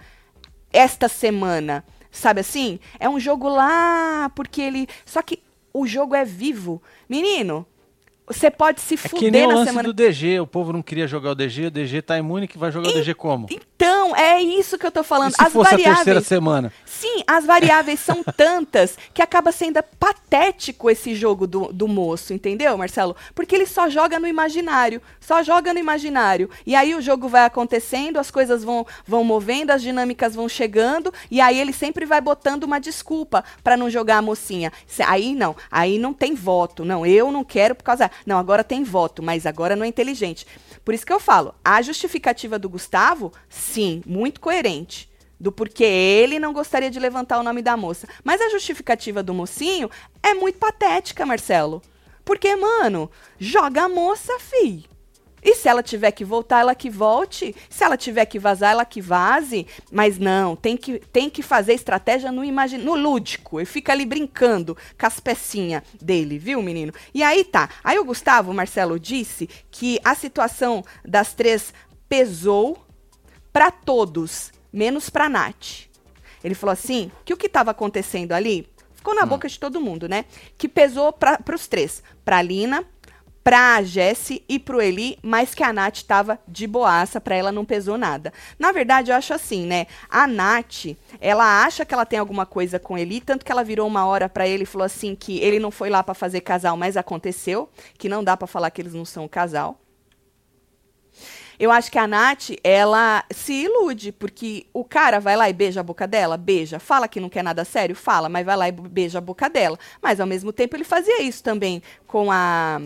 esta 0.72 1.08
semana. 1.08 1.84
Sabe 2.12 2.40
assim? 2.42 2.80
É 3.00 3.10
um 3.10 3.20
jogo 3.20 3.48
lá, 3.50 4.32
porque 4.36 4.62
ele. 4.62 4.88
Só 5.06 5.22
que 5.22 5.42
o 5.74 5.86
jogo 5.86 6.16
é 6.16 6.24
vivo. 6.24 6.82
Menino, 7.10 7.66
você 8.28 8.50
pode 8.50 8.82
se 8.82 8.96
É 8.96 8.98
que 8.98 9.10
fuder 9.10 9.32
nem 9.32 9.46
o 9.46 9.50
na 9.50 9.54
lance 9.56 9.68
semana. 9.70 9.88
do 9.88 9.94
DG. 9.94 10.40
O 10.40 10.48
povo 10.48 10.74
não 10.74 10.82
queria 10.82 11.08
jogar 11.08 11.32
o 11.32 11.36
DG, 11.36 11.68
o 11.68 11.72
DG 11.72 12.02
tá 12.02 12.18
imune 12.18 12.48
que 12.48 12.58
vai 12.58 12.72
jogar 12.72 12.90
o 12.90 12.94
DG 12.94 13.14
como? 13.14 13.48
Então, 13.50 14.16
é 14.16 14.42
isso 14.42 14.78
que 14.78 14.86
eu 14.86 14.92
tô 14.92 15.02
E 15.02 15.04
falando. 15.04 15.32
se 15.36 15.42
As 15.42 15.52
fosse 15.54 15.68
a 15.68 15.72
variáveis. 15.72 15.96
terceira 15.98 16.22
semana? 16.22 16.72
Sim, 16.86 17.24
as 17.28 17.46
variáveis 17.46 18.00
são 18.00 18.24
tantas 18.36 18.98
que 19.14 19.22
acaba 19.22 19.52
sendo 19.52 19.80
patético 20.00 20.90
esse 20.90 21.14
jogo 21.14 21.46
do, 21.46 21.72
do 21.72 21.88
moço, 21.88 22.34
entendeu, 22.34 22.78
Marcelo? 22.78 23.16
Porque 23.36 23.54
ele 23.56 23.66
só 23.66 23.90
joga 23.90 24.18
no 24.20 24.28
imaginário, 24.28 25.02
só 25.20 25.44
joga 25.44 25.74
no 25.74 25.80
imaginário. 25.80 26.50
E 26.66 26.74
aí 26.76 26.96
o 26.96 27.02
jogo 27.02 27.28
vai 27.28 27.46
acontecendo, 27.46 28.18
as 28.18 28.32
coisas 28.32 28.64
vão, 28.64 28.86
vão 29.06 29.24
movendo, 29.24 29.72
as 29.72 29.82
dinâmicas 29.82 30.34
vão 30.34 30.48
chegando, 30.50 31.14
e 31.30 31.42
aí 31.42 31.60
ele 31.60 31.74
sempre 31.74 32.06
vai 32.06 32.22
botando 32.22 32.64
uma 32.64 32.80
desculpa 32.80 33.44
pra 33.64 33.76
não 33.78 33.90
jogar 33.90 34.18
a 34.18 34.22
mocinha. 34.22 34.72
Aí 35.06 35.36
não, 35.36 35.56
aí 35.70 36.00
não 36.00 36.14
tem 36.14 36.34
voto. 36.34 36.86
Não, 36.86 37.06
eu 37.06 37.32
não 37.32 37.44
quero 37.44 37.76
por 37.76 37.84
causa. 37.84 38.10
Não, 38.26 38.38
agora 38.38 38.64
tem 38.64 38.84
voto, 38.84 39.24
mas 39.24 39.46
agora 39.46 39.76
não 39.76 39.86
é 39.86 39.88
inteligente. 39.88 40.46
Por 40.84 40.94
isso 40.94 41.06
que 41.06 41.14
eu 41.14 41.20
falo, 41.20 41.54
a 41.64 41.82
justificativa 41.82 42.60
do 42.60 42.70
Gustavo, 42.70 43.32
sim, 43.50 44.04
muito 44.06 44.40
coerente 44.40 45.10
do 45.40 45.52
porquê 45.52 45.84
ele 45.84 46.40
não 46.40 46.54
gostaria 46.54 46.90
de 46.90 47.00
levantar 47.00 47.40
o 47.40 47.44
nome 47.44 47.62
da 47.62 47.76
moça. 47.76 48.08
Mas 48.24 48.42
a 48.42 48.50
justificativa 48.50 49.22
do 49.22 49.34
mocinho 49.34 49.90
é 50.24 50.34
muito 50.34 50.58
patética, 50.58 51.26
Marcelo. 51.26 51.82
Porque, 52.24 52.56
mano, 52.56 53.10
joga 53.38 53.84
a 53.84 53.90
moça, 53.90 54.38
fi. 54.40 54.86
E 55.46 55.54
se 55.54 55.70
ela 55.70 55.84
tiver 55.84 56.10
que 56.10 56.26
voltar, 56.26 56.62
ela 56.62 56.74
que 56.74 56.90
volte. 56.90 57.56
Se 57.70 57.84
ela 57.84 57.96
tiver 57.96 58.26
que 58.26 58.40
vazar, 58.40 58.72
ela 58.72 58.84
que 58.84 59.00
vaze. 59.00 59.68
Mas 59.92 60.18
não, 60.18 60.56
tem 60.56 60.76
que, 60.76 60.98
tem 60.98 61.30
que 61.30 61.44
fazer 61.44 61.74
estratégia 61.74 62.32
no, 62.32 62.44
imagi 62.44 62.80
no 62.80 62.96
lúdico. 62.96 63.62
E 63.62 63.66
fica 63.66 63.92
ali 63.92 64.08
brincando 64.08 64.76
com 65.00 65.06
as 65.06 65.20
pecinhas 65.20 65.84
dele, 66.02 66.40
viu, 66.40 66.64
menino? 66.64 66.92
E 67.14 67.22
aí 67.22 67.44
tá. 67.44 67.70
Aí 67.84 68.00
o 68.00 68.04
Gustavo, 68.04 68.52
Marcelo, 68.56 69.00
disse 69.00 69.48
que 69.70 70.00
a 70.04 70.16
situação 70.16 70.84
das 71.06 71.36
três 71.36 71.72
pesou 72.10 72.84
para 73.54 73.70
todos, 73.70 74.52
menos 74.74 75.12
para 75.12 75.30
Nath. 75.30 75.88
Ele 76.44 76.56
falou 76.56 76.74
assim, 76.74 77.12
que 77.24 77.34
o 77.34 77.38
que 77.38 77.46
estava 77.46 77.70
acontecendo 77.70 78.32
ali 78.32 78.68
ficou 78.96 79.14
na 79.14 79.28
boca 79.28 79.48
de 79.48 79.60
todo 79.60 79.80
mundo, 79.80 80.10
né? 80.10 80.26
Que 80.58 80.68
pesou 80.68 81.14
para 81.14 81.40
os 81.54 81.68
três, 81.68 82.02
para 82.24 82.42
Lina, 82.42 82.84
pra 83.46 83.84
Jesse 83.84 84.44
e 84.50 84.58
pro 84.58 84.82
Eli, 84.82 85.20
mas 85.22 85.54
que 85.54 85.64
a 85.64 85.72
Nath 85.72 86.02
tava 86.02 86.40
de 86.48 86.66
boaça, 86.66 87.22
pra 87.22 87.36
ela 87.36 87.52
não 87.52 87.64
pesou 87.64 87.96
nada. 87.96 88.34
Na 88.58 88.72
verdade, 88.72 89.12
eu 89.12 89.16
acho 89.16 89.36
assim, 89.36 89.68
né? 89.68 89.86
A 90.10 90.26
Nath, 90.26 90.98
ela 91.22 91.64
acha 91.64 91.86
que 91.86 91.94
ela 91.94 92.08
tem 92.08 92.18
alguma 92.18 92.48
coisa 92.48 92.80
com 92.80 92.98
Eli, 92.98 93.22
tanto 93.22 93.46
que 93.46 93.52
ela 93.52 93.64
virou 93.64 93.88
uma 93.88 94.04
hora 94.08 94.28
pra 94.28 94.48
ele 94.48 94.64
e 94.64 94.66
falou 94.66 94.84
assim 94.84 95.14
que 95.14 95.38
ele 95.42 95.60
não 95.60 95.70
foi 95.70 95.92
lá 95.92 96.02
pra 96.02 96.16
fazer 96.16 96.42
casal, 96.42 96.76
mas 96.76 96.98
aconteceu, 96.98 97.70
que 98.00 98.10
não 98.10 98.24
dá 98.24 98.36
pra 98.36 98.48
falar 98.48 98.72
que 98.72 98.82
eles 98.82 98.96
não 98.96 99.06
são 99.06 99.28
casal. 99.28 99.80
Eu 101.60 101.72
acho 101.72 101.92
que 101.92 102.00
a 102.00 102.08
Nath, 102.08 102.50
ela 102.64 103.24
se 103.30 103.54
ilude, 103.54 104.12
porque 104.12 104.66
o 104.74 104.84
cara 104.84 105.20
vai 105.20 105.38
lá 105.38 105.48
e 105.48 105.54
beija 105.54 105.82
a 105.82 105.84
boca 105.84 106.08
dela, 106.08 106.36
beija. 106.36 106.80
Fala 106.80 107.08
que 107.08 107.20
não 107.20 107.30
quer 107.30 107.44
nada 107.44 107.64
sério, 107.64 107.96
fala, 107.96 108.28
mas 108.28 108.44
vai 108.44 108.58
lá 108.58 108.68
e 108.68 108.72
beija 108.72 109.20
a 109.20 109.22
boca 109.22 109.48
dela. 109.48 109.78
Mas 110.02 110.20
ao 110.20 110.26
mesmo 110.26 110.52
tempo 110.52 110.76
ele 110.76 110.84
fazia 110.84 111.22
isso 111.22 111.44
também 111.44 111.84
com 112.08 112.32
a 112.32 112.82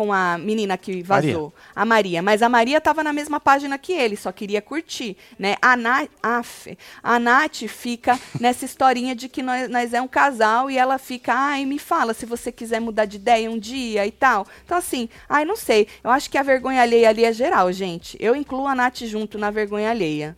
com 0.00 0.14
a 0.14 0.38
menina 0.38 0.78
que 0.78 1.02
vazou, 1.02 1.52
a 1.76 1.84
Maria. 1.84 2.22
Mas 2.22 2.40
a 2.40 2.48
Maria 2.48 2.78
estava 2.78 3.04
na 3.04 3.12
mesma 3.12 3.38
página 3.38 3.76
que 3.76 3.92
ele, 3.92 4.16
só 4.16 4.32
queria 4.32 4.62
curtir, 4.62 5.14
né? 5.38 5.56
A 5.60 5.76
Nath, 5.76 6.08
af, 6.22 6.74
a 7.02 7.18
Nath 7.18 7.66
fica 7.68 8.18
nessa 8.40 8.64
historinha 8.64 9.14
de 9.14 9.28
que 9.28 9.42
nós, 9.42 9.68
nós 9.68 9.92
é 9.92 10.00
um 10.00 10.08
casal 10.08 10.70
e 10.70 10.78
ela 10.78 10.96
fica, 10.96 11.34
ai, 11.34 11.66
me 11.66 11.78
fala 11.78 12.14
se 12.14 12.24
você 12.24 12.50
quiser 12.50 12.80
mudar 12.80 13.04
de 13.04 13.18
ideia 13.18 13.50
um 13.50 13.58
dia 13.58 14.06
e 14.06 14.10
tal. 14.10 14.46
Então, 14.64 14.78
assim, 14.78 15.06
ai, 15.28 15.44
não 15.44 15.54
sei. 15.54 15.86
Eu 16.02 16.10
acho 16.10 16.30
que 16.30 16.38
a 16.38 16.42
vergonha 16.42 16.80
alheia 16.80 17.10
ali 17.10 17.22
é 17.22 17.32
geral, 17.34 17.70
gente. 17.70 18.16
Eu 18.18 18.34
incluo 18.34 18.66
a 18.66 18.74
Nath 18.74 19.00
junto 19.02 19.36
na 19.36 19.50
vergonha 19.50 19.90
alheia. 19.90 20.34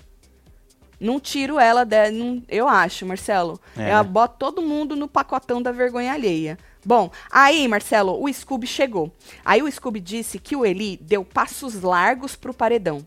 Não 0.98 1.20
tiro 1.20 1.56
ela, 1.60 1.84
de, 1.84 2.10
não- 2.10 2.42
eu 2.48 2.66
acho, 2.66 3.06
Marcelo. 3.06 3.60
É, 3.76 3.92
eu 3.92 3.96
né? 3.98 4.02
boto 4.02 4.34
todo 4.40 4.60
mundo 4.60 4.96
no 4.96 5.06
pacotão 5.06 5.62
da 5.62 5.70
vergonha 5.70 6.12
alheia. 6.12 6.58
Bom, 6.84 7.10
aí, 7.30 7.68
Marcelo, 7.68 8.20
o 8.20 8.32
Scooby 8.32 8.66
chegou. 8.66 9.12
Aí 9.44 9.62
o 9.62 9.70
Scooby 9.70 10.00
disse 10.00 10.38
que 10.38 10.56
o 10.56 10.66
Eli 10.66 10.96
deu 10.96 11.24
passos 11.24 11.80
largos 11.80 12.34
pro 12.34 12.52
paredão 12.52 13.06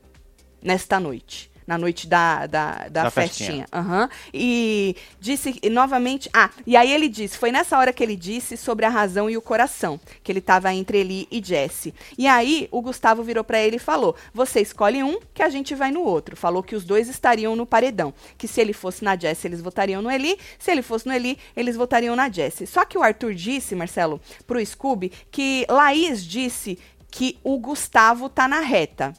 nesta 0.61 0.99
noite. 0.99 1.51
Na 1.67 1.77
noite 1.77 2.07
da, 2.07 2.45
da, 2.45 2.87
da, 2.89 3.03
Da 3.03 3.11
festinha. 3.11 3.65
festinha. 3.65 3.67
Aham. 3.73 4.09
E 4.33 4.95
disse 5.19 5.57
e 5.63 5.69
novamente. 5.69 6.29
Ah, 6.33 6.49
e 6.65 6.77
aí 6.77 6.91
ele 6.91 7.09
disse: 7.09 7.37
foi 7.37 7.51
nessa 7.51 7.77
hora 7.77 7.91
que 7.91 8.03
ele 8.03 8.15
disse 8.15 8.55
sobre 8.55 8.85
a 8.85 8.89
razão 8.89 9.29
e 9.29 9.35
o 9.35 9.41
coração, 9.41 9.99
que 10.23 10.31
ele 10.31 10.41
tava 10.41 10.71
entre 10.73 10.99
Eli 10.99 11.27
e 11.31 11.43
Jesse. 11.43 11.93
E 12.17 12.27
aí 12.27 12.67
o 12.71 12.81
Gustavo 12.81 13.23
virou 13.23 13.43
pra 13.43 13.59
ele 13.59 13.77
e 13.77 13.79
falou: 13.79 14.15
você 14.33 14.61
escolhe 14.61 15.01
um, 15.03 15.19
que 15.33 15.41
a 15.41 15.49
gente 15.49 15.73
vai 15.73 15.89
no 15.91 16.01
outro. 16.01 16.35
Falou 16.35 16.61
que 16.61 16.75
os 16.75 16.83
dois 16.85 17.09
estariam 17.09 17.55
no 17.55 17.65
paredão. 17.65 18.13
Que 18.37 18.47
se 18.47 18.61
ele 18.61 18.73
fosse 18.73 19.03
na 19.03 19.15
Jesse, 19.17 19.47
eles 19.47 19.61
votariam 19.61 20.01
no 20.01 20.11
Eli. 20.11 20.37
Se 20.59 20.71
ele 20.71 20.81
fosse 20.83 21.07
no 21.07 21.13
Eli, 21.13 21.37
eles 21.55 21.75
votariam 21.75 22.15
na 22.15 22.29
Jesse. 22.29 22.67
Só 22.67 22.85
que 22.85 22.97
o 22.97 23.01
Arthur 23.03 23.33
disse, 23.33 23.73
Marcelo, 23.75 24.21
pro 24.45 24.63
Scooby, 24.63 25.11
que 25.31 25.65
Laís 25.69 26.23
disse 26.23 26.77
que 27.09 27.37
o 27.43 27.57
Gustavo 27.57 28.29
tá 28.29 28.47
na 28.47 28.59
reta. 28.59 29.13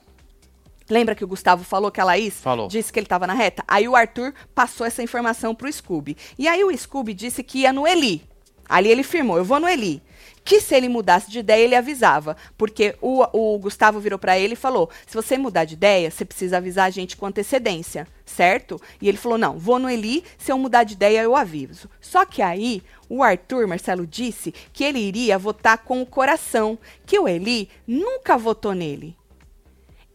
Lembra 0.89 1.15
que 1.15 1.25
o 1.25 1.29
Gustavo 1.29 1.65
falou 1.65 1.91
que 1.91 2.01
a 2.01 2.05
Laís 2.05 2.35
Falou. 2.41 2.69
disse 2.69 2.93
que 2.93 2.99
ele 2.99 3.07
estava 3.07 3.27
na 3.27 3.35
reta? 3.35 3.65
Aí 3.67 3.89
o 3.89 3.97
Arthur 3.97 4.33
passou 4.55 4.87
essa 4.87 5.03
informação 5.03 5.55
pro 5.55 5.73
Scooby. 5.73 6.17
E 6.39 6.47
aí 6.47 6.63
o 6.63 6.77
Scooby 6.77 7.13
disse 7.13 7.43
que 7.43 7.61
ia 7.61 7.73
no 7.73 7.87
Eli. 7.87 8.23
Ali 8.69 8.89
ele 8.89 9.03
firmou, 9.03 9.37
eu 9.37 9.45
vou 9.45 9.61
no 9.61 9.69
Eli. 9.69 10.03
Que 10.45 10.61
se 10.61 10.77
ele 10.77 10.89
mudasse 10.89 11.29
de 11.29 11.41
ideia, 11.41 11.65
ele 11.65 11.75
avisava. 11.75 12.37
Porque 12.57 12.95
o, 13.01 13.25
o 13.33 13.59
Gustavo 13.59 13.99
virou 13.99 14.19
pra 14.19 14.39
ele 14.39 14.53
e 14.53 14.57
falou: 14.57 14.89
se 15.05 15.15
você 15.15 15.37
mudar 15.37 15.65
de 15.65 15.75
ideia, 15.75 16.09
você 16.09 16.25
precisa 16.25 16.59
avisar 16.59 16.87
a 16.87 16.91
gente 16.91 17.17
com 17.17 17.27
antecedência, 17.27 18.07
certo? 18.25 18.81
E 19.03 19.09
ele 19.09 19.19
falou: 19.19 19.39
não, 19.39 19.59
vou 19.59 19.79
no 19.81 19.91
Eli, 19.91 20.23
se 20.39 20.53
eu 20.53 20.59
mudar 20.59 20.85
de 20.85 20.95
ideia, 20.95 21.23
eu 21.23 21.35
aviso. 21.35 21.91
Só 22.01 22.25
que 22.25 22.43
aí 22.43 22.81
o 23.09 23.25
Arthur 23.25 23.67
Marcelo 23.67 24.07
disse 24.07 24.55
que 24.73 24.85
ele 24.85 25.01
iria 25.01 25.37
votar 25.37 25.79
com 25.79 26.01
o 26.01 26.07
coração, 26.07 26.79
que 27.05 27.19
o 27.19 27.27
Eli 27.27 27.69
nunca 27.87 28.37
votou 28.37 28.73
nele. 28.73 29.17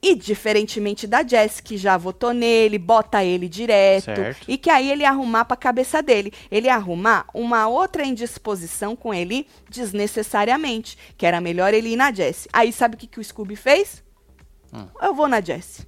E 0.04 0.16
diferentemente 0.16 1.06
da 1.06 1.22
Jess, 1.26 1.62
que 1.62 1.78
já 1.78 1.96
votou 1.96 2.34
nele, 2.34 2.80
bota 2.80 3.24
ele 3.24 3.48
direto, 3.48 4.06
Certo. 4.06 4.46
e 4.48 4.58
que 4.58 4.68
aí 4.70 4.90
ele 4.92 5.06
arrumar 5.06 5.46
pra 5.46 5.56
cabeça 5.56 6.02
dele. 6.02 6.34
Ele 6.50 6.68
arrumar 6.70 7.28
uma 7.34 7.68
outra 7.68 8.04
indisposição 8.04 8.96
com 8.96 9.14
ele 9.14 9.46
desnecessariamente, 9.70 10.98
que 11.16 11.24
era 11.26 11.40
melhor 11.40 11.72
ele 11.74 11.90
ir 11.90 11.96
na 11.96 12.12
Jess. 12.12 12.48
Aí 12.52 12.74
sabe 12.74 12.96
o 12.96 12.98
que, 12.98 13.06
que 13.06 13.20
o 13.20 13.24
Scooby 13.24 13.56
fez? 13.56 14.04
Hum. 14.74 14.88
Eu 15.00 15.14
vou 15.14 15.28
na 15.28 15.40
Jess. 15.40 15.86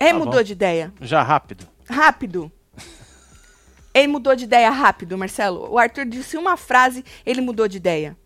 Ele 0.00 0.10
Tá 0.12 0.18
mudou 0.18 0.34
bom. 0.34 0.42
de 0.42 0.52
ideia. 0.52 0.92
Já 1.00 1.22
rápido. 1.22 1.68
Rápido. 1.88 2.50
Ele 3.94 4.08
mudou 4.08 4.34
de 4.36 4.44
ideia 4.44 4.68
rápido, 4.70 5.16
Marcelo. 5.16 5.70
O 5.72 5.78
Arthur 5.78 6.04
disse 6.04 6.36
uma 6.36 6.56
frase, 6.56 7.02
ele 7.24 7.40
mudou 7.40 7.66
de 7.66 7.78
ideia. 7.78 8.16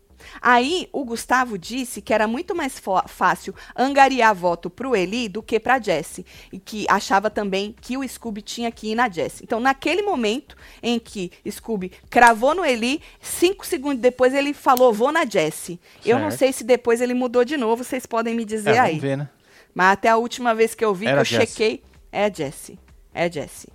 Aí 0.41 0.89
o 0.93 1.05
Gustavo 1.05 1.57
disse 1.59 2.01
que 2.03 2.13
era 2.13 2.27
muito 2.27 2.55
mais 2.55 2.81
fácil 3.07 3.55
angariar 3.77 4.35
voto 4.35 4.69
pro 4.69 4.95
Eli 4.95 5.29
do 5.29 5.43
que 5.43 5.59
pra 5.61 5.81
Jessie. 5.81 6.25
E 6.53 6.59
que 6.59 6.87
achava 6.89 7.31
também 7.31 7.75
que 7.81 7.97
o 7.97 8.07
Scooby 8.09 8.43
tinha 8.43 8.71
que 8.71 8.93
ir 8.93 8.95
na 8.95 9.09
Jessie. 9.09 9.45
Então, 9.45 9.61
naquele 9.61 10.03
momento 10.03 10.57
em 10.83 10.99
que 10.99 11.31
Scooby 11.51 11.93
cravou 12.09 12.55
no 12.55 12.65
Eli, 12.65 13.01
cinco 13.21 13.67
segundos 13.67 14.01
depois 14.01 14.35
ele 14.35 14.53
falou, 14.53 14.93
vou 14.93 15.13
na 15.13 15.25
Jessie. 15.25 15.81
Eu 16.05 16.19
não 16.19 16.31
sei 16.31 16.53
se 16.53 16.65
depois 16.65 17.01
ele 17.01 17.15
mudou 17.15 17.45
de 17.45 17.57
novo, 17.57 17.83
vocês 17.85 18.07
podem 18.07 18.35
me 18.35 18.45
dizer 18.45 18.75
É, 18.75 18.79
aí. 18.79 18.99
ver, 18.99 19.17
né? 19.17 19.29
Mas 19.75 19.93
até 19.93 20.09
a 20.09 20.17
última 20.17 20.55
vez 20.55 20.75
que 20.75 20.85
eu 20.85 20.95
vi, 20.95 21.07
Era 21.07 21.17
que 21.17 21.21
eu 21.35 21.39
Jessie. 21.41 21.47
chequei, 21.55 21.83
é 22.11 22.25
a 22.25 22.29
Jessie. 22.33 22.79
É 23.15 23.25
a 23.25 23.31
Jessie. 23.31 23.69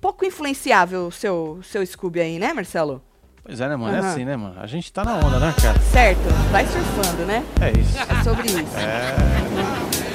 Pouco 0.00 0.24
influenciável 0.24 1.06
o 1.06 1.12
seu, 1.12 1.60
seu 1.62 1.84
Scooby 1.86 2.20
aí, 2.20 2.38
né, 2.38 2.52
Marcelo? 2.52 3.02
Pois 3.44 3.60
é, 3.60 3.68
né, 3.68 3.76
mano? 3.76 3.94
É 3.94 3.98
Aham. 4.00 4.08
assim, 4.10 4.24
né, 4.24 4.36
mano? 4.36 4.54
A 4.58 4.66
gente 4.66 4.90
tá 4.90 5.04
na 5.04 5.16
onda, 5.16 5.38
né, 5.38 5.54
cara? 5.60 5.78
Certo, 5.80 6.20
vai 6.50 6.64
surfando, 6.66 7.26
né? 7.26 7.44
É 7.60 7.78
isso. 7.78 7.98
É 7.98 8.24
sobre 8.24 8.46
isso. 8.46 8.74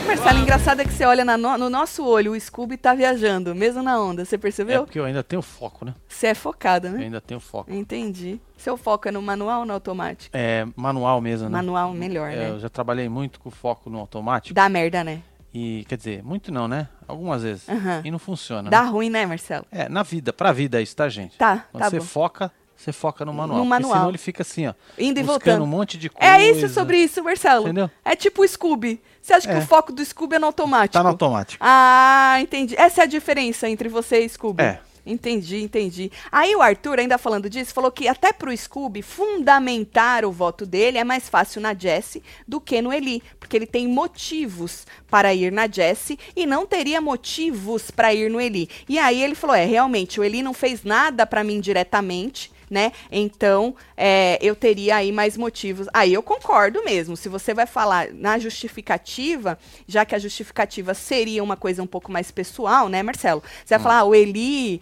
Marcelo, 0.08 0.40
engraçado 0.40 0.80
é 0.82 0.86
que 0.86 0.92
você 0.92 1.06
olha 1.06 1.24
no, 1.24 1.58
no 1.60 1.70
nosso 1.70 2.04
olho, 2.04 2.32
o 2.32 2.40
Scooby 2.40 2.76
tá 2.76 2.96
viajando, 2.96 3.54
mesmo 3.54 3.84
na 3.84 4.02
onda. 4.02 4.26
Você 4.26 4.34
É 4.34 4.38
percebeu? 4.40 4.84
porque 4.84 4.98
eu 5.00 5.06
ainda 5.06 5.22
tenho 5.22 5.44
foco, 5.44 5.86
né? 5.86 5.94
Você 6.08 6.26
é 6.28 6.34
focado, 6.34 6.88
Eu 6.88 6.94
né? 6.94 7.04
ainda 7.04 7.22
tenho 7.22 7.40
foco. 7.40 7.72
Entendi. 7.72 8.42
Seu 8.58 8.76
foco 8.76 9.08
é 9.08 9.12
no 9.12 9.22
manual 9.22 9.60
ou 9.60 9.66
no 9.68 9.74
automático? 9.74 10.36
É 10.36 10.66
manual 10.76 11.22
mesmo, 11.22 11.48
né? 11.48 11.58
Manual 11.58 11.94
melhor, 11.94 12.32
É, 12.32 12.36
né? 12.36 12.50
Eu 12.50 12.60
já 12.60 12.68
trabalhei 12.70 13.08
muito 13.08 13.40
com 13.40 13.52
foco 13.52 13.92
no 13.92 14.00
automático. 14.00 14.56
Dá 14.56 14.68
merda, 14.68 15.04
né? 15.04 15.22
E, 15.54 15.86
quer 15.88 15.98
dizer, 15.98 16.24
muito 16.24 16.52
não, 16.52 16.68
né? 16.68 16.88
Algumas 17.08 17.42
vezes. 17.44 17.66
E 18.04 18.10
não 18.12 18.20
funciona. 18.20 18.70
Dá 18.70 18.84
né? 18.84 18.90
ruim, 18.90 19.10
né, 19.10 19.26
Marcelo? 19.26 19.66
É, 19.72 19.88
na 19.90 20.04
vida, 20.04 20.32
pra 20.34 20.52
vida 20.52 20.80
é 20.80 20.84
isso, 20.84 20.96
tá, 20.96 21.08
gente? 21.10 21.38
Tá, 21.38 21.66
Quando 21.72 21.84
tá 21.84 21.90
você 21.90 21.98
bom. 22.00 22.06
foca, 22.06 22.52
você 22.80 22.94
foca 22.94 23.26
no 23.26 23.34
manual. 23.34 23.58
No 23.60 23.64
porque 23.66 23.70
manual. 23.70 23.94
senão 23.94 24.10
ele 24.10 24.18
fica 24.18 24.42
assim, 24.42 24.68
ó. 24.68 24.74
Indo 24.98 25.20
e 25.20 25.24
voltando. 25.24 25.64
um 25.64 25.68
monte 25.68 25.98
de 25.98 26.10
coisa. 26.10 26.34
É 26.34 26.50
isso 26.50 26.70
sobre 26.70 26.98
isso, 26.98 27.22
Marcelo. 27.24 27.66
Entendeu? 27.66 27.92
É 28.06 28.16
tipo 28.16 28.42
o 28.42 28.48
Scooby. 28.48 29.02
Você 29.22 29.34
acha 29.34 29.48
que 29.48 29.54
É. 29.54 29.58
o 29.58 29.62
foco 29.68 29.92
do 29.92 30.04
Scooby 30.04 30.38
é 30.38 30.40
no 30.40 30.46
automático? 30.48 30.94
Tá 30.94 31.04
no 31.04 31.10
automático. 31.10 31.64
Ah, 31.66 32.38
entendi. 32.40 32.76
Essa 32.78 33.02
é 33.02 33.04
a 33.04 33.08
diferença 33.08 33.68
entre 33.70 33.90
você 33.90 34.24
e 34.24 34.30
Scooby. 34.30 34.64
É. 34.64 34.80
Entendi, 35.06 35.64
entendi. 35.64 36.12
Aí 36.32 36.56
o 36.56 36.62
Arthur, 36.62 37.00
ainda 37.00 37.18
falando 37.18 37.50
disso, 37.50 37.74
falou 37.74 37.92
que 37.92 38.08
até 38.08 38.32
pro 38.32 38.56
Scooby 38.56 39.02
fundamentar 39.02 40.24
o 40.24 40.32
voto 40.32 40.66
dele 40.66 40.98
é 40.98 41.04
mais 41.04 41.28
fácil 41.28 41.62
na 41.62 41.74
Jessie 41.74 42.22
do 42.48 42.62
que 42.62 42.82
no 42.82 42.94
Eli, 42.94 43.24
porque 43.40 43.58
ele 43.58 43.66
tem 43.66 43.88
motivos 43.88 44.86
para 45.10 45.34
ir 45.34 45.52
na 45.52 45.68
Jessie 45.68 46.20
e 46.36 46.46
não 46.46 46.66
teria 46.66 47.02
motivos 47.02 47.90
para 47.90 48.14
ir 48.14 48.30
no 48.30 48.40
Eli. 48.40 48.70
E 48.88 49.00
aí 49.00 49.22
ele 49.24 49.34
falou: 49.36 49.56
é, 49.56 49.66
realmente, 49.66 50.20
o 50.20 50.24
Eli 50.24 50.44
não 50.44 50.54
fez 50.54 50.84
nada 50.84 51.26
para 51.26 51.44
mim 51.44 51.60
diretamente. 51.60 52.52
Né? 52.70 52.92
Então, 53.12 53.76
é, 53.98 54.38
eu 54.42 54.56
teria 54.56 54.98
aí 54.98 55.12
mais 55.12 55.36
motivos. 55.36 55.88
Aí 55.94 56.14
eu 56.14 56.22
concordo 56.22 56.84
mesmo. 56.84 57.18
Se 57.18 57.28
você 57.28 57.54
vai 57.54 57.66
falar 57.66 58.14
na 58.14 58.38
justificativa, 58.38 59.58
já 59.88 60.06
que 60.06 60.14
a 60.14 60.20
justificativa 60.20 60.94
seria 60.94 61.44
uma 61.44 61.58
coisa 61.58 61.82
um 61.82 61.88
pouco 61.88 62.12
mais 62.12 62.30
pessoal, 62.32 62.88
né, 62.88 63.02
Marcelo? 63.02 63.42
Você 63.66 63.76
vai 63.76 63.80
falar, 63.80 64.00
ah, 64.00 64.04
o 64.04 64.14
Eli, 64.14 64.82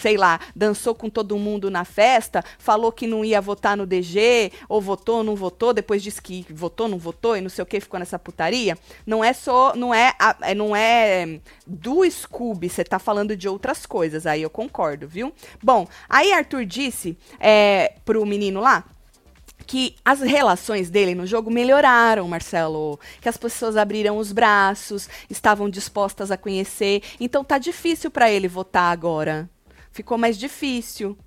sei 0.00 0.16
lá, 0.16 0.40
dançou 0.54 0.94
com 0.94 1.08
todo 1.08 1.36
mundo 1.38 1.70
na 1.70 1.84
festa, 1.84 2.44
falou 2.58 2.92
que 2.92 3.06
não 3.06 3.24
ia 3.24 3.40
votar 3.40 3.76
no 3.76 3.86
DG, 3.86 4.52
ou 4.68 4.80
votou, 4.80 5.22
não 5.22 5.34
votou, 5.34 5.72
depois 5.72 6.02
disse 6.02 6.20
que 6.20 6.46
votou, 6.50 6.88
não 6.88 6.98
votou, 6.98 7.36
e 7.36 7.40
não 7.40 7.48
sei 7.48 7.62
o 7.62 7.66
que, 7.66 7.80
ficou 7.80 7.98
nessa 7.98 8.18
putaria. 8.18 8.78
Não 9.06 9.24
é 9.24 9.32
só, 9.32 9.74
não 9.74 9.92
é, 9.94 10.14
é- 10.42 10.54
não 10.54 10.74
é 10.76 11.40
do 11.66 12.08
Scooby, 12.08 12.68
você 12.68 12.84
tá 12.84 12.98
falando 12.98 13.36
de 13.36 13.48
outras 13.48 13.86
coisas, 13.86 14.26
aí 14.26 14.42
eu 14.42 14.50
concordo, 14.50 15.08
viu? 15.08 15.32
Bom, 15.62 15.86
aí 16.08 16.32
Arthur 16.32 16.64
disse 16.64 17.16
é, 17.38 17.94
pro 18.04 18.24
menino 18.24 18.60
lá, 18.60 18.84
que 19.66 19.96
as 20.04 20.20
relações 20.20 20.88
dele 20.88 21.14
no 21.14 21.26
jogo 21.26 21.50
melhoraram, 21.50 22.28
Marcelo. 22.28 22.98
Que 23.20 23.28
as 23.28 23.36
pessoas 23.36 23.76
abriram 23.76 24.16
os 24.16 24.32
braços, 24.32 25.08
estavam 25.28 25.68
dispostas 25.68 26.30
a 26.30 26.36
conhecer. 26.36 27.02
Então 27.18 27.44
tá 27.44 27.58
difícil 27.58 28.10
para 28.10 28.30
ele 28.30 28.46
votar 28.46 28.92
agora. 28.92 29.50
Ficou 29.90 30.16
mais 30.16 30.38
difícil. 30.38 31.18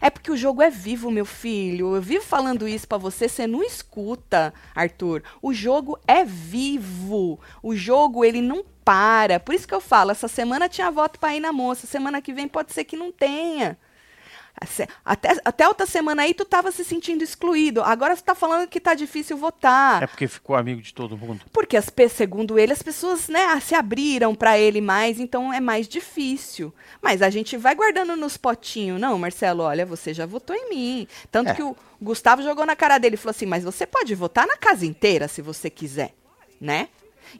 É 0.00 0.08
porque 0.10 0.30
o 0.30 0.36
jogo 0.36 0.62
é 0.62 0.70
vivo, 0.70 1.10
meu 1.10 1.26
filho. 1.26 1.94
Eu 1.96 2.00
vivo 2.00 2.24
falando 2.24 2.68
isso 2.68 2.86
pra 2.86 2.98
você, 2.98 3.28
você 3.28 3.46
não 3.46 3.62
escuta, 3.62 4.54
Arthur. 4.74 5.22
O 5.42 5.52
jogo 5.52 5.98
é 6.06 6.24
vivo. 6.24 7.38
O 7.62 7.74
jogo, 7.74 8.24
ele 8.24 8.40
não 8.40 8.64
para. 8.84 9.40
Por 9.40 9.54
isso 9.54 9.66
que 9.66 9.74
eu 9.74 9.80
falo, 9.80 10.10
essa 10.10 10.28
semana 10.28 10.68
tinha 10.68 10.90
voto 10.90 11.18
pra 11.18 11.34
ir 11.34 11.40
na 11.40 11.52
moça, 11.52 11.86
semana 11.86 12.22
que 12.22 12.32
vem 12.32 12.48
pode 12.48 12.72
ser 12.72 12.84
que 12.84 12.96
não 12.96 13.12
tenha. 13.12 13.76
Se- 14.66 14.86
Até, 15.04 15.36
até 15.44 15.68
outra 15.68 15.86
semana 15.86 16.22
aí 16.22 16.34
tu 16.34 16.44
tava 16.44 16.70
se 16.72 16.84
sentindo 16.84 17.22
excluído. 17.22 17.82
Agora 17.82 18.14
você 18.16 18.22
tá 18.22 18.34
falando 18.34 18.68
que 18.68 18.80
tá 18.80 18.94
difícil 18.94 19.36
votar. 19.36 20.02
É 20.02 20.06
porque 20.06 20.26
ficou 20.28 20.56
amigo 20.56 20.80
de 20.80 20.92
todo 20.94 21.16
mundo. 21.16 21.40
Porque, 21.52 21.76
as, 21.76 21.90
segundo 22.10 22.58
ele, 22.58 22.72
as 22.72 22.82
pessoas 22.82 23.28
né, 23.28 23.58
se 23.60 23.74
abriram 23.74 24.34
pra 24.34 24.58
ele 24.58 24.80
mais, 24.80 25.18
então 25.20 25.52
é 25.52 25.60
mais 25.60 25.88
difícil. 25.88 26.72
Mas 27.00 27.22
a 27.22 27.30
gente 27.30 27.56
vai 27.56 27.74
guardando 27.74 28.16
nos 28.16 28.36
potinhos. 28.36 29.00
Não, 29.00 29.18
Marcelo, 29.18 29.62
olha, 29.62 29.86
você 29.86 30.12
já 30.12 30.26
votou 30.26 30.54
em 30.54 30.70
mim. 30.70 31.08
Tanto 31.30 31.50
É. 31.50 31.54
que 31.54 31.62
o 31.62 31.76
Gustavo 32.00 32.42
jogou 32.42 32.66
na 32.66 32.76
cara 32.76 32.98
dele 32.98 33.14
e 33.14 33.18
falou 33.18 33.30
assim: 33.30 33.46
mas 33.46 33.64
você 33.64 33.86
pode 33.86 34.14
votar 34.14 34.46
na 34.46 34.56
casa 34.56 34.84
inteira 34.84 35.28
se 35.28 35.40
você 35.40 35.70
quiser, 35.70 36.12
né? 36.60 36.88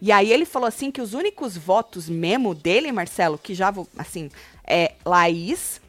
E 0.00 0.10
aí 0.10 0.32
ele 0.32 0.46
falou 0.46 0.66
assim 0.66 0.90
que 0.90 1.02
os 1.02 1.12
únicos 1.12 1.54
votos 1.56 2.08
mesmo 2.08 2.54
dele, 2.54 2.90
Marcelo, 2.90 3.36
que 3.36 3.52
já, 3.54 3.70
assim, 3.98 4.30
é 4.66 4.94
Laís 5.04 5.81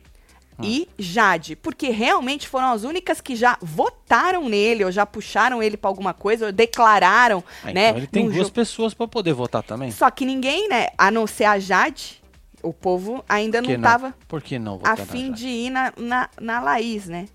e 0.61 0.87
Jade, 0.99 1.55
porque 1.55 1.89
realmente 1.89 2.47
foram 2.47 2.71
as 2.71 2.83
únicas 2.83 3.19
que 3.21 3.35
já 3.35 3.57
votaram 3.61 4.47
nele, 4.49 4.85
ou 4.85 4.91
já 4.91 5.05
puxaram 5.05 5.63
ele 5.63 5.77
pra 5.77 5.89
alguma 5.89 6.13
coisa, 6.13 6.47
ou 6.47 6.51
declararam, 6.51 7.43
Ah, 7.63 7.71
né? 7.73 7.87
então 7.89 7.97
ele 7.97 8.07
tem 8.07 8.25
duas 8.25 8.37
jogo. 8.37 8.51
pessoas 8.51 8.93
pra 8.93 9.07
poder 9.07 9.33
votar 9.33 9.63
também. 9.63 9.89
Só 9.91 10.09
que 10.11 10.25
ninguém, 10.25 10.67
né, 10.69 10.87
a 10.97 11.09
não 11.09 11.25
ser 11.25 11.45
a 11.45 11.57
Jade, 11.59 12.21
o 12.61 12.71
povo 12.71 13.23
ainda 13.27 13.61
que 13.61 13.75
não 13.75 13.81
tava 13.81 14.15
Por 14.27 14.41
que 14.41 14.57
não 14.59 14.79
a 14.83 14.95
fim 14.95 15.31
de 15.31 15.47
ir 15.47 15.69
na, 15.69 15.91
na, 15.97 16.29
na 16.39 16.59
Laís, 16.61 17.07
né? 17.07 17.25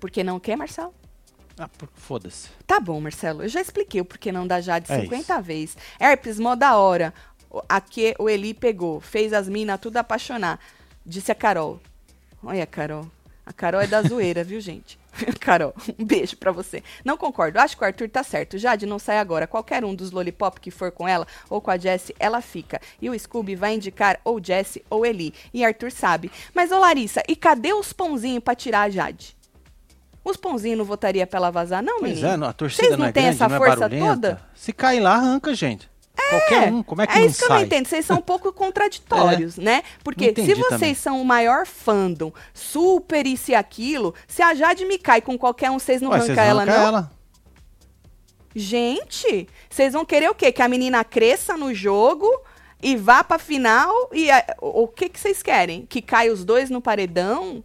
Porque 0.00 0.22
não 0.24 0.38
quer, 0.40 0.56
Marcelo? 0.56 0.92
Ah, 1.58 1.68
por- 1.68 1.88
foda-se. 1.94 2.48
Tá 2.66 2.78
bom, 2.78 3.00
Marcelo. 3.00 3.42
Eu 3.42 3.48
já 3.48 3.60
expliquei 3.60 4.00
o 4.00 4.04
porquê 4.04 4.30
não 4.30 4.46
da 4.46 4.60
Jade 4.60 4.92
É 4.92 5.00
50 5.00 5.40
vezes. 5.40 5.76
Herpes, 5.98 6.38
mó 6.38 6.54
da 6.54 6.76
hora. 6.76 7.14
O- 7.50 7.62
Aqui 7.68 8.14
o 8.18 8.28
Eli 8.28 8.52
pegou, 8.52 9.00
fez 9.00 9.32
as 9.32 9.48
minas 9.48 9.80
tudo 9.80 9.96
apaixonar. 9.96 10.60
Disse 11.04 11.32
a 11.32 11.34
Carol. 11.34 11.80
Olha, 12.46 12.66
Carol. 12.66 13.06
A 13.44 13.52
Carol 13.52 13.80
é 13.80 13.86
da 13.86 14.02
zoeira, 14.02 14.42
viu, 14.42 14.60
gente? 14.60 14.98
Carol, 15.40 15.72
um 15.98 16.04
beijo 16.04 16.36
pra 16.36 16.50
você. 16.50 16.82
Não 17.04 17.16
concordo. 17.16 17.58
Acho 17.58 17.76
que 17.76 17.82
o 17.82 17.86
Arthur 17.86 18.08
tá 18.08 18.22
certo. 18.22 18.58
Jade 18.58 18.86
não 18.86 18.98
sai 18.98 19.18
agora. 19.18 19.46
Qualquer 19.46 19.84
um 19.84 19.94
dos 19.94 20.10
lollipop 20.10 20.60
que 20.60 20.70
for 20.70 20.90
com 20.90 21.06
ela 21.06 21.26
ou 21.48 21.60
com 21.60 21.70
a 21.70 21.76
Jessie, 21.78 22.14
ela 22.18 22.40
fica. 22.40 22.80
E 23.00 23.08
o 23.08 23.18
Scooby 23.18 23.54
vai 23.54 23.74
indicar 23.74 24.18
ou 24.24 24.42
Jessie 24.42 24.84
ou 24.90 25.06
Eli. 25.06 25.32
E 25.54 25.64
Arthur 25.64 25.92
sabe. 25.92 26.30
Mas, 26.52 26.72
ô 26.72 26.78
Larissa, 26.78 27.22
e 27.28 27.36
cadê 27.36 27.72
os 27.72 27.92
pãozinhos 27.92 28.42
pra 28.42 28.54
tirar 28.54 28.82
a 28.82 28.90
Jade? 28.90 29.36
Os 30.24 30.36
pãozinhos 30.36 30.78
não 30.78 30.84
votaria 30.84 31.24
pra 31.24 31.36
ela 31.38 31.50
vazar, 31.50 31.80
não, 31.84 32.00
Pois 32.00 32.10
menino? 32.10 32.28
é, 32.28 32.36
não, 32.36 32.48
a 32.48 32.52
torcida 32.52 32.82
Vocês 32.82 32.90
não, 32.92 32.98
não 32.98 33.06
é 33.06 33.12
têm 33.12 33.22
grande, 33.22 33.36
essa 33.42 33.54
é 33.54 33.58
força 33.58 33.88
toda? 33.88 34.42
Se 34.56 34.72
cair 34.72 34.98
lá, 34.98 35.14
arranca, 35.14 35.54
gente. 35.54 35.88
Qualquer 36.30 36.72
um, 36.72 36.82
como 36.82 37.02
é 37.02 37.06
que 37.06 37.18
é 37.18 37.24
isso 37.26 37.38
que 37.38 37.44
eu 37.44 37.48
sai? 37.48 37.58
não 37.58 37.64
entendo. 37.66 37.86
Vocês 37.86 38.04
são 38.06 38.18
um 38.18 38.22
pouco 38.22 38.52
contraditórios, 38.54 39.56
né? 39.56 39.82
Porque 40.02 40.34
se 40.34 40.54
vocês 40.54 40.68
também. 40.68 40.94
são 40.94 41.20
o 41.20 41.24
maior 41.24 41.66
fandom, 41.66 42.32
super 42.54 43.26
isso 43.26 43.50
e 43.50 43.54
aquilo, 43.54 44.14
se 44.26 44.42
a 44.42 44.54
Jade 44.54 44.84
me 44.84 44.98
cai 44.98 45.20
com 45.20 45.36
qualquer 45.38 45.70
um, 45.70 45.78
vocês 45.78 46.00
não 46.02 46.10
Ué, 46.10 46.16
arrancam 46.18 46.44
ela, 46.44 46.66
não? 46.66 46.72
ela. 46.74 47.10
Gente, 48.54 49.46
vocês 49.68 49.92
vão 49.92 50.04
querer 50.04 50.30
o 50.30 50.34
quê? 50.34 50.50
Que 50.50 50.62
a 50.62 50.68
menina 50.68 51.04
cresça 51.04 51.56
no 51.56 51.74
jogo 51.74 52.26
e 52.82 52.96
vá 52.96 53.22
pra 53.22 53.38
final? 53.38 53.92
E 54.12 54.30
a- 54.30 54.56
o, 54.60 54.84
o 54.84 54.88
que 54.88 55.08
que 55.10 55.20
vocês 55.20 55.42
querem? 55.42 55.84
Que 55.84 56.00
caia 56.00 56.32
os 56.32 56.44
dois 56.44 56.70
no 56.70 56.80
paredão? 56.80 57.62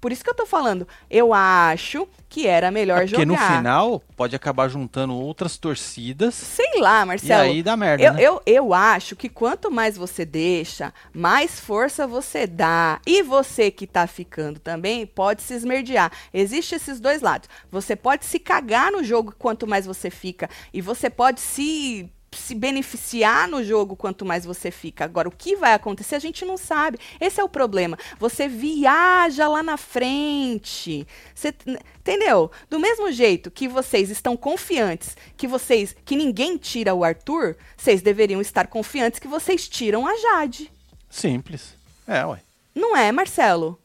Por 0.00 0.12
isso 0.12 0.22
que 0.22 0.30
eu 0.30 0.34
tô 0.34 0.46
falando. 0.46 0.86
Eu 1.10 1.34
acho 1.34 2.06
que 2.28 2.46
era 2.46 2.70
melhor 2.70 2.98
É 2.98 3.06
porque 3.06 3.22
jogar. 3.22 3.26
no 3.26 3.56
final 3.56 4.02
pode 4.16 4.36
acabar 4.36 4.68
juntando 4.68 5.14
outras 5.14 5.56
torcidas 5.56 6.34
Sei 6.34 6.78
lá, 6.80 7.02
e 7.02 7.04
Marcelo. 7.06 7.42
aí 7.50 7.62
dá 7.62 7.76
merda, 7.76 8.04
Eu, 8.04 8.12
né? 8.14 8.22
eu, 8.22 8.42
eu 8.46 8.74
acho 8.74 9.16
que 9.16 9.28
quanto 9.28 9.70
mais 9.70 9.96
você 9.96 10.24
deixa, 10.24 10.92
mais 11.12 11.58
força 11.58 12.06
você 12.06 12.46
dá. 12.46 13.00
E 13.06 13.22
você 13.22 13.70
que 13.70 13.86
tá 13.86 14.06
ficando 14.06 14.60
também 14.60 15.06
pode 15.06 15.42
se 15.42 15.54
esmerdear. 15.54 16.12
Existem 16.32 16.76
esses 16.76 17.00
dois 17.00 17.20
lados. 17.22 17.48
Você 17.70 17.96
pode 17.96 18.24
se 18.24 18.38
cagar 18.38 18.92
no 18.92 19.02
jogo 19.02 19.34
quanto 19.38 19.66
mais 19.66 19.86
você 19.86 20.10
fica. 20.10 20.48
E 20.72 20.80
você 20.80 21.08
pode 21.10 21.40
se. 21.40 22.08
Se 22.32 22.54
beneficiar 22.54 23.48
no 23.48 23.64
jogo 23.64 23.96
quanto 23.96 24.24
mais 24.24 24.44
você 24.44 24.70
fica. 24.70 25.04
Agora, 25.04 25.28
o 25.28 25.32
que 25.32 25.56
vai 25.56 25.72
acontecer 25.72 26.14
a 26.14 26.18
gente 26.18 26.44
não 26.44 26.56
sabe. 26.56 26.98
Esse 27.20 27.40
é 27.40 27.44
o 27.44 27.48
problema. 27.48 27.98
Você 28.18 28.46
viaja 28.48 29.48
lá 29.48 29.62
na 29.62 29.76
frente. 29.76 31.06
Você, 31.34 31.54
entendeu? 31.98 32.50
Do 32.68 32.78
mesmo 32.78 33.10
jeito 33.10 33.50
que 33.50 33.66
vocês 33.66 34.10
estão 34.10 34.36
confiantes 34.36 35.16
que 35.36 35.46
vocês 35.46 35.96
que 36.04 36.16
ninguém 36.16 36.56
tira 36.56 36.94
o 36.94 37.02
Arthur, 37.04 37.56
vocês 37.76 38.02
deveriam 38.02 38.40
estar 38.40 38.66
confiantes 38.66 39.18
que 39.18 39.28
vocês 39.28 39.68
tiram 39.68 40.06
a 40.06 40.14
Jade. 40.16 40.70
Simples. 41.08 41.74
É, 42.06 42.24
ué. 42.26 42.40
Não 42.74 42.96
é, 42.96 43.10
Marcelo? 43.10 43.80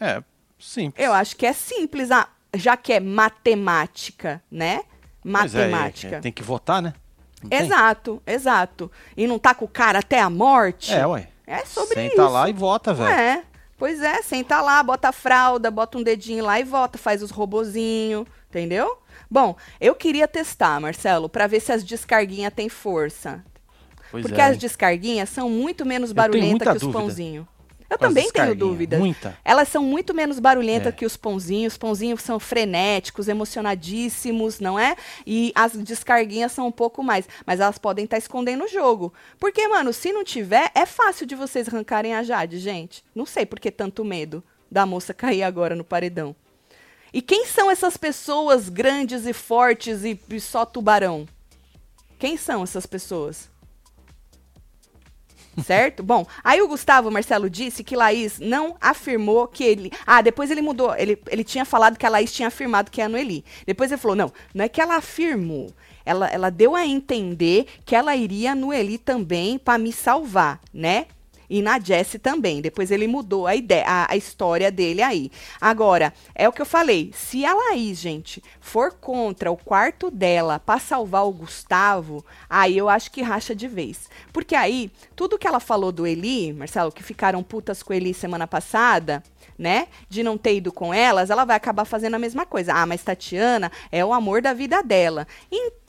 É, 0.00 0.22
simples. 0.58 1.04
Eu 1.04 1.12
acho 1.12 1.36
que 1.36 1.44
é 1.46 1.52
simples, 1.52 2.10
ah, 2.10 2.28
já 2.54 2.76
que 2.76 2.92
é 2.92 3.00
matemática, 3.00 4.42
né? 4.50 4.82
Pois 5.22 5.54
é, 5.54 5.68
Matemática. 5.68 6.16
é, 6.16 6.20
tem 6.20 6.32
que 6.32 6.42
votar, 6.42 6.82
né? 6.82 6.94
Não 7.42 7.50
tem? 7.50 7.60
Exato, 7.60 8.22
exato. 8.26 8.90
E 9.16 9.26
não 9.26 9.38
tá 9.38 9.54
com 9.54 9.64
o 9.64 9.68
cara 9.68 9.98
até 9.98 10.20
a 10.20 10.30
morte? 10.30 10.92
É, 10.92 11.06
ué. 11.06 11.28
É 11.46 11.64
sobre 11.64 11.94
Senta 11.94 12.22
isso. 12.22 12.28
lá 12.28 12.48
e 12.48 12.52
vota, 12.52 12.94
velho. 12.94 13.10
É. 13.10 13.42
Pois 13.76 14.00
é, 14.00 14.22
senta 14.22 14.60
lá, 14.60 14.80
bota 14.82 15.08
a 15.08 15.12
fralda, 15.12 15.68
bota 15.70 15.98
um 15.98 16.02
dedinho 16.04 16.44
lá 16.44 16.60
e 16.60 16.62
vota, 16.62 16.96
faz 16.96 17.20
os 17.20 17.32
robozinho, 17.32 18.24
entendeu? 18.48 18.96
Bom, 19.28 19.56
eu 19.80 19.94
queria 19.94 20.28
testar, 20.28 20.80
Marcelo, 20.80 21.28
pra 21.28 21.48
ver 21.48 21.58
se 21.58 21.72
as 21.72 21.82
descarguinhas 21.82 22.52
têm 22.54 22.68
força. 22.68 23.44
Pois 24.12 24.22
Porque 24.24 24.40
é, 24.40 24.44
as 24.44 24.58
descarguinhas 24.58 25.30
são 25.30 25.48
muito 25.48 25.84
menos 25.84 26.12
barulhentas 26.12 26.68
que 26.68 26.76
os 26.76 26.82
dúvida 26.82 26.98
pãozinhos. 26.98 27.46
Eu 27.92 27.98
também 27.98 28.30
tenho 28.30 28.54
dúvidas. 28.54 28.98
Muita. 28.98 29.36
Elas 29.44 29.68
são 29.68 29.82
muito 29.84 30.14
menos 30.14 30.38
barulhentas 30.38 30.88
É. 30.88 30.96
que 30.96 31.06
os 31.06 31.16
pãozinhos. 31.16 31.74
Os 31.74 31.78
pãozinhos 31.78 32.22
são 32.22 32.40
frenéticos, 32.40 33.28
emocionadíssimos, 33.28 34.60
não 34.60 34.78
é? 34.78 34.96
E 35.26 35.52
as 35.54 35.72
descarguinhas 35.72 36.52
são 36.52 36.66
um 36.66 36.72
pouco 36.72 37.02
mais. 37.02 37.28
Mas 37.46 37.60
elas 37.60 37.78
podem 37.78 38.04
estar 38.04 38.18
escondendo 38.18 38.64
o 38.64 38.68
jogo. 38.68 39.12
Porque, 39.38 39.66
mano, 39.68 39.92
se 39.92 40.12
não 40.12 40.24
tiver, 40.24 40.70
é 40.74 40.86
fácil 40.86 41.26
de 41.26 41.34
vocês 41.34 41.68
arrancarem 41.68 42.14
a 42.14 42.22
Jade, 42.22 42.58
gente. 42.58 43.04
Não 43.14 43.26
sei 43.26 43.44
por 43.46 43.60
que 43.60 43.70
tanto 43.70 44.04
medo 44.04 44.42
da 44.70 44.86
moça 44.86 45.12
cair 45.12 45.42
agora 45.42 45.76
no 45.76 45.84
paredão. 45.84 46.34
E 47.12 47.20
quem 47.20 47.44
são 47.44 47.70
essas 47.70 47.98
pessoas 47.98 48.70
grandes 48.70 49.26
e 49.26 49.34
fortes 49.34 50.02
e, 50.02 50.18
e 50.30 50.40
só 50.40 50.64
tubarão? 50.64 51.28
Quem 52.18 52.38
são 52.38 52.62
essas 52.62 52.86
pessoas? 52.86 53.51
Certo? 55.64 56.02
Bom, 56.02 56.26
aí 56.42 56.62
o 56.62 56.68
Gustavo 56.68 57.10
Marcelo 57.10 57.50
disse 57.50 57.84
que 57.84 57.94
Laís 57.94 58.38
não 58.38 58.76
afirmou 58.80 59.46
que 59.46 59.62
ele. 59.62 59.92
Ah, 60.06 60.22
depois 60.22 60.50
ele 60.50 60.62
mudou. 60.62 60.94
Ele, 60.96 61.18
ele 61.28 61.44
tinha 61.44 61.64
falado 61.64 61.98
que 61.98 62.06
a 62.06 62.08
Laís 62.08 62.32
tinha 62.32 62.48
afirmado 62.48 62.90
que 62.90 63.02
é 63.02 63.04
a 63.04 63.08
Noeli. 63.08 63.44
Depois 63.66 63.90
ele 63.90 64.00
falou: 64.00 64.16
não, 64.16 64.32
não 64.54 64.64
é 64.64 64.68
que 64.68 64.80
ela 64.80 64.96
afirmou. 64.96 65.70
Ela, 66.04 66.28
ela 66.28 66.50
deu 66.50 66.74
a 66.74 66.86
entender 66.86 67.66
que 67.84 67.94
ela 67.94 68.16
iria 68.16 68.54
no 68.54 68.72
Eli 68.72 68.98
também 68.98 69.58
para 69.58 69.78
me 69.78 69.92
salvar, 69.92 70.60
né? 70.72 71.06
E 71.52 71.60
na 71.60 71.78
Jessie 71.78 72.18
também. 72.18 72.62
Depois 72.62 72.90
ele 72.90 73.06
mudou 73.06 73.46
a 73.46 73.54
ideia, 73.54 73.84
a, 73.86 74.12
a 74.12 74.16
história 74.16 74.72
dele 74.72 75.02
aí. 75.02 75.30
Agora, 75.60 76.14
é 76.34 76.48
o 76.48 76.52
que 76.52 76.62
eu 76.62 76.66
falei. 76.66 77.10
Se 77.14 77.44
a 77.44 77.52
Laís, 77.52 77.98
gente, 77.98 78.42
for 78.58 78.94
contra 78.94 79.52
o 79.52 79.56
quarto 79.58 80.10
dela 80.10 80.58
para 80.58 80.80
salvar 80.80 81.26
o 81.26 81.30
Gustavo, 81.30 82.24
aí 82.48 82.78
eu 82.78 82.88
acho 82.88 83.10
que 83.10 83.20
racha 83.20 83.54
de 83.54 83.68
vez. 83.68 84.08
Porque 84.32 84.54
aí, 84.54 84.90
tudo 85.14 85.38
que 85.38 85.46
ela 85.46 85.60
falou 85.60 85.92
do 85.92 86.06
Eli, 86.06 86.54
Marcelo, 86.54 86.90
que 86.90 87.02
ficaram 87.02 87.42
putas 87.42 87.82
com 87.82 87.92
o 87.92 87.96
Eli 87.96 88.14
semana 88.14 88.46
passada, 88.46 89.22
né? 89.58 89.88
De 90.08 90.22
não 90.22 90.38
ter 90.38 90.56
ido 90.56 90.72
com 90.72 90.94
elas, 90.94 91.28
ela 91.28 91.44
vai 91.44 91.56
acabar 91.56 91.84
fazendo 91.84 92.14
a 92.14 92.18
mesma 92.18 92.46
coisa. 92.46 92.72
Ah, 92.72 92.86
mas 92.86 93.02
Tatiana 93.02 93.70
é 93.90 94.02
o 94.02 94.14
amor 94.14 94.40
da 94.40 94.54
vida 94.54 94.82
dela. 94.82 95.26
Então, 95.50 95.81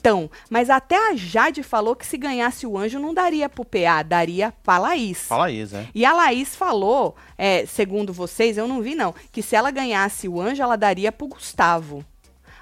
mas 0.49 0.70
até 0.70 0.95
a 1.12 1.16
Jade 1.16 1.64
falou 1.64 1.95
que 1.95 2.06
se 2.06 2.18
ganhasse 2.18 2.66
o 2.68 2.78
anjo 2.78 2.99
não 2.99 3.14
daria 3.14 3.47
pro 3.47 3.64
PA, 3.66 4.04
daria 4.04 4.51
pra 4.64 4.78
Laís. 4.78 5.20
Fala 5.28 5.49
isso, 5.51 5.76
é. 5.76 5.88
E 5.95 6.06
a 6.06 6.14
Laís 6.14 6.56
falou, 6.56 7.16
é, 7.38 7.66
segundo 7.66 8.12
vocês, 8.12 8.58
eu 8.58 8.68
não 8.68 8.82
vi 8.82 8.95
não, 8.95 9.14
que 9.32 9.41
se 9.41 9.56
ela 9.56 9.72
ganhasse 9.72 10.28
o 10.28 10.39
anjo, 10.41 10.62
ela 10.62 10.76
daria 10.76 11.12
pro 11.12 11.28
Gustavo. 11.28 12.04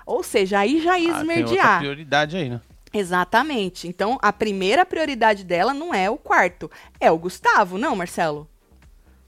Ou 0.06 0.24
seja, 0.24 0.60
aí 0.60 0.82
já 0.82 0.98
ia 1.00 1.10
Ah, 1.10 1.14
tem 1.14 1.22
esmerdear. 1.22 1.80
prioridade 1.80 2.38
aí, 2.38 2.50
né? 2.50 2.62
Exatamente. 2.94 3.88
Então, 3.88 4.18
a 4.22 4.34
primeira 4.34 4.86
prioridade 4.86 5.44
dela 5.44 5.74
não 5.74 5.94
é 5.94 6.10
o 6.10 6.18
quarto, 6.18 6.70
é 7.00 7.10
o 7.10 7.18
Gustavo, 7.18 7.78
não, 7.78 7.96
Marcelo? 7.96 8.48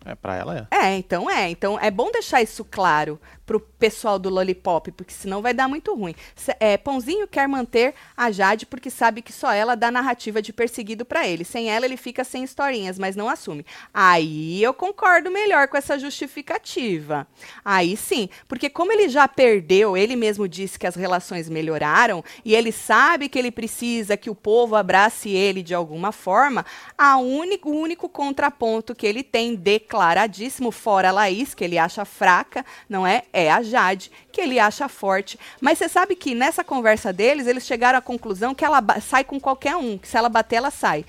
É, 0.06 0.16
pra 0.16 0.36
ela 0.36 0.68
é. 0.70 0.76
É, 0.86 0.96
então 0.98 1.30
é. 1.30 1.50
Então 1.50 1.80
é 1.80 1.90
bom 1.90 2.12
deixar 2.12 2.42
isso 2.42 2.66
claro 2.70 3.18
pro 3.46 3.60
pessoal 3.60 4.18
do 4.18 4.30
Lollipop, 4.30 4.92
porque 4.92 5.14
senão 5.14 5.42
vai 5.42 5.54
dar 5.54 5.68
muito 5.68 5.94
ruim. 5.94 6.16
Se- 6.36 6.56
é, 6.60 6.78
Pãozinho 6.78 7.28
quer 7.28 7.48
manter 7.48 7.94
a 8.16 8.32
Jade 8.32 8.66
porque 8.66 8.90
sabe 8.90 9.22
que 9.22 9.34
só 9.34 9.52
ela 9.52 9.76
dá 9.76 9.92
narrativa 9.92 10.42
de 10.42 10.54
perseguido 10.54 11.04
pra 11.06 11.28
ele. 11.28 11.44
Sem 11.44 11.70
ela, 11.70 11.86
ele 11.86 11.98
fica 11.98 12.24
sem 12.24 12.44
historinhas, 12.44 12.98
mas 12.98 13.16
não 13.16 13.28
assume. 13.28 13.66
Aí 13.94 14.64
eu 14.64 14.74
concordo 14.74 15.30
melhor 15.30 15.68
com 15.68 15.76
essa 15.78 16.00
justificativa. 16.00 17.28
Aí 17.64 17.96
sim, 17.98 18.30
porque 18.48 18.70
como 18.70 18.92
ele 18.92 19.10
já 19.10 19.28
perdeu, 19.28 19.96
ele 19.98 20.16
mesmo 20.16 20.48
disse 20.48 20.80
que 20.80 20.88
as 20.88 20.96
relações 20.96 21.50
melhoraram 21.50 22.24
e 22.46 22.56
ele 22.56 22.72
sabe 22.72 23.28
que 23.30 23.38
ele 23.38 23.52
precisa 23.52 24.18
que 24.18 24.30
o 24.30 24.36
povo 24.36 24.76
abrace 24.76 25.30
ele 25.30 25.62
de 25.62 25.74
alguma 25.74 26.12
forma, 26.12 26.66
a 26.98 27.18
único, 27.18 27.70
o 27.70 27.80
único 27.80 28.08
contraponto 28.10 28.96
que 28.96 29.06
ele 29.06 29.24
tem 29.24 29.56
declaradíssimo, 29.56 30.72
fora 30.72 31.10
a 31.10 31.12
Laís, 31.12 31.54
que 31.54 31.64
ele 31.64 31.78
acha 31.78 32.06
fraca, 32.06 32.66
não 32.90 33.06
é? 33.06 33.24
É 33.34 33.52
a 33.52 33.64
Jade, 33.64 34.12
que 34.32 34.40
ele 34.40 34.60
acha 34.60 34.88
forte. 34.88 35.40
Mas 35.60 35.80
você 35.80 35.90
sabe 35.90 36.16
que 36.16 36.36
nessa 36.36 36.64
conversa 36.64 37.12
deles, 37.12 37.48
eles 37.48 37.66
chegaram 37.66 37.98
à 37.98 38.02
conclusão 38.02 38.54
que 38.54 38.64
ela 38.64 38.82
sai 39.02 39.24
com 39.24 39.40
qualquer 39.40 39.76
um, 39.76 39.98
que 39.98 40.08
se 40.08 40.16
ela 40.16 40.30
bater, 40.30 40.58
ela 40.58 40.72
sai. 40.72 41.04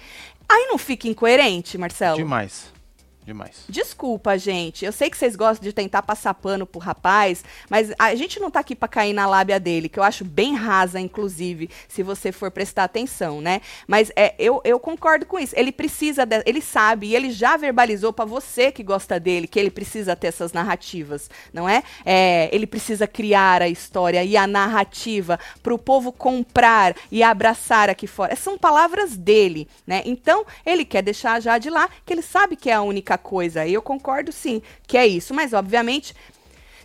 Aí 0.49 0.67
não 0.69 0.79
fica 0.79 1.07
incoerente, 1.07 1.79
Marcelo? 1.79 2.17
Demais. 2.17 2.74
Demais. 3.25 3.65
Desculpa, 3.69 4.37
gente. 4.39 4.85
Eu 4.85 4.93
sei 4.93 5.09
que 5.09 5.17
vocês 5.17 5.35
gostam 5.35 5.65
de 5.67 5.73
tentar 5.73 6.03
passar 6.03 6.35
pano 6.35 6.67
pro 6.67 6.79
rapaz, 6.79 7.43
mas 7.71 7.91
a 7.99 8.15
gente 8.15 8.39
não 8.39 8.51
tá 8.51 8.61
aqui 8.61 8.77
pra 8.77 8.87
cair 8.87 9.15
na 9.15 9.27
lábia 9.27 9.59
dele, 9.59 9.89
que 9.89 9.99
eu 9.99 10.03
acho 10.03 10.25
bem 10.25 10.55
rasa, 10.55 11.01
inclusive, 11.01 11.71
se 11.89 12.03
você 12.03 12.31
for 12.31 12.51
prestar 12.51 12.85
atenção, 12.85 13.41
né? 13.41 13.63
Mas 13.87 14.13
é, 14.15 14.35
eu, 14.39 14.61
eu 14.63 14.79
concordo 14.79 15.25
com 15.25 15.39
isso. 15.39 15.55
Ele 15.57 15.73
precisa, 15.73 16.27
de- 16.27 16.43
ele 16.45 16.61
sabe, 16.61 17.07
e 17.09 17.17
ele 17.17 17.31
já 17.31 17.57
verbalizou 17.57 18.13
pra 18.13 18.27
você 18.27 18.71
que 18.71 18.83
gosta 18.83 19.19
dele, 19.19 19.47
que 19.47 19.59
ele 19.59 19.71
precisa 19.71 20.15
ter 20.15 20.27
essas 20.27 20.53
narrativas, 20.53 21.31
não 21.53 21.67
é? 21.67 21.83
É, 22.05 22.51
ele 22.53 22.67
precisa 22.67 23.07
criar 23.07 23.63
a 23.63 23.69
história 23.69 24.23
e 24.23 24.37
a 24.37 24.47
narrativa 24.47 25.39
pro 25.63 25.79
povo 25.79 26.13
comprar 26.13 26.95
e 27.11 27.23
abraçar 27.23 27.89
aqui 27.89 28.07
fora. 28.07 28.37
São 28.37 28.59
palavras 28.59 29.17
dele, 29.17 29.67
né? 29.87 30.03
Então, 30.05 30.45
ele 30.67 30.85
quer 30.85 31.01
deixar 31.03 31.41
já 31.41 31.57
de 31.57 31.71
lá, 31.71 31.89
que 32.05 32.13
ele 32.13 32.21
sabe 32.23 32.55
que 32.55 32.69
é 32.69 32.75
a 32.75 32.83
única 32.83 33.14
coisa. 33.19 33.67
E 33.67 33.75
eu 33.75 33.83
concordo 33.83 34.33
sim 34.33 34.63
que 34.87 34.97
é 34.97 35.07
isso, 35.07 35.33
mas 35.35 35.53
obviamente 35.53 36.15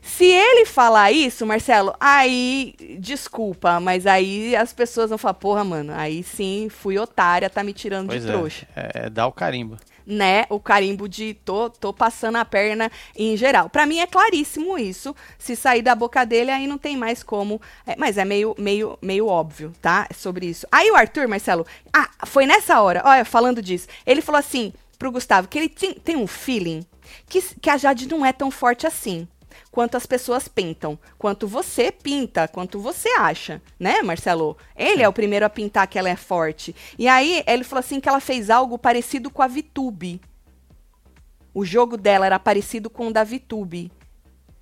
se 0.02 0.26
ele 0.26 0.66
falar 0.66 1.12
isso, 1.12 1.46
Marcelo, 1.46 1.94
aí, 2.00 2.74
desculpa, 3.00 3.80
mas 3.80 4.08
aí 4.08 4.56
as 4.56 4.74
pessoas 4.74 5.10
vão 5.10 5.18
falar, 5.18 5.34
porra, 5.36 5.64
mano, 5.64 5.94
aí 5.96 6.24
sim, 6.24 6.68
fui 6.70 6.98
otária, 6.98 7.50
tá 7.50 7.64
me 7.64 7.74
tirando 7.74 8.08
Pois 8.08 8.24
de 8.24 8.30
é. 8.30 8.32
trouxa. 8.32 8.68
é. 8.76 8.90
É 9.06 9.10
dar 9.10 9.28
o 9.28 9.32
carimbo. 9.32 9.78
Né? 10.06 10.46
O 10.50 10.60
carimbo 10.60 11.08
de 11.08 11.36
tô, 11.46 11.70
tô 11.70 11.94
passando 11.94 12.38
a 12.38 12.46
perna 12.46 12.92
em 13.16 13.38
geral. 13.38 13.70
Pra 13.70 13.86
mim 13.86 14.00
é 14.00 14.08
claríssimo 14.08 14.76
isso. 14.76 15.16
Se 15.38 15.56
sair 15.56 15.84
da 15.84 15.94
boca 15.94 16.26
dele, 16.26 16.50
aí 16.50 16.66
não 16.66 16.80
tem 16.80 16.98
mais 16.98 17.22
como. 17.22 17.62
é, 17.86 17.96
mas 17.96 18.18
é 18.18 18.26
meio, 18.26 18.56
meio, 18.58 18.98
meio 19.04 19.28
óbvio, 19.28 19.72
tá? 19.80 20.08
Sobre 20.16 20.48
isso. 20.48 20.66
Aí 20.72 20.90
o 20.90 20.96
Arthur, 20.96 21.28
Marcelo, 21.28 21.64
ah, 21.94 22.10
foi 22.26 22.48
nessa 22.48 22.82
hora, 22.82 23.04
olha, 23.06 23.24
falando 23.24 23.62
disso. 23.62 23.88
Ele 24.04 24.20
falou 24.22 24.40
assim 24.40 24.74
pro 25.00 25.12
Gustavo 25.12 25.48
que 25.48 25.58
ele 25.58 25.70
tem, 25.70 25.94
tem 25.94 26.16
um 26.18 26.28
feeling 26.28 26.86
que, 27.26 27.42
que 27.42 27.70
a 27.70 27.78
Jade 27.78 28.08
não 28.08 28.26
é 28.26 28.34
tão 28.34 28.52
forte 28.52 28.86
assim 28.86 29.28
quanto 29.72 29.96
as 29.96 30.06
pessoas 30.06 30.48
pintam, 30.48 30.98
quanto 31.18 31.48
você 31.48 31.92
pinta, 31.92 32.48
quanto 32.48 32.80
você 32.80 33.10
acha, 33.18 33.62
né, 33.80 34.02
Marcelo? 34.02 34.58
Ele 34.76 35.02
é 35.02 35.08
o 35.08 35.14
primeiro 35.14 35.46
a 35.46 35.50
pintar 35.50 35.88
que 35.88 35.98
ela 35.98 36.10
é 36.10 36.16
forte. 36.16 36.76
E 36.98 37.08
aí 37.08 37.44
ele 37.48 37.64
falou 37.64 37.80
assim 37.80 38.00
que 38.00 38.10
ela 38.10 38.20
fez 38.20 38.50
algo 38.50 38.78
parecido 38.78 39.30
com 39.30 39.42
a 39.42 39.48
Vitube. 39.48 40.22
O 41.54 41.66
jogo 41.66 41.98
dela 41.98 42.26
era 42.26 42.40
parecido 42.40 42.90
com 42.90 43.08
o 43.08 43.14
da 43.14 43.24
Vitube. 43.24 43.92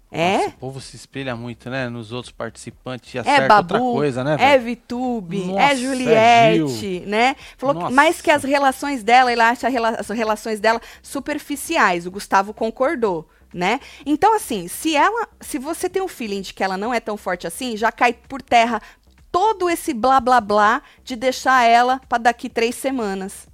É? 0.09 0.37
Nossa, 0.37 0.49
o 0.49 0.53
povo 0.53 0.79
se 0.81 0.95
espelha 0.95 1.35
muito, 1.35 1.69
né? 1.69 1.89
Nos 1.89 2.13
outros 2.13 2.31
participantes 2.31 3.13
e 3.13 3.17
É 3.17 3.47
Babu, 3.47 3.73
outra 3.75 3.79
coisa, 3.79 4.23
né, 4.23 4.33
é 4.35 4.37
velho? 4.37 4.63
Vitube, 4.63 5.39
Nossa, 5.45 5.59
é 5.59 5.71
é 5.73 5.75
Juliette, 5.75 6.99
né? 7.05 7.35
Falou 7.57 7.87
que- 7.87 7.93
mais 7.93 8.21
que 8.21 8.31
as 8.31 8.43
relações 8.43 9.03
dela, 9.03 9.31
ele 9.31 9.41
acha 9.41 9.67
as 9.67 10.07
relações 10.09 10.59
dela 10.61 10.79
superficiais. 11.01 12.05
O 12.05 12.11
Gustavo 12.11 12.53
concordou, 12.53 13.27
né? 13.53 13.81
Então, 14.05 14.33
assim, 14.33 14.69
se 14.69 14.95
ela. 14.95 15.27
Se 15.41 15.59
você 15.59 15.89
tem 15.89 16.01
o 16.01 16.07
feeling 16.07 16.41
de 16.41 16.53
que 16.53 16.63
ela 16.63 16.77
não 16.77 16.93
é 16.93 17.01
tão 17.01 17.17
forte 17.17 17.45
assim, 17.45 17.75
já 17.75 17.91
cai 17.91 18.13
por 18.13 18.41
terra 18.41 18.81
todo 19.29 19.69
esse 19.69 19.93
blá 19.93 20.21
blá 20.21 20.39
blá 20.39 20.81
de 21.03 21.17
deixar 21.17 21.63
ela 21.63 21.99
para 22.07 22.17
daqui 22.19 22.47
três 22.49 22.75
semanas. 22.75 23.45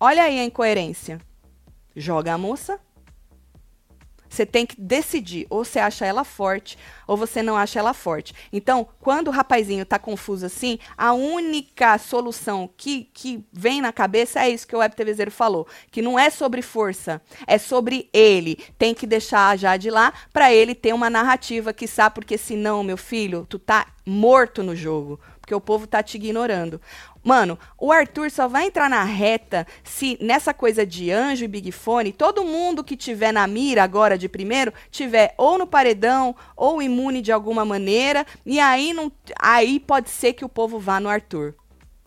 Olha 0.00 0.24
aí 0.24 0.40
a 0.40 0.44
incoerência. 0.44 1.20
Joga 1.94 2.34
a 2.34 2.38
moça. 2.38 2.80
Você 4.36 4.44
tem 4.44 4.66
que 4.66 4.78
decidir, 4.78 5.46
ou 5.48 5.64
você 5.64 5.78
acha 5.78 6.04
ela 6.04 6.22
forte, 6.22 6.76
ou 7.06 7.16
você 7.16 7.42
não 7.42 7.56
acha 7.56 7.78
ela 7.78 7.94
forte. 7.94 8.34
Então, 8.52 8.86
quando 9.00 9.28
o 9.28 9.30
rapazinho 9.30 9.86
tá 9.86 9.98
confuso 9.98 10.44
assim, 10.44 10.78
a 10.94 11.14
única 11.14 11.96
solução 11.96 12.68
que, 12.76 13.08
que 13.14 13.42
vem 13.50 13.80
na 13.80 13.94
cabeça 13.94 14.40
é 14.40 14.50
isso 14.50 14.66
que 14.66 14.76
o 14.76 14.80
Web 14.80 14.94
TV 14.94 15.14
Zero 15.14 15.30
falou, 15.30 15.66
que 15.90 16.02
não 16.02 16.18
é 16.18 16.28
sobre 16.28 16.60
força, 16.60 17.22
é 17.46 17.56
sobre 17.56 18.10
ele. 18.12 18.58
Tem 18.76 18.92
que 18.92 19.06
deixar 19.06 19.48
a 19.48 19.56
Jade 19.56 19.88
lá 19.88 20.12
para 20.34 20.52
ele 20.52 20.74
ter 20.74 20.92
uma 20.92 21.08
narrativa, 21.08 21.72
que 21.72 21.88
sabe, 21.88 22.16
porque 22.16 22.36
senão, 22.36 22.84
meu 22.84 22.98
filho, 22.98 23.46
tu 23.48 23.58
tá 23.58 23.86
morto 24.04 24.62
no 24.62 24.76
jogo, 24.76 25.18
porque 25.40 25.54
o 25.54 25.60
povo 25.60 25.86
tá 25.86 26.02
te 26.02 26.16
ignorando. 26.16 26.78
Mano, 27.26 27.58
o 27.76 27.90
Arthur 27.90 28.30
só 28.30 28.46
vai 28.46 28.68
entrar 28.68 28.88
na 28.88 29.02
reta 29.02 29.66
se 29.82 30.16
nessa 30.20 30.54
coisa 30.54 30.86
de 30.86 31.10
anjo 31.10 31.44
e 31.44 31.48
Big 31.48 31.72
Fone, 31.72 32.12
todo 32.12 32.44
mundo 32.44 32.84
que 32.84 32.96
tiver 32.96 33.32
na 33.32 33.44
mira 33.48 33.82
agora 33.82 34.16
de 34.16 34.28
primeiro, 34.28 34.72
tiver 34.92 35.34
ou 35.36 35.58
no 35.58 35.66
paredão 35.66 36.36
ou 36.56 36.80
imune 36.80 37.20
de 37.20 37.32
alguma 37.32 37.64
maneira, 37.64 38.24
e 38.46 38.60
aí 38.60 38.92
não, 38.92 39.10
aí 39.40 39.80
pode 39.80 40.08
ser 40.08 40.34
que 40.34 40.44
o 40.44 40.48
povo 40.48 40.78
vá 40.78 41.00
no 41.00 41.08
Arthur. 41.08 41.56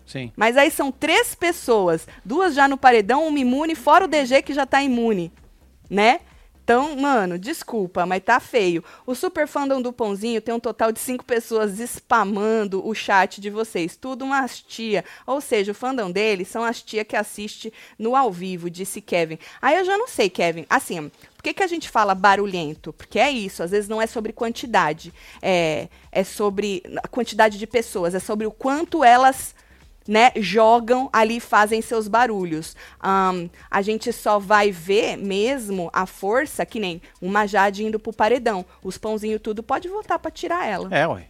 Sim. 0.06 0.32
Mas 0.38 0.56
aí 0.56 0.72
são 0.72 0.90
três 0.90 1.36
pessoas, 1.36 2.08
duas 2.24 2.56
já 2.56 2.66
no 2.66 2.78
paredão, 2.78 3.28
uma 3.28 3.40
imune, 3.40 3.76
fora 3.76 4.06
o 4.06 4.08
DG 4.08 4.42
que 4.42 4.54
já 4.54 4.66
tá 4.66 4.82
imune, 4.82 5.34
né? 5.90 6.22
Então, 6.70 6.96
mano, 6.96 7.40
desculpa, 7.40 8.06
mas 8.06 8.22
tá 8.22 8.40
feio. 8.40 8.84
O 9.04 9.16
super 9.16 9.48
fandom 9.48 9.82
do 9.82 9.92
Pãozinho 9.92 10.40
tem 10.40 10.54
um 10.54 10.60
total 10.60 10.92
de 10.92 11.00
cinco 11.00 11.26
pessoas 11.26 11.80
spamando 11.80 12.88
o 12.88 12.94
chat 12.94 13.42
de 13.42 13.50
vocês. 13.50 13.96
Tudo 13.96 14.24
umas 14.24 14.60
tia. 14.60 15.04
Ou 15.26 15.42
seja, 15.42 15.72
o 15.72 15.74
fandom 15.74 16.12
dele 16.12 16.46
são 16.46 16.64
as 16.64 16.80
tia 16.84 17.04
que 17.04 17.16
assiste 17.16 17.74
no 17.98 18.16
ao 18.16 18.32
vivo, 18.32 18.70
disse 18.70 19.02
Kevin. 19.02 19.40
Aí 19.60 19.80
eu 19.80 19.84
já 19.84 19.98
não 19.98 20.08
sei, 20.08 20.30
Kevin. 20.30 20.68
Assim, 20.70 21.10
por 21.36 21.42
que, 21.42 21.56
que 21.56 21.64
a 21.64 21.68
gente 21.68 21.90
fala 21.90 22.14
barulhento? 22.14 22.94
Porque 22.94 23.18
é 23.18 23.32
isso, 23.32 23.64
às 23.64 23.72
vezes 23.72 23.90
não 23.90 24.00
é 24.00 24.06
sobre 24.06 24.32
quantidade. 24.32 25.12
É, 25.42 25.88
é 26.12 26.24
sobre 26.24 26.84
a 27.04 27.08
quantidade 27.08 27.58
de 27.58 27.66
pessoas, 27.66 28.14
é 28.14 28.20
sobre 28.20 28.46
o 28.46 28.52
quanto 28.52 29.04
elas 29.04 29.56
né, 30.10 30.32
jogam 30.38 31.08
ali, 31.14 31.40
fazem 31.40 31.84
seus 31.84 32.08
barulhos. 32.08 32.76
Um, 33.04 33.48
a 33.70 33.82
gente 33.84 34.12
só 34.12 34.40
vai 34.40 34.72
ver 34.72 35.16
mesmo 35.18 35.88
a 35.94 36.08
força, 36.08 36.66
que 36.66 36.80
nem 36.80 37.00
uma 37.22 37.46
Jade 37.46 37.86
indo 37.86 38.00
pro 38.00 38.12
paredão. 38.12 38.66
Os 38.84 38.98
pãozinhos 38.98 39.40
tudo 39.40 39.62
pode 39.62 39.88
voltar 39.88 40.18
para 40.18 40.32
tirar 40.32 40.66
ela. 40.68 40.90
É, 40.92 41.08
ué. 41.08 41.28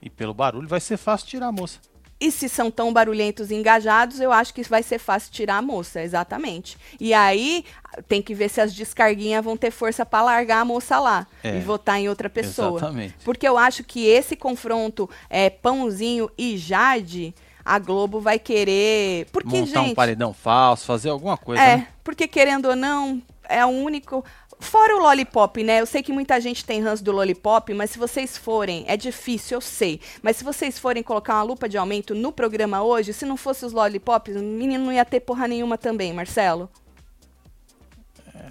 E 0.00 0.08
pelo 0.08 0.32
barulho 0.32 0.68
vai 0.68 0.78
ser 0.80 0.96
fácil 0.96 1.26
tirar 1.26 1.48
a 1.48 1.52
moça. 1.52 1.80
E 2.20 2.30
se 2.30 2.48
são 2.48 2.70
tão 2.70 2.92
barulhentos 2.92 3.50
e 3.50 3.54
engajados, 3.56 4.20
eu 4.20 4.30
acho 4.30 4.54
que 4.54 4.62
vai 4.62 4.82
ser 4.82 4.98
fácil 5.00 5.32
tirar 5.32 5.56
a 5.56 5.62
moça, 5.62 6.00
exatamente. 6.00 6.78
E 7.00 7.12
aí 7.12 7.64
tem 8.06 8.22
que 8.22 8.32
ver 8.34 8.48
se 8.48 8.60
as 8.60 8.72
descarguinhas 8.72 9.44
vão 9.44 9.56
ter 9.56 9.72
força 9.72 10.06
para 10.06 10.22
largar 10.22 10.60
a 10.60 10.64
moça 10.64 11.00
lá 11.00 11.26
É, 11.42 11.58
e 11.58 11.60
votar 11.60 11.98
em 11.98 12.08
outra 12.08 12.30
pessoa. 12.30 12.78
exatamente. 12.78 13.14
Porque 13.24 13.46
eu 13.46 13.58
acho 13.58 13.82
que 13.82 14.06
esse 14.06 14.36
confronto 14.36 15.10
é 15.28 15.50
Pãozinho 15.50 16.30
e 16.38 16.56
Jade, 16.56 17.34
a 17.64 17.78
Globo 17.78 18.20
vai 18.20 18.38
querer. 18.38 19.26
Porque, 19.32 19.60
Montar 19.60 19.80
gente. 19.80 19.90
um 19.90 19.94
paredão 19.94 20.32
falso, 20.32 20.84
fazer 20.84 21.10
alguma 21.10 21.36
coisa, 21.36 21.62
É, 21.62 21.76
né? 21.78 21.88
porque 22.02 22.28
querendo 22.28 22.66
ou 22.68 22.76
não, 22.76 23.22
é 23.48 23.64
o 23.64 23.68
único. 23.68 24.24
Fora 24.60 24.96
o 24.96 25.00
Lollipop, 25.00 25.62
né? 25.64 25.80
Eu 25.80 25.86
sei 25.86 26.02
que 26.02 26.12
muita 26.12 26.40
gente 26.40 26.64
tem 26.64 26.80
ranço 26.80 27.02
do 27.02 27.10
Lollipop, 27.12 27.74
mas 27.74 27.90
se 27.90 27.98
vocês 27.98 28.38
forem, 28.38 28.84
é 28.86 28.96
difícil, 28.96 29.56
eu 29.56 29.60
sei. 29.60 30.00
Mas 30.22 30.36
se 30.36 30.44
vocês 30.44 30.78
forem 30.78 31.02
colocar 31.02 31.34
uma 31.34 31.42
lupa 31.42 31.68
de 31.68 31.76
aumento 31.76 32.14
no 32.14 32.30
programa 32.32 32.82
hoje, 32.82 33.12
se 33.12 33.26
não 33.26 33.36
fosse 33.36 33.66
os 33.66 33.72
Lollipops, 33.72 34.36
o 34.36 34.38
menino 34.40 34.84
não 34.86 34.92
ia 34.92 35.04
ter 35.04 35.20
porra 35.20 35.48
nenhuma 35.48 35.76
também, 35.76 36.12
Marcelo. 36.12 36.70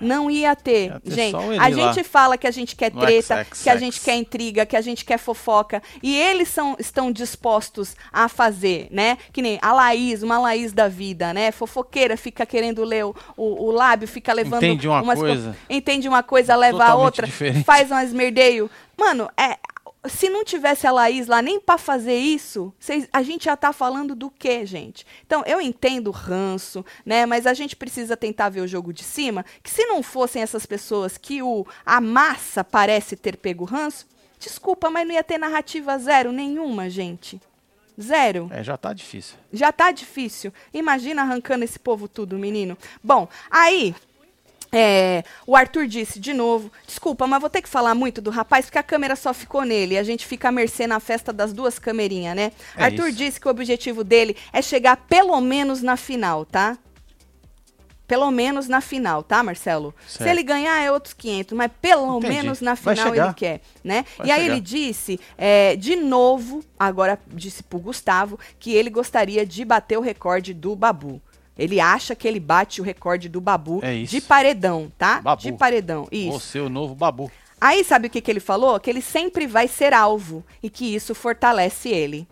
Não 0.02 0.30
ia 0.30 0.56
ter. 0.56 0.88
Ia 0.91 1.00
ter 1.00 1.12
gente, 1.12 1.36
a 1.36 1.39
lá 1.39 1.70
gente 1.70 2.04
fala 2.04 2.38
que 2.38 2.48
a 2.48 2.52
gente 2.52 2.76
quer 2.76 2.91
no 2.94 3.02
treta, 3.02 3.46
que 3.64 3.70
a 3.70 3.76
gente 3.78 4.00
quer 4.02 4.16
intriga, 4.16 4.66
que 4.66 4.76
a 4.76 4.82
gente 4.82 5.04
quer 5.06 5.18
fofoca. 5.18 5.82
E 6.02 6.16
eles 6.16 6.48
são, 6.50 6.76
estão 6.80 7.12
dispostos 7.12 7.96
a 8.12 8.28
fazer, 8.30 8.88
né? 8.91 9.18
Que 9.32 9.41
nem 9.41 9.60
a 9.62 9.74
Laís, 9.74 10.24
uma 10.24 10.38
Laís 10.39 10.74
da 10.74 10.88
vida, 10.88 11.34
né? 11.34 11.52
Fofoqueira, 11.52 12.16
fica 12.18 12.46
querendo 12.46 12.84
ler 12.84 13.06
o, 13.06 13.16
o, 13.36 13.66
o 13.68 13.72
lábio, 13.72 14.08
fica 14.08 14.32
levando 14.34 14.64
Entende 14.64 14.88
uma 14.88 15.02
umas 15.02 15.20
co- 15.20 15.26
coisa. 15.26 15.56
entende 15.70 16.08
uma 16.08 16.24
coisa, 16.24 16.56
leva 16.56 16.86
a 16.86 16.96
outra, 16.96 17.26
diferente. 17.26 17.64
faz 17.64 17.89
um 17.91 18.00
esmerdeio. 18.00 18.70
Mano, 18.98 19.30
é, 19.36 19.58
se 20.08 20.30
não 20.30 20.43
tivesse 20.43 20.86
a 20.86 20.91
Laís 20.91 21.28
lá 21.28 21.41
nem 21.41 21.60
pra 21.60 21.78
fazer 21.78 22.16
isso, 22.18 22.74
vocês- 22.80 23.08
a 23.12 23.22
gente 23.24 23.45
já 23.45 23.56
tá 23.56 23.72
falando 23.72 24.14
do 24.16 24.30
quê, 24.30 24.66
gente? 24.66 25.06
Então, 25.26 25.43
eu 25.45 25.62
entendo 25.62 26.08
o 26.08 26.12
ranço, 26.12 26.86
né? 27.06 27.26
Mas 27.26 27.45
a 27.47 27.54
gente 27.54 27.76
precisa 27.76 28.18
tentar 28.18 28.49
ver 28.49 28.62
o 28.62 28.68
jogo 28.68 28.91
de 28.91 29.04
cima, 29.04 29.45
que 29.62 29.70
se 29.70 29.86
não 29.86 30.04
fossem 30.04 30.41
essas 30.41 30.66
pessoas 30.66 31.18
que 31.18 31.41
o 31.41 31.66
a 31.86 32.01
massa 32.01 32.64
parece 32.64 33.16
ter 33.16 33.38
pego 33.38 33.64
ranço, 33.66 34.06
desculpa, 34.39 34.89
mas 34.89 35.08
não 35.08 35.14
ia 35.14 35.24
ter 35.24 35.38
narrativa 35.38 35.97
zero 35.97 36.32
nenhuma, 36.32 36.89
gente. 36.89 37.39
Zero. 38.01 38.49
É, 38.51 38.64
já 38.64 38.76
tá 38.76 38.91
difícil. 38.91 39.38
Já 39.51 39.72
tá 39.72 39.91
difícil. 39.91 40.51
Imagina 40.74 41.22
arrancando 41.22 41.64
esse 41.64 41.78
povo 41.78 42.08
tudo, 42.08 42.38
menino. 42.39 42.76
Bom, 43.04 43.28
aí. 43.51 43.95
É, 44.74 45.24
o 45.46 45.56
Arthur 45.56 45.86
disse 45.86 46.20
de 46.20 46.34
novo: 46.34 46.72
desculpa, 46.88 47.28
mas 47.28 47.40
vou 47.40 47.50
ter 47.50 47.62
que 47.62 47.70
falar 47.70 47.94
muito 47.94 48.20
do 48.20 48.32
rapaz, 48.32 48.66
porque 48.66 48.80
a 48.80 48.84
câmera 48.84 49.16
só 49.16 49.34
ficou 49.34 49.64
nele. 49.64 49.94
e 49.94 49.98
A 50.00 50.04
gente 50.04 50.26
fica 50.26 50.50
à 50.50 50.52
mercê 50.52 50.88
na 50.88 51.00
festa 51.00 51.32
das 51.32 51.54
duas 51.54 51.78
camerinhas, 51.78 52.36
né? 52.36 52.52
É 52.76 52.86
Arthur 52.86 53.10
isso. 53.10 53.18
disse 53.18 53.40
que 53.40 53.48
o 53.48 53.52
objetivo 53.52 54.04
dele 54.04 54.36
é 54.52 54.62
chegar 54.62 54.98
pelo 54.98 55.40
menos 55.40 55.84
na 55.84 55.96
final, 55.96 56.44
tá? 56.44 56.78
Pelo 58.06 58.30
menos 58.32 58.68
na 58.68 58.82
final, 58.82 59.24
tá, 59.24 59.42
Marcelo? 59.42 59.96
Se 60.06 60.18
Certo. 60.18 60.30
ele 60.30 60.44
ganhar 60.44 60.78
é 60.84 60.92
outros 60.92 61.14
500, 61.14 61.58
mas 61.58 61.72
pelo 61.82 62.18
Entendi. 62.18 62.34
menos 62.36 62.60
na 62.60 62.76
final 62.76 63.16
ele 63.16 63.34
quer, 63.34 63.62
né? 63.84 64.06
Vai 64.18 64.28
e 64.28 64.32
aí 64.32 64.42
chegar. 64.42 64.52
ele 64.54 64.62
disse, 64.62 65.20
é, 65.38 65.76
de 65.78 65.96
novo, 65.96 66.64
agora 66.78 67.18
disse 67.28 67.64
pro 67.64 67.80
Gustavo, 67.80 68.38
que 68.60 68.74
ele 68.74 68.90
gostaria 68.90 69.46
de 69.46 69.64
bater 69.64 69.98
o 69.98 70.02
recorde 70.02 70.54
do 70.54 70.76
Babu. 70.76 71.22
Ele 71.58 71.80
acha 71.80 72.16
que 72.16 72.28
ele 72.28 72.39
bate 72.39 72.82
o 72.82 72.84
recorde 72.84 73.30
do 73.30 73.39
Babu 73.39 73.80
É 73.84 74.04
de 74.04 74.20
paredão, 74.22 74.91
tá? 74.97 75.22
Babu. 75.22 75.41
De 75.41 75.51
paredão, 75.54 76.08
isso. 76.12 76.39
Você, 76.39 76.60
o 76.60 76.70
novo 76.70 76.95
babu. 76.95 77.32
Aí 77.62 77.84
sabe 77.84 78.08
o 78.08 78.10
que, 78.10 78.20
que 78.20 78.30
ele 78.30 78.39
falou? 78.39 78.80
Que 78.80 78.89
ele 78.89 79.01
sempre 79.01 79.47
vai 79.47 79.68
ser 79.68 79.93
alvo 79.93 80.43
e 80.62 80.70
que 80.70 80.93
isso 80.93 81.16
fortalece 81.16 81.89
ele. 81.89 82.28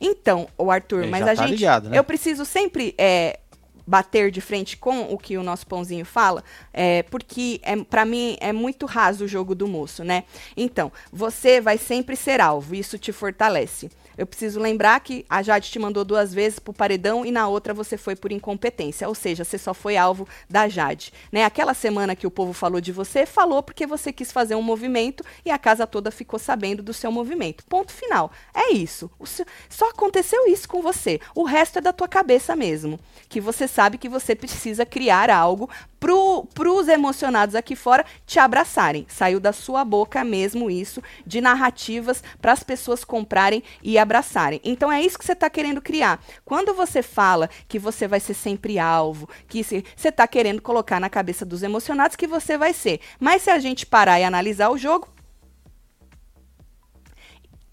Então, 0.00 0.48
o 0.58 0.70
Arthur, 0.70 1.02
Ele 1.02 1.10
mas 1.10 1.22
a 1.22 1.26
tá 1.26 1.34
gente. 1.34 1.50
ligado, 1.50 1.88
né? 1.88 1.98
Eu 1.98 2.04
preciso 2.04 2.44
sempre 2.44 2.94
é, 2.98 3.38
bater 3.86 4.30
de 4.30 4.40
frente 4.40 4.76
com 4.76 5.12
o 5.12 5.16
que 5.16 5.38
o 5.38 5.42
nosso 5.42 5.66
pãozinho 5.66 6.04
fala, 6.04 6.42
é, 6.72 7.02
porque 7.04 7.60
é, 7.62 7.76
para 7.76 8.04
mim 8.04 8.36
é 8.40 8.52
muito 8.52 8.84
raso 8.84 9.24
o 9.24 9.28
jogo 9.28 9.54
do 9.54 9.68
moço, 9.68 10.02
né? 10.02 10.24
Então, 10.56 10.90
você 11.12 11.60
vai 11.60 11.78
sempre 11.78 12.16
ser 12.16 12.40
alvo, 12.40 12.74
isso 12.74 12.98
te 12.98 13.12
fortalece. 13.12 13.90
Eu 14.16 14.26
preciso 14.26 14.60
lembrar 14.60 14.98
que 15.00 15.24
a 15.28 15.42
Jade 15.42 15.70
te 15.70 15.78
mandou 15.78 16.04
duas 16.04 16.32
vezes 16.32 16.58
pro 16.58 16.72
paredão 16.72 17.24
e 17.24 17.30
na 17.30 17.48
outra 17.48 17.74
você 17.74 17.96
foi 17.96 18.16
por 18.16 18.32
incompetência, 18.32 19.08
ou 19.08 19.14
seja, 19.14 19.44
você 19.44 19.58
só 19.58 19.74
foi 19.74 19.96
alvo 19.96 20.26
da 20.48 20.68
Jade, 20.68 21.12
né? 21.30 21.44
Aquela 21.44 21.74
semana 21.74 22.16
que 22.16 22.26
o 22.26 22.30
povo 22.30 22.52
falou 22.52 22.80
de 22.80 22.92
você, 22.92 23.26
falou 23.26 23.62
porque 23.62 23.86
você 23.86 24.12
quis 24.12 24.32
fazer 24.32 24.54
um 24.54 24.62
movimento 24.62 25.24
e 25.44 25.50
a 25.50 25.58
casa 25.58 25.86
toda 25.86 26.10
ficou 26.10 26.38
sabendo 26.38 26.82
do 26.82 26.92
seu 26.92 27.10
movimento. 27.12 27.64
Ponto 27.66 27.92
final. 27.92 28.30
É 28.54 28.72
isso. 28.72 29.10
O 29.18 29.26
seu- 29.26 29.46
Só 29.68 29.90
aconteceu 29.90 30.46
isso 30.46 30.68
com 30.68 30.80
você. 30.80 31.20
O 31.34 31.44
resto 31.44 31.78
é 31.78 31.82
da 31.82 31.92
tua 31.92 32.08
cabeça 32.08 32.56
mesmo, 32.56 32.98
que 33.28 33.40
você 33.40 33.68
sabe 33.68 33.98
que 33.98 34.08
você 34.08 34.34
precisa 34.34 34.86
criar 34.86 35.30
algo 35.30 35.68
pro, 36.06 36.46
pros 36.54 36.86
emocionados 36.86 37.56
aqui 37.56 37.74
fora 37.74 38.06
te 38.24 38.38
abraçarem. 38.38 39.04
Saiu 39.08 39.40
da 39.40 39.52
sua 39.52 39.84
boca 39.84 40.22
mesmo 40.22 40.70
isso, 40.70 41.02
de 41.26 41.40
narrativas 41.40 42.22
para 42.40 42.52
as 42.52 42.62
pessoas 42.62 43.02
comprarem 43.02 43.60
e 43.82 43.98
abraçarem. 43.98 44.60
Então 44.62 44.92
é 44.92 45.02
isso 45.02 45.18
que 45.18 45.24
você 45.24 45.32
está 45.32 45.50
querendo 45.50 45.82
criar. 45.82 46.22
Quando 46.44 46.72
você 46.72 47.02
fala 47.02 47.50
que 47.66 47.76
você 47.76 48.06
vai 48.06 48.20
ser 48.20 48.34
sempre 48.34 48.78
alvo, 48.78 49.28
que 49.48 49.64
você 49.64 49.82
está 49.96 50.28
querendo 50.28 50.62
colocar 50.62 51.00
na 51.00 51.10
cabeça 51.10 51.44
dos 51.44 51.64
emocionados 51.64 52.14
que 52.14 52.28
você 52.28 52.56
vai 52.56 52.72
ser. 52.72 53.00
Mas 53.18 53.42
se 53.42 53.50
a 53.50 53.58
gente 53.58 53.84
parar 53.84 54.20
e 54.20 54.24
analisar 54.24 54.70
o 54.70 54.78
jogo, 54.78 55.08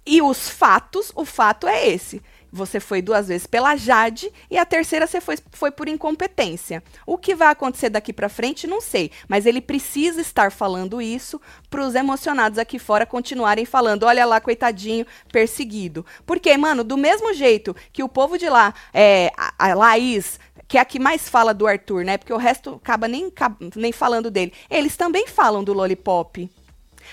e 0.05 0.23
os 0.23 0.49
fatos, 0.49 1.11
o 1.15 1.23
fato 1.23 1.67
é 1.67 1.87
esse. 1.87 2.19
Você 2.53 2.79
foi 2.79 3.01
duas 3.01 3.27
vezes 3.27 3.47
pela 3.47 3.75
Jade 3.75 4.31
e 4.49 4.59
a 4.59 4.65
terceira 4.65 5.07
você 5.07 5.19
foi, 5.19 5.37
foi 5.51 5.71
por 5.71 5.87
incompetência. 5.87 6.83
O 7.05 7.17
que 7.17 7.33
vai 7.33 7.47
acontecer 7.47 7.89
daqui 7.89 8.13
para 8.13 8.29
frente, 8.29 8.67
não 8.67 8.79
sei, 8.79 9.09
mas 9.27 9.47
ele 9.47 9.59
precisa 9.59 10.21
estar 10.21 10.51
falando 10.51 11.01
isso 11.01 11.41
para 11.67 11.83
os 11.83 11.95
emocionados 11.95 12.59
aqui 12.59 12.77
fora 12.77 13.07
continuarem 13.07 13.65
falando, 13.65 14.03
olha 14.03 14.23
lá, 14.23 14.39
coitadinho, 14.39 15.05
perseguido. 15.31 16.05
Porque, 16.27 16.55
mano, 16.55 16.83
do 16.83 16.95
mesmo 16.95 17.33
jeito 17.33 17.75
que 17.91 18.03
o 18.03 18.09
povo 18.09 18.37
de 18.37 18.47
lá, 18.47 18.71
é, 18.93 19.31
a, 19.35 19.71
a 19.71 19.73
Laís, 19.73 20.39
que 20.67 20.77
é 20.77 20.81
a 20.81 20.85
que 20.85 20.99
mais 20.99 21.27
fala 21.27 21.55
do 21.55 21.65
Arthur, 21.65 22.05
né? 22.05 22.17
Porque 22.19 22.33
o 22.33 22.37
resto 22.37 22.79
acaba 22.81 23.07
nem, 23.07 23.33
nem 23.75 23.91
falando 23.91 24.29
dele. 24.29 24.53
Eles 24.69 24.95
também 24.95 25.27
falam 25.27 25.63
do 25.63 25.73
Lollipop. 25.73 26.49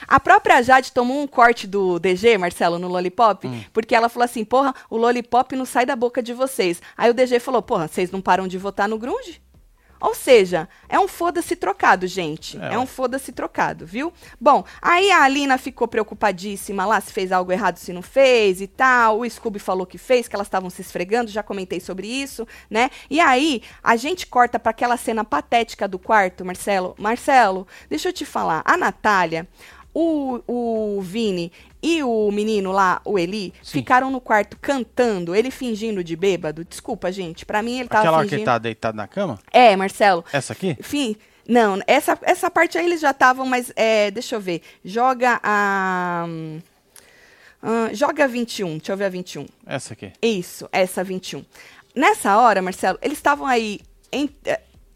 A 0.06 0.20
própria 0.20 0.62
Jade 0.62 0.92
tomou 0.92 1.22
um 1.22 1.26
corte 1.26 1.66
do 1.66 1.98
DG, 1.98 2.38
Marcelo, 2.38 2.78
no 2.78 2.88
Lollipop, 2.88 3.46
hum. 3.46 3.64
porque 3.72 3.94
ela 3.94 4.08
falou 4.08 4.24
assim: 4.24 4.44
porra, 4.44 4.74
o 4.88 4.96
Lollipop 4.96 5.54
não 5.56 5.64
sai 5.64 5.86
da 5.86 5.96
boca 5.96 6.22
de 6.22 6.32
vocês. 6.32 6.80
Aí 6.96 7.10
o 7.10 7.14
DG 7.14 7.38
falou: 7.40 7.62
porra, 7.62 7.88
vocês 7.88 8.10
não 8.10 8.20
param 8.20 8.46
de 8.46 8.58
votar 8.58 8.88
no 8.88 8.98
Grunge? 8.98 9.40
Ou 10.00 10.14
seja, 10.14 10.66
é 10.88 10.98
um 10.98 11.06
foda-se 11.06 11.54
trocado, 11.54 12.06
gente. 12.06 12.58
É, 12.58 12.74
é 12.74 12.78
um 12.78 12.86
foda-se 12.86 13.32
trocado, 13.32 13.84
viu? 13.84 14.10
Bom, 14.40 14.64
aí 14.80 15.10
a 15.10 15.22
Alina 15.22 15.58
ficou 15.58 15.86
preocupadíssima 15.86 16.86
lá 16.86 17.00
se 17.00 17.12
fez 17.12 17.30
algo 17.30 17.52
errado, 17.52 17.76
se 17.76 17.92
não 17.92 18.00
fez 18.00 18.62
e 18.62 18.66
tal. 18.66 19.20
O 19.20 19.28
Scooby 19.28 19.58
falou 19.58 19.84
que 19.84 19.98
fez, 19.98 20.26
que 20.26 20.34
elas 20.34 20.46
estavam 20.46 20.70
se 20.70 20.80
esfregando, 20.80 21.30
já 21.30 21.42
comentei 21.42 21.80
sobre 21.80 22.06
isso, 22.06 22.48
né? 22.70 22.90
E 23.10 23.20
aí 23.20 23.62
a 23.82 23.94
gente 23.94 24.26
corta 24.26 24.58
para 24.58 24.70
aquela 24.70 24.96
cena 24.96 25.22
patética 25.22 25.86
do 25.86 25.98
quarto, 25.98 26.46
Marcelo. 26.46 26.94
Marcelo, 26.98 27.66
deixa 27.90 28.08
eu 28.08 28.12
te 28.12 28.24
falar. 28.24 28.62
A 28.64 28.78
Natália, 28.78 29.46
o, 29.94 30.40
o 30.46 31.00
Vini 31.00 31.52
e 31.82 32.02
o 32.02 32.30
menino 32.30 32.72
lá, 32.72 33.00
o 33.04 33.18
Eli, 33.18 33.52
Sim. 33.62 33.78
ficaram 33.78 34.10
no 34.10 34.20
quarto 34.20 34.56
cantando, 34.60 35.34
ele 35.34 35.50
fingindo 35.50 36.04
de 36.04 36.14
bêbado. 36.14 36.64
Desculpa, 36.64 37.10
gente. 37.10 37.46
Pra 37.46 37.62
mim 37.62 37.80
ele 37.80 37.88
tava 37.88 38.02
Aquela 38.02 38.22
fingindo... 38.22 38.38
que 38.40 38.44
tá 38.44 38.58
deitado 38.58 38.96
na 38.96 39.08
cama? 39.08 39.38
É, 39.50 39.74
Marcelo. 39.76 40.24
Essa 40.32 40.52
aqui? 40.52 40.76
Fim. 40.80 41.16
Não, 41.48 41.80
essa, 41.86 42.18
essa 42.22 42.50
parte 42.50 42.78
aí 42.78 42.84
eles 42.84 43.00
já 43.00 43.10
estavam, 43.10 43.46
mas 43.46 43.72
é, 43.74 44.10
deixa 44.10 44.36
eu 44.36 44.40
ver. 44.40 44.62
Joga 44.84 45.40
a. 45.42 46.26
Uh, 47.62 47.94
joga 47.94 48.24
a 48.24 48.26
21. 48.26 48.78
Deixa 48.78 48.92
eu 48.92 48.96
ver 48.96 49.04
a 49.04 49.08
21. 49.08 49.46
Essa 49.66 49.94
aqui. 49.94 50.12
Isso, 50.22 50.68
essa 50.70 51.02
21. 51.02 51.44
Nessa 51.94 52.38
hora, 52.38 52.62
Marcelo, 52.62 52.98
eles 53.02 53.18
estavam 53.18 53.46
aí 53.46 53.80
em, 54.12 54.30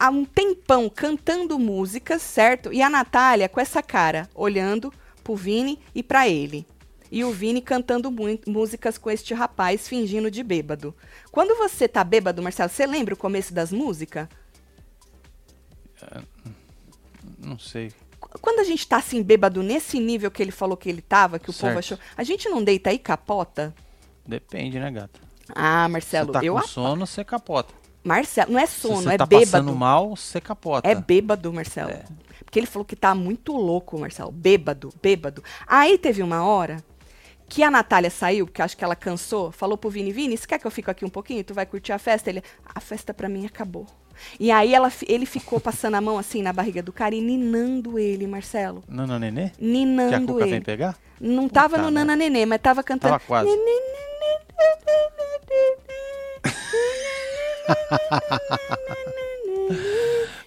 há 0.05 0.11
um 0.11 0.25
tempão 0.27 0.91
cantando 0.91 1.59
músicas, 1.59 2.21
certo? 2.21 2.71
E 2.71 2.83
a 2.83 2.91
Natália 2.91 3.49
com 3.49 3.59
essa 3.59 3.83
cara, 3.83 4.29
olhando 4.35 4.93
pro 5.23 5.35
Vini 5.35 5.81
e 5.95 6.03
para 6.03 6.29
ele. 6.29 6.67
E 7.11 7.25
o 7.25 7.33
Vini 7.33 7.63
cantando 7.63 8.13
músicas 8.47 8.99
com 8.99 9.11
este 9.11 9.33
rapaz 9.33 9.89
fingindo 9.89 10.31
de 10.31 10.43
bêbado. 10.43 10.95
Quando 11.31 11.57
você 11.57 11.89
tá 11.89 12.05
bêbado, 12.05 12.43
Marcelo, 12.43 12.69
você 12.69 12.87
lembra 12.87 13.15
o 13.15 13.17
começo 13.17 13.55
das 13.55 13.73
músicas? 13.73 14.29
É, 16.03 16.21
não 17.39 17.59
sei. 17.59 17.91
Quando 18.43 18.59
a 18.59 18.65
gente 18.65 18.87
tá 18.87 18.99
assim 18.99 19.23
bêbado 19.23 19.63
nesse 19.63 19.99
nível 19.99 20.31
que 20.31 20.43
ele 20.43 20.51
falou 20.51 20.77
que 20.77 20.89
ele 20.89 21.01
tava, 21.01 21.39
que 21.39 21.49
o 21.49 21.53
certo. 21.53 21.69
povo 21.69 21.79
achou, 21.79 21.99
a 22.15 22.25
gente 22.25 22.47
não 22.51 22.63
deita 22.63 22.91
aí 22.91 22.99
capota? 22.99 23.75
Depende, 24.27 24.79
né, 24.79 24.91
gata? 24.91 25.19
Ah, 25.49 25.89
Marcelo, 25.89 26.27
você 26.27 26.33
tá 26.33 26.45
eu 26.45 26.55
com 26.55 26.67
sono, 26.67 27.07
você 27.07 27.25
capota. 27.25 27.84
Marcelo, 28.05 28.53
não 28.53 28.61
é 28.61 28.67
sono, 28.67 28.99
Se 28.99 29.05
você 29.05 29.15
é 29.15 29.19
tá 29.19 29.27
bêbado. 29.27 29.51
passando 29.51 29.75
mal, 29.75 30.15
você 30.15 30.41
capota. 30.41 30.89
É 30.89 30.95
bêbado, 30.95 31.53
Marcelo. 31.53 31.91
É. 31.91 32.05
Porque 32.45 32.59
ele 32.59 32.67
falou 32.67 32.85
que 32.85 32.95
tá 32.95 33.15
muito 33.15 33.57
louco, 33.57 33.99
Marcelo. 33.99 34.31
Bêbado, 34.31 34.91
bêbado. 35.03 35.43
Aí 35.67 35.99
teve 35.99 36.23
uma 36.23 36.45
hora 36.45 36.85
que 37.49 37.63
a 37.63 37.71
Natália 37.71 38.11
saiu, 38.11 38.47
porque 38.47 38.63
acho 38.63 38.77
que 38.77 38.85
ela 38.85 38.95
cansou, 38.95 39.51
falou 39.51 39.77
pro 39.77 39.91
Vini, 39.91 40.13
Vini, 40.13 40.37
você 40.37 40.47
quer 40.47 40.59
que 40.59 40.67
eu 40.67 40.71
fique 40.71 40.91
aqui 40.91 41.05
um 41.05 41.09
pouquinho? 41.09 41.43
Tu 41.43 41.55
vai 41.55 41.67
curtir 41.67 41.93
a 41.93 41.99
festa? 41.99 42.31
Ele, 42.31 42.43
a 42.75 42.81
festa 42.81 43.15
pra 43.15 43.29
mim 43.29 43.47
acabou. 43.47 43.87
E 44.39 44.51
aí 44.51 44.75
ela, 44.75 44.93
ele 45.09 45.27
ficou 45.27 45.59
passando 45.59 45.95
a 45.95 46.01
mão 46.01 46.19
assim 46.19 46.43
na 46.43 46.53
barriga 46.53 46.83
do 46.83 46.93
cara 46.93 47.15
e 47.15 47.21
ninando 47.21 47.99
ele, 47.99 48.27
Marcelo. 48.27 48.85
Nana 48.89 49.19
Nenê? 49.19 49.51
Ninando 49.59 50.11
que 50.11 50.15
a 50.15 50.21
Cuca 50.21 50.45
ele. 50.45 50.51
vem 50.53 50.63
pegar? 50.63 50.97
Não 51.21 51.49
tava 51.49 51.79
no 51.79 51.91
Nana 51.91 52.15
Nenê, 52.15 52.47
mas 52.47 52.61
tava 52.61 52.83
cantando. 52.83 53.13
Tava 53.13 53.25
quase. 53.25 53.51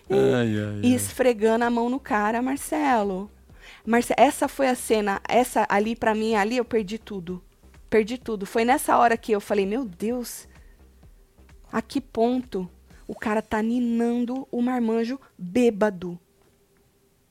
ai, 0.09 0.59
ai, 0.59 0.79
e 0.83 0.93
esfregando 0.93 1.65
a 1.65 1.69
mão 1.69 1.89
no 1.89 1.99
cara, 1.99 2.41
Marcelo. 2.41 3.29
Marce 3.85 4.13
essa 4.17 4.47
foi 4.47 4.67
a 4.67 4.75
cena, 4.75 5.21
essa 5.27 5.65
ali 5.69 5.95
para 5.95 6.13
mim, 6.13 6.35
ali 6.35 6.57
eu 6.57 6.65
perdi 6.65 6.97
tudo. 6.97 7.41
Perdi 7.89 8.17
tudo. 8.17 8.45
Foi 8.45 8.65
nessa 8.65 8.97
hora 8.97 9.15
que 9.15 9.31
eu 9.31 9.39
falei, 9.39 9.65
meu 9.65 9.85
Deus, 9.85 10.47
a 11.71 11.81
que 11.81 12.01
ponto 12.01 12.69
o 13.07 13.15
cara 13.15 13.41
tá 13.41 13.61
ninando 13.61 14.45
o 14.51 14.61
marmanjo 14.61 15.19
bêbado? 15.37 16.19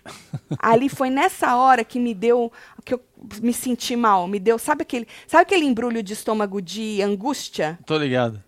Ali 0.58 0.88
foi 0.88 1.10
nessa 1.10 1.56
hora 1.56 1.84
que 1.84 1.98
me 1.98 2.14
deu, 2.14 2.52
que 2.84 2.94
eu 2.94 3.00
me 3.42 3.52
senti 3.52 3.96
mal, 3.96 4.26
me 4.28 4.38
deu, 4.38 4.58
sabe 4.58 4.82
aquele, 4.82 5.06
sabe 5.26 5.42
aquele 5.42 5.66
embrulho 5.66 6.02
de 6.02 6.12
estômago 6.12 6.62
de 6.62 7.02
angústia? 7.02 7.78
Tô 7.84 7.98
ligado. 7.98 8.42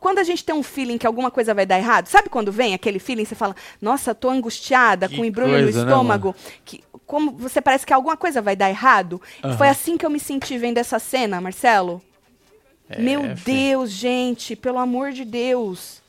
Quando 0.00 0.18
a 0.18 0.24
gente 0.24 0.44
tem 0.44 0.54
um 0.54 0.62
feeling 0.62 0.98
que 0.98 1.06
alguma 1.06 1.30
coisa 1.30 1.54
vai 1.54 1.64
dar 1.64 1.78
errado, 1.78 2.06
sabe 2.08 2.28
quando 2.28 2.50
vem 2.50 2.74
aquele 2.74 2.98
feeling, 2.98 3.24
você 3.24 3.34
fala, 3.34 3.54
nossa, 3.80 4.14
tô 4.14 4.28
angustiada, 4.28 5.08
que 5.08 5.16
com 5.16 5.24
embrulho 5.24 5.52
coisa, 5.52 5.66
no 5.66 5.86
né, 5.86 5.92
estômago, 5.92 6.28
né, 6.28 6.52
que, 6.64 6.84
como 7.06 7.30
você 7.32 7.60
parece 7.60 7.86
que 7.86 7.92
alguma 7.92 8.16
coisa 8.16 8.42
vai 8.42 8.56
dar 8.56 8.68
errado? 8.68 9.20
Uhum. 9.44 9.56
Foi 9.56 9.68
assim 9.68 9.96
que 9.96 10.04
eu 10.04 10.10
me 10.10 10.18
senti 10.18 10.58
vendo 10.58 10.78
essa 10.78 10.98
cena, 10.98 11.40
Marcelo. 11.40 12.02
É, 12.88 13.00
Meu 13.00 13.34
Deus, 13.34 13.90
gente, 13.90 14.56
pelo 14.56 14.78
amor 14.78 15.12
de 15.12 15.24
Deus. 15.24 16.02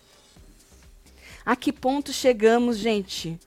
A 1.46 1.56
que 1.56 1.72
ponto 1.72 2.12
chegamos, 2.12 2.78
gente? 2.78 3.38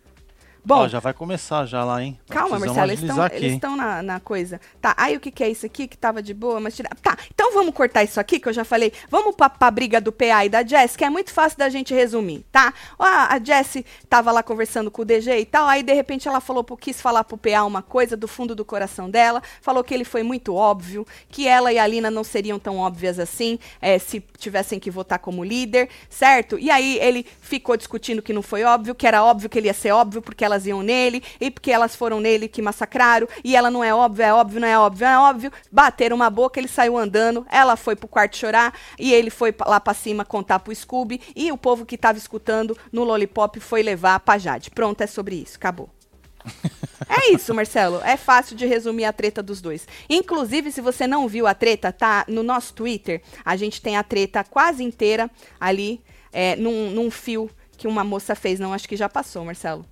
Bom, 0.67 0.79
Ó, 0.79 0.89
já 0.89 0.99
vai 0.99 1.15
começar 1.15 1.65
já 1.65 1.85
lá, 1.85 2.03
hein? 2.03 2.19
Calma, 2.29 2.59
Marcelo, 2.59 2.91
eles 2.91 3.53
estão 3.53 3.77
na, 3.77 4.03
na, 4.03 4.19
coisa. 4.19 4.61
Tá, 4.81 4.97
aí 4.97 5.17
o 5.17 5.21
que, 5.21 5.31
que 5.31 5.45
é 5.45 5.49
isso 5.49 5.65
aqui 5.65 5.87
que 5.87 5.97
tava 5.97 6.21
de 6.21 6.35
boa, 6.35 6.59
mas 6.59 6.75
tira... 6.75 6.89
Tá, 7.01 7.17
então 7.33 7.55
vamos 7.55 7.73
cortar 7.73 8.03
isso 8.03 8.19
aqui 8.19 8.41
que 8.41 8.49
eu 8.49 8.53
já 8.53 8.65
falei. 8.65 8.93
Vamos 9.09 9.37
pra, 9.37 9.49
pra 9.49 9.71
briga 9.71 10.01
do 10.01 10.11
PA 10.11 10.45
e 10.45 10.49
da 10.49 10.65
Jess, 10.67 10.97
que 10.97 11.05
é 11.05 11.09
muito 11.09 11.33
fácil 11.33 11.57
da 11.57 11.69
gente 11.69 11.95
resumir, 11.95 12.45
tá? 12.51 12.75
Ó, 12.99 13.05
a 13.05 13.39
Jess 13.39 13.85
tava 14.09 14.33
lá 14.33 14.43
conversando 14.43 14.91
com 14.91 15.03
o 15.03 15.05
DG 15.05 15.39
e 15.39 15.45
tal, 15.45 15.69
aí 15.69 15.85
de 15.85 15.93
repente 15.93 16.27
ela 16.27 16.41
falou, 16.41 16.65
quis 16.65 17.01
falar 17.01 17.23
pro 17.23 17.39
PA 17.39 17.63
uma 17.63 17.81
coisa 17.81 18.17
do 18.17 18.27
fundo 18.27 18.53
do 18.53 18.65
coração 18.65 19.09
dela, 19.09 19.41
falou 19.63 19.85
que 19.85 19.95
ele 19.95 20.05
foi 20.05 20.25
muito 20.25 20.53
óbvio, 20.53 21.07
que 21.29 21.47
ela 21.47 21.73
e 21.73 21.79
a 21.79 21.87
Lina 21.87 22.11
não 22.11 22.25
seriam 22.25 22.59
tão 22.59 22.79
óbvias 22.79 23.21
assim, 23.21 23.57
é, 23.81 24.01
se 24.01 24.19
tivessem 24.37 24.81
que 24.81 24.91
votar 24.91 25.21
como 25.21 25.45
líder, 25.45 25.89
certo? 26.11 26.59
E 26.59 26.73
aí 26.73 26.99
ele 26.99 27.25
ficou 27.41 27.77
discutindo 27.77 28.21
que 28.21 28.33
não 28.33 28.43
foi 28.43 28.65
óbvio, 28.65 28.97
que 28.97 29.07
era 29.07 29.23
óbvio 29.23 29.49
que 29.49 29.57
ele 29.57 29.69
ia 29.69 29.75
ser 29.75 29.93
óbvio, 29.93 30.21
porque 30.21 30.45
ela 30.45 30.56
elas 30.57 30.67
iam 30.67 30.83
nele, 30.83 31.23
e 31.41 31.51
porque 31.51 31.71
elas 31.71 31.95
foram 31.95 32.21
nele 32.21 32.49
que 32.49 32.63
massacraram, 32.63 33.29
e 33.45 33.55
ela 33.55 33.71
não 33.71 33.85
é 33.85 33.95
óbvio, 33.95 34.25
é 34.25 34.33
óbvio, 34.33 34.61
não 34.61 34.69
é 34.69 34.79
óbvio, 34.79 35.07
é 35.07 35.19
óbvio. 35.19 35.53
Bateram 35.71 36.17
uma 36.17 36.31
boca, 36.31 36.59
ele 36.59 36.69
saiu 36.69 36.97
andando, 36.97 37.47
ela 37.51 37.77
foi 37.77 37.95
pro 37.95 38.09
quarto 38.09 38.37
chorar, 38.37 38.75
e 38.99 39.13
ele 39.13 39.31
foi 39.31 39.55
lá 39.67 39.79
para 39.79 39.95
cima 39.95 40.25
contar 40.25 40.59
pro 40.61 40.75
Scooby, 40.75 41.21
e 41.35 41.53
o 41.53 41.59
povo 41.59 41.85
que 41.85 41.99
tava 41.99 42.19
escutando 42.19 42.77
no 42.91 43.05
Lollipop 43.05 43.61
foi 43.61 43.83
levar 43.83 44.21
pra 44.21 44.39
Jade. 44.39 44.71
Pronto, 44.71 45.01
é 45.03 45.07
sobre 45.07 45.37
isso, 45.37 45.57
acabou. 45.57 45.91
É 47.09 47.31
isso, 47.31 47.55
Marcelo. 47.55 48.01
É 48.03 48.17
fácil 48.17 48.57
de 48.57 48.65
resumir 48.67 49.05
a 49.05 49.13
treta 49.13 49.43
dos 49.43 49.61
dois. 49.61 49.87
Inclusive, 50.09 50.73
se 50.73 50.81
você 50.81 51.07
não 51.07 51.29
viu 51.29 51.47
a 51.47 51.55
treta, 51.55 51.93
tá 51.93 52.25
no 52.27 52.43
nosso 52.43 52.73
Twitter. 52.73 53.23
A 53.45 53.55
gente 53.55 53.83
tem 53.83 53.97
a 53.97 54.03
treta 54.03 54.43
quase 54.43 54.83
inteira 54.83 55.31
ali, 55.61 56.01
é, 56.33 56.57
num, 56.57 56.91
num 56.91 57.11
fio 57.11 57.51
que 57.77 57.87
uma 57.87 58.03
moça 58.03 58.35
fez. 58.35 58.59
Não, 58.59 58.73
acho 58.73 58.89
que 58.89 58.97
já 58.97 59.09
passou, 59.09 59.45
Marcelo. 59.45 59.85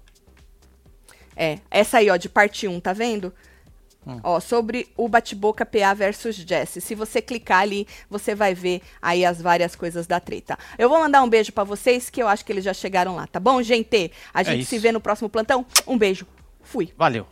É, 1.37 1.59
essa 1.71 1.99
aí, 1.99 2.11
ó, 2.11 2.17
de 2.17 2.29
parte 2.29 2.69
1, 2.69 2.81
tá 2.81 2.93
vendo? 2.93 3.33
Hum. 4.07 4.21
Ó, 4.23 4.39
sobre 4.39 4.89
o 4.97 5.09
bate-boca 5.09 5.65
PA 5.65 5.95
versus 5.95 6.37
Jesse. 6.37 6.81
Se 6.81 6.95
você 6.95 7.23
clicar 7.23 7.61
ali, 7.61 7.87
você 8.09 8.35
vai 8.35 8.55
ver 8.55 8.83
aí 9.01 9.25
as 9.25 9.41
várias 9.41 9.75
coisas 9.75 10.07
da 10.07 10.21
treta. 10.21 10.59
Eu 10.79 10.89
vou 10.89 10.99
mandar 10.99 11.23
um 11.23 11.29
beijo 11.29 11.53
para 11.53 11.65
vocês, 11.65 12.11
que 12.11 12.23
eu 12.23 12.29
acho 12.29 12.45
que 12.45 12.53
eles 12.53 12.65
já 12.65 12.75
chegaram 12.75 13.17
lá, 13.17 13.27
tá 13.27 13.41
bom, 13.41 13.63
gente? 13.63 14.13
A 14.33 14.43
é 14.43 14.45
gente 14.45 14.63
é 14.63 14.65
se 14.65 14.79
vê 14.79 14.93
no 14.93 15.01
próximo 15.01 15.29
plantão. 15.29 15.65
Um 15.87 15.97
beijo. 15.97 16.27
Fui. 16.63 16.93
Valeu. 16.97 17.27